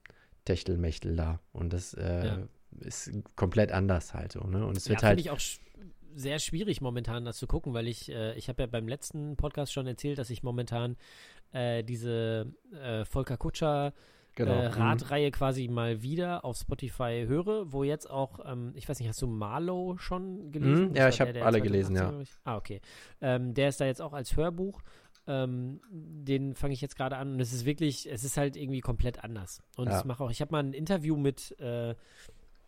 [0.45, 1.41] Techtelmechtel da.
[1.53, 2.39] Und das äh, Ja.
[2.81, 4.67] ist komplett anders halt so, ne?
[4.67, 5.21] Und es Ja, wird finde halt.
[5.21, 5.61] ich auch sch
[6.19, 9.71] sehr schwierig momentan das zu gucken, weil ich, äh, ich habe ja beim letzten Podcast
[9.73, 10.97] schon erzählt, dass ich momentan
[11.53, 13.93] äh, diese äh, Volker Kutscher
[14.37, 14.53] Genau.
[14.53, 14.75] äh, mhm.
[14.75, 19.21] Radreihe quasi mal wieder auf Spotify höre, wo jetzt auch, ähm, ich weiß nicht, hast
[19.23, 20.91] du Marlow schon gelesen?
[20.91, 22.23] Mhm, ja, ich hab der, der alle gelesen, 2018, ja.
[22.23, 22.31] ich.
[22.45, 22.81] Ah, okay.
[23.23, 24.83] Ähm, der ist da jetzt auch als Hörbuch.
[25.27, 28.81] Ähm, den fange ich jetzt gerade an und es ist wirklich, es ist halt irgendwie
[28.81, 29.61] komplett anders.
[29.77, 29.99] Und Ja.
[29.99, 31.95] es macht auch, ich habe mal ein Interview mit, äh,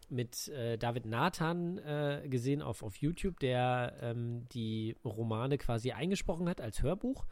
[0.09, 6.49] mit äh, David Nathan äh, gesehen auf, auf YouTube, der ähm, die Romane quasi eingesprochen
[6.49, 7.27] hat als Hörbuch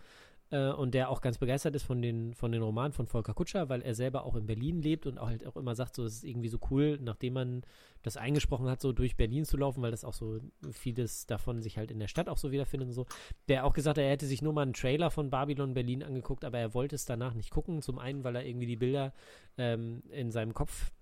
[0.50, 3.68] äh, und der auch ganz begeistert ist von den, von den Romanen von Volker Kutscher,
[3.68, 6.16] weil er selber auch in Berlin lebt und auch halt auch immer sagt, so es
[6.16, 7.62] ist irgendwie so cool, nachdem man
[8.02, 10.38] das eingesprochen hat, so durch Berlin zu laufen, weil das auch so
[10.70, 13.06] vieles davon sich halt in der Stadt auch so wiederfindet und so.
[13.48, 16.44] Der auch gesagt hat, er hätte sich nur mal einen Trailer von Babylon Berlin angeguckt,
[16.44, 17.82] aber er wollte es danach nicht gucken.
[17.82, 19.12] Zum einen, weil er irgendwie die Bilder
[19.58, 20.92] ähm, in seinem Kopf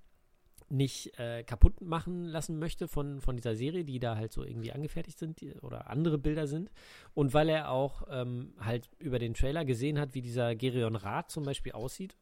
[0.74, 4.72] nicht äh, kaputt machen lassen möchte von, von dieser Serie, die da halt so irgendwie
[4.72, 6.70] angefertigt sind die, oder andere Bilder sind.
[7.14, 11.30] Und weil er auch ähm, halt über den Trailer gesehen hat, wie dieser Gerion Rath
[11.30, 12.16] zum Beispiel aussieht.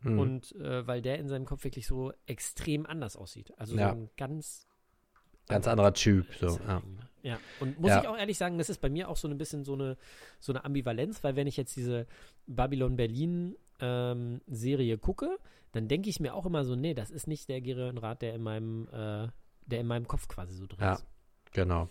[0.00, 0.18] Mhm.
[0.18, 3.52] Und äh, weil der in seinem Kopf wirklich so extrem anders aussieht.
[3.58, 3.90] Also Ja.
[3.90, 4.66] so ein ganz
[5.48, 6.26] Ganz anderer Typ.
[6.40, 6.82] So, ja.
[7.22, 7.38] ja.
[7.58, 8.00] Und muss Ja.
[8.00, 9.96] ich auch ehrlich sagen, das ist bei mir auch so ein bisschen so eine,
[10.38, 12.06] so eine Ambivalenz, weil wenn ich jetzt diese
[12.46, 15.36] Babylon Berlin ähm, Serie gucke,
[15.72, 18.34] dann denke ich mir auch immer so, nee, das ist nicht der Gerion Rath, der
[18.34, 19.28] in meinem, äh,
[19.66, 20.94] der in meinem Kopf quasi so drin Ja.
[20.94, 21.06] ist.
[21.52, 21.90] Genau.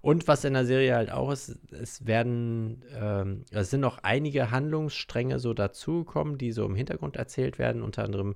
[0.00, 4.50] Und was in der Serie halt auch ist, es werden, ähm, es sind noch einige
[4.50, 8.34] Handlungsstränge so dazugekommen, die so im Hintergrund erzählt werden, unter anderem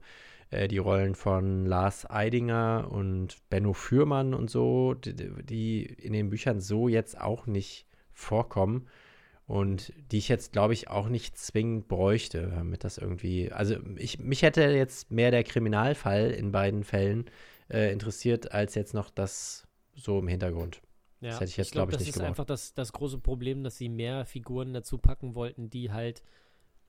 [0.50, 6.30] äh, die Rollen von Lars Eidinger und Benno Fürmann und so, die, die in den
[6.30, 8.86] Büchern so jetzt auch nicht vorkommen
[9.46, 14.18] und die ich jetzt, glaube ich, auch nicht zwingend bräuchte, damit das irgendwie, also ich,
[14.18, 17.26] mich hätte jetzt mehr der Kriminalfall in beiden Fällen
[17.68, 20.80] äh, interessiert, als jetzt noch das so im Hintergrund.
[21.20, 22.28] Ja, Das hätte ich jetzt, glaub, glaub ich, das nicht ist gebraucht.
[22.28, 26.22] einfach das, das große Problem, dass sie mehr Figuren dazu packen wollten, die halt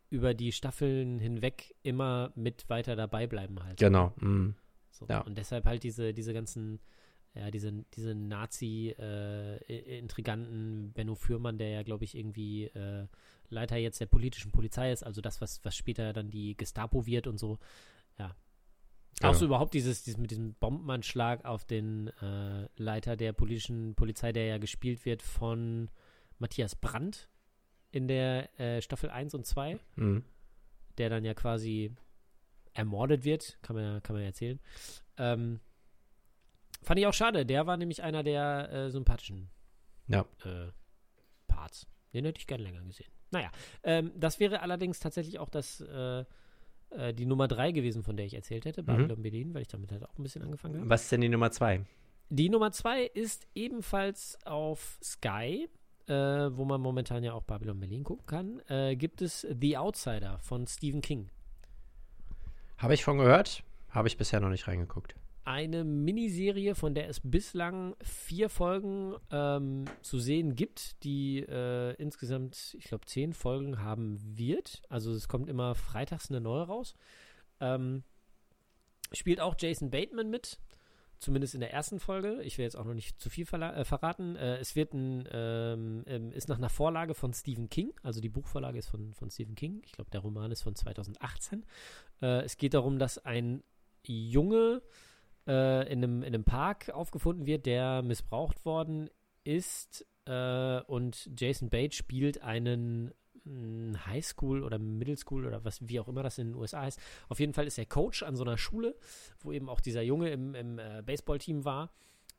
[0.09, 3.79] über die Staffeln hinweg immer mit weiter dabei bleiben halt.
[3.79, 4.13] Genau.
[4.19, 4.55] mm.
[4.91, 5.07] So.
[5.09, 5.21] Ja.
[5.21, 6.79] Und deshalb halt diese, diese ganzen,
[7.35, 13.07] ja, diese, diese Nazi-Intriganten, Benno Fürmann, der ja, glaube ich, irgendwie äh,
[13.49, 17.27] Leiter jetzt der politischen Polizei ist, also das, was, was später dann die Gestapo wird
[17.27, 17.57] und so.
[18.19, 18.35] Ja.
[19.21, 19.29] Ja.
[19.29, 24.31] Auch so überhaupt dieses, dieses mit diesem Bombenanschlag auf den äh, Leiter der politischen Polizei,
[24.31, 25.91] der ja gespielt wird von
[26.39, 27.29] Matthias Brandt
[27.91, 30.23] in der äh, Staffel 1 und 2 Mm.
[30.97, 31.91] der dann ja quasi
[32.73, 34.59] ermordet wird, kann man ja, kann man ja erzählen.
[35.17, 35.59] Ähm,
[36.83, 37.45] fand ich auch schade.
[37.45, 39.49] Der war nämlich einer der äh, sympathischen
[40.07, 40.25] Ja.
[40.45, 40.71] äh,
[41.47, 41.87] Parts.
[42.13, 43.09] Den hätte ich gern länger gesehen.
[43.31, 43.49] Naja,
[43.83, 46.23] ähm, das wäre allerdings tatsächlich auch das, äh,
[46.91, 49.91] äh, die Nummer drei gewesen, von der ich erzählt hätte, Babylon Berlin, weil ich damit
[49.91, 50.89] halt auch ein bisschen angefangen habe.
[50.89, 51.81] Was ist denn die Nummer zwei?
[52.29, 55.67] Die Nummer zwei ist ebenfalls auf Sky,
[56.07, 58.59] äh, wo man momentan ja auch Babylon Berlin gucken kann.
[58.67, 61.29] Äh, gibt es The Outsider von Stephen King.
[62.77, 65.15] Habe ich von gehört, habe ich bisher noch nicht reingeguckt.
[65.45, 72.75] Eine Miniserie, von der es bislang vier Folgen ähm, zu sehen gibt, die äh, insgesamt,
[72.79, 74.81] ich glaube, zehn Folgen haben wird.
[74.87, 76.95] Also es kommt immer freitags eine neue raus.
[77.59, 78.03] Ähm,
[79.11, 80.59] spielt auch Jason Bateman mit,
[81.19, 82.41] zumindest in der ersten Folge.
[82.43, 84.37] Ich will jetzt auch noch nicht zu viel äh, verraten.
[84.37, 88.29] Äh, es wird ein, ähm, ähm, ist nach einer Vorlage von Stephen King, also die
[88.29, 89.81] Buchvorlage ist von, von Stephen King.
[89.85, 91.65] Ich glaube, der Roman ist von 2018.
[92.21, 93.61] Äh, es geht darum, dass ein
[94.05, 94.81] Junge
[95.47, 99.09] äh, in, einem, in einem Park aufgefunden wird, der missbraucht worden
[99.43, 100.05] ist.
[100.25, 103.13] Äh, und Jason Bates spielt einen
[103.43, 106.99] mh, Highschool oder Middle School oder was, wie auch immer das in den USA heißt.
[107.29, 108.95] Auf jeden Fall ist er Coach an so einer Schule,
[109.41, 111.91] wo eben auch dieser Junge im, im äh, Baseballteam war.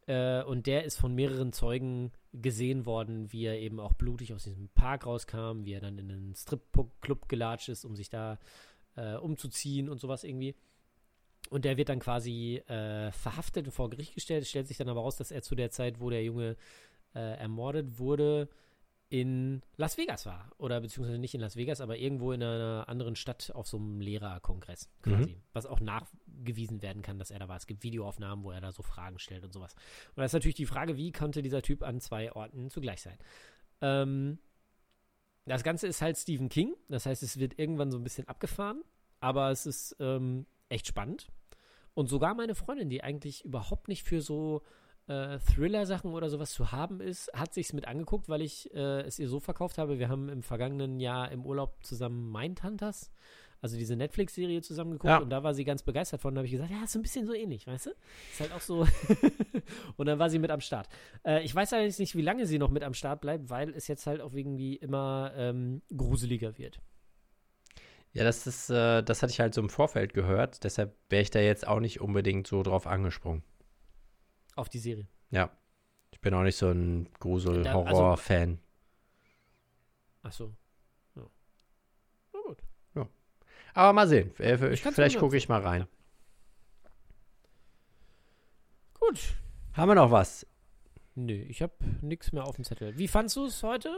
[0.06, 4.44] Äh, und der ist von mehreren Zeugen gesehen worden, wie er eben auch blutig aus
[4.44, 8.38] diesem Park rauskam, wie er dann in einen Strip-Club gelatscht ist, um sich da
[8.96, 10.54] äh, umzuziehen und sowas irgendwie.
[11.50, 14.42] Und der wird dann quasi äh, verhaftet und vor Gericht gestellt.
[14.42, 16.56] Es stellt sich dann aber raus, dass er zu der Zeit, wo der Junge
[17.14, 18.48] äh, ermordet wurde,
[19.10, 20.50] in Las Vegas war.
[20.58, 24.00] Oder beziehungsweise nicht in Las Vegas, aber irgendwo in einer anderen Stadt auf so einem
[24.00, 25.36] Lehrerkongress quasi.
[25.52, 27.56] Was auch nachgewiesen werden kann, dass er da war.
[27.56, 29.74] Es gibt Videoaufnahmen, wo er da so Fragen stellt und sowas.
[30.08, 33.18] Und da ist natürlich die Frage, wie konnte dieser Typ an zwei Orten zugleich sein?
[33.82, 34.38] Ähm,
[35.44, 36.74] das Ganze ist halt Stephen King.
[36.88, 38.82] Das heißt, es wird irgendwann so ein bisschen abgefahren.
[39.20, 41.28] Aber es ist ähm, echt spannend.
[41.94, 44.62] Und sogar meine Freundin, die eigentlich überhaupt nicht für so
[45.06, 49.18] äh, Thriller-Sachen oder sowas zu haben ist, hat sich's mit angeguckt, weil ich äh, es
[49.18, 49.98] ihr so verkauft habe.
[49.98, 53.12] Wir haben im vergangenen Jahr im Urlaub zusammen Mindhunters,
[53.60, 55.18] also diese Netflix-Serie zusammen geguckt Ja.
[55.18, 56.34] und da war sie ganz begeistert von.
[56.34, 57.90] Da habe ich gesagt, ja, ist ein bisschen so ähnlich, weißt du?
[58.32, 58.86] Ist halt auch so.
[59.96, 60.88] und dann war sie mit am Start.
[61.24, 63.86] Äh, ich weiß allerdings nicht, wie lange sie noch mit am Start bleibt, weil es
[63.88, 66.80] jetzt halt auch irgendwie immer ähm, gruseliger wird.
[68.14, 71.30] Ja, das ist, äh, das hatte ich halt so im Vorfeld gehört, deshalb wäre ich
[71.30, 73.42] da jetzt auch nicht unbedingt so drauf angesprungen.
[74.54, 75.08] Auf die Serie.
[75.30, 75.50] Ja.
[76.12, 78.60] Ich bin auch nicht so ein also- Grusel-Horror-Fan.
[80.22, 80.54] Ach so.
[81.16, 81.22] Ja.
[82.32, 82.62] Na gut.
[83.74, 84.32] Aber mal sehen.
[84.38, 85.88] Äh, Ich Vielleicht gucke ich mal rein.
[89.00, 89.34] Gut.
[89.72, 90.46] Haben wir noch was?
[91.16, 92.98] Nö, ich habe nichts mehr auf dem Zettel.
[92.98, 93.88] Wie fandst du es heute?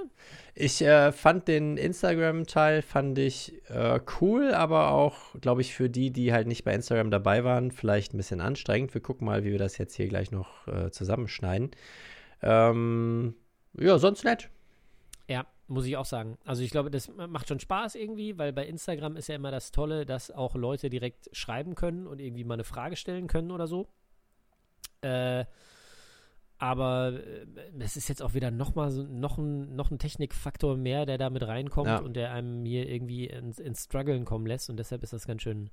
[0.55, 6.11] Ich äh, fand den Instagram-Teil fand ich äh, cool, aber auch, glaube ich, für die,
[6.11, 8.93] die halt nicht bei Instagram dabei waren, vielleicht ein bisschen anstrengend.
[8.93, 11.71] Wir gucken mal, wie wir das jetzt hier gleich noch äh, zusammenschneiden.
[12.43, 13.35] Ähm,
[13.79, 14.51] ja, sonst nett.
[15.27, 16.37] Ja, muss ich auch sagen.
[16.45, 19.73] Also ich glaube, das macht schon Spaß irgendwie, weil bei Instagram ist ja immer das
[19.73, 23.67] Tolle, dass auch Leute direkt schreiben können und irgendwie mal eine Frage stellen können oder
[23.67, 23.89] so.
[25.01, 25.47] Äh,
[26.59, 27.47] aber äh,
[27.79, 31.19] es ist jetzt auch wieder noch mal so, noch ein, noch ein Technikfaktor mehr, der
[31.19, 31.99] da mit reinkommt Ja.
[31.99, 35.43] und der einem hier irgendwie ins, ins Struggeln kommen lässt und deshalb ist das ganz
[35.43, 35.71] schön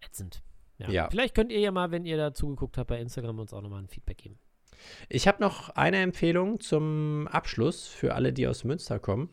[0.00, 0.42] ätzend.
[0.78, 0.90] Ja.
[0.90, 1.08] Ja.
[1.10, 3.82] Vielleicht könnt ihr ja mal, wenn ihr da zugeguckt habt bei Instagram, uns auch nochmal
[3.82, 4.38] ein Feedback geben.
[5.08, 9.30] Ich habe noch eine Empfehlung zum Abschluss für alle, die aus Münster kommen.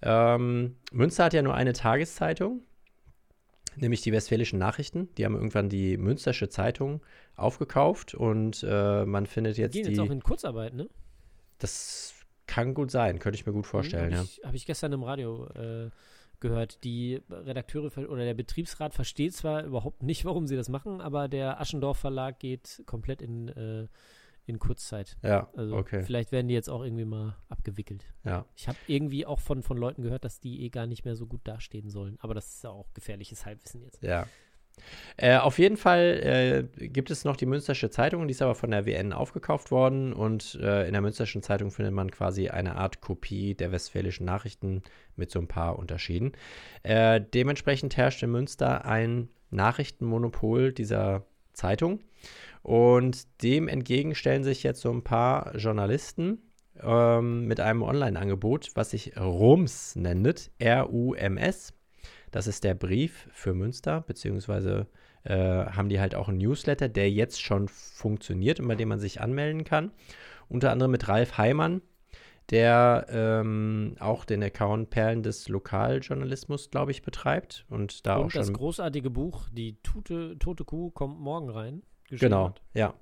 [0.00, 2.62] Ähm, Münster hat ja nur eine Tageszeitung,
[3.80, 5.08] nämlich die Westfälischen Nachrichten.
[5.16, 7.02] Die haben irgendwann die Münstersche Zeitung
[7.36, 9.90] aufgekauft und äh, man findet Die jetzt gehen die.
[9.90, 10.88] jetzt auch in Kurzarbeit, ne?
[11.60, 12.14] das
[12.46, 14.18] kann gut sein, könnte ich mir gut vorstellen, ja.
[14.18, 15.90] Habe ich, hab ich gestern im Radio äh,
[16.40, 16.82] gehört.
[16.82, 21.60] Die Redakteure oder der Betriebsrat versteht zwar überhaupt nicht, warum sie das machen, aber der
[21.60, 23.86] Aschendorf Verlag geht komplett in, äh,
[24.50, 25.16] in Kurzzeit.
[25.22, 26.02] Ja, Also okay.
[26.02, 28.04] vielleicht werden die jetzt auch irgendwie mal abgewickelt.
[28.24, 28.44] Ja.
[28.56, 31.26] Ich habe irgendwie auch von, von Leuten gehört, dass die eh gar nicht mehr so
[31.26, 32.18] gut dastehen sollen.
[32.20, 34.02] Aber das ist ja auch gefährliches Halbwissen jetzt.
[34.02, 34.26] Ja.
[35.16, 38.70] Äh, auf jeden Fall äh, gibt es noch die Münstersche Zeitung, die ist aber von
[38.70, 43.00] der WN aufgekauft worden und äh, in der Münsterschen Zeitung findet man quasi eine Art
[43.00, 44.82] Kopie der Westfälischen Nachrichten
[45.16, 46.32] mit so ein paar Unterschieden.
[46.82, 52.00] Äh, dementsprechend herrscht in Münster ein Nachrichtenmonopol dieser Zeitung
[52.62, 56.38] und dem entgegen stellen sich jetzt so ein paar Journalisten
[56.82, 61.74] ähm, mit einem Online-Angebot, was sich RUMS nennt, R-U-M-S.
[62.30, 64.86] Das ist der Brief für Münster, beziehungsweise
[65.24, 69.00] äh, haben die halt auch einen Newsletter, der jetzt schon funktioniert und bei dem man
[69.00, 69.90] sich anmelden kann.
[70.48, 71.82] Unter anderem mit Ralf Heimann,
[72.50, 78.34] der ähm, auch den Account Perlen des Lokaljournalismus, glaube ich, betreibt und da auch Und
[78.34, 81.82] das schon großartige Buch, die Tute, Tote Kuh kommt morgen rein.
[82.10, 82.60] Geschrieben Genau, hat.
[82.74, 82.94] ja.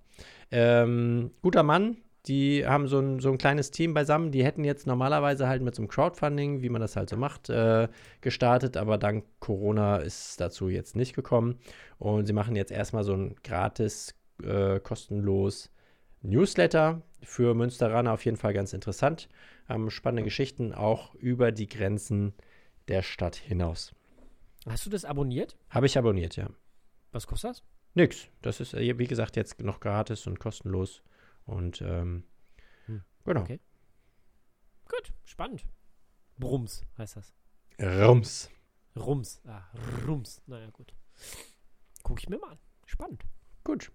[0.50, 1.96] Ähm, guter Mann.
[2.26, 4.32] die haben so ein, so ein kleines Team beisammen.
[4.32, 7.48] Die hätten jetzt normalerweise halt mit so einem Crowdfunding, wie man das halt so macht,
[7.48, 7.88] äh,
[8.20, 11.58] gestartet, aber dank Corona ist es dazu jetzt nicht gekommen.
[11.98, 15.70] Und sie machen jetzt erstmal so ein gratis, äh, kostenlos
[16.22, 19.28] Newsletter für Münsteraner auf jeden Fall ganz interessant.
[19.68, 22.34] Haben spannende Geschichten auch über die Grenzen
[22.88, 23.92] der Stadt hinaus.
[24.68, 25.56] Hast du das abonniert?
[25.70, 26.48] Habe ich abonniert, ja.
[27.12, 27.62] Was kostet das?
[27.94, 28.28] Nix.
[28.42, 31.02] Das ist, äh, wie gesagt, jetzt noch gratis und kostenlos.
[31.46, 32.24] Und ähm,
[32.86, 33.42] Hm, genau.
[33.42, 33.60] okay.
[34.88, 35.64] Gut, spannend.
[36.38, 37.32] Brums heißt das.
[37.80, 38.50] Rums.
[38.96, 39.40] Rums.
[39.46, 39.62] Ah,
[40.06, 40.40] Rums.
[40.46, 40.92] Naja, gut.
[42.02, 42.58] Guck ich mir mal an.
[42.86, 43.24] Spannend.
[43.64, 43.92] Gut.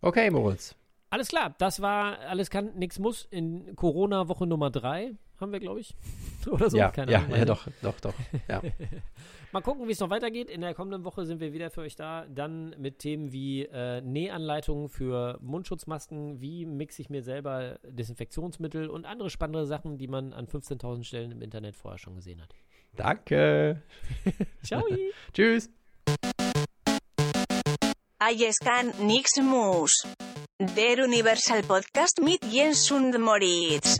[0.00, 0.74] Okay, Moritz.
[1.10, 5.14] Alles klar, das war Alles kann, nix muss in Corona-Woche Nummer 3.
[5.42, 5.92] Haben wir, glaube ich.
[6.46, 6.76] Oder so.
[6.76, 7.36] ja, Keine ja, Ahnung.
[7.36, 8.14] ja, doch, doch, doch.
[8.48, 8.62] Ja.
[9.52, 10.48] Mal gucken, wie es noch weitergeht.
[10.48, 12.26] In der kommenden Woche sind wir wieder für euch da.
[12.32, 19.04] Dann mit Themen wie äh, Nähanleitungen für Mundschutzmasken, wie mixe ich mir selber Desinfektionsmittel und
[19.04, 22.54] andere spannende Sachen, die man an 15.000 Stellen im Internet vorher schon gesehen hat.
[22.94, 23.82] Danke.
[24.62, 24.84] Ciao!
[25.32, 25.70] Tschüss.
[28.20, 30.06] Ayescan Nix Mus.
[30.60, 33.98] Der Universal Podcast mit Jens und Moritz.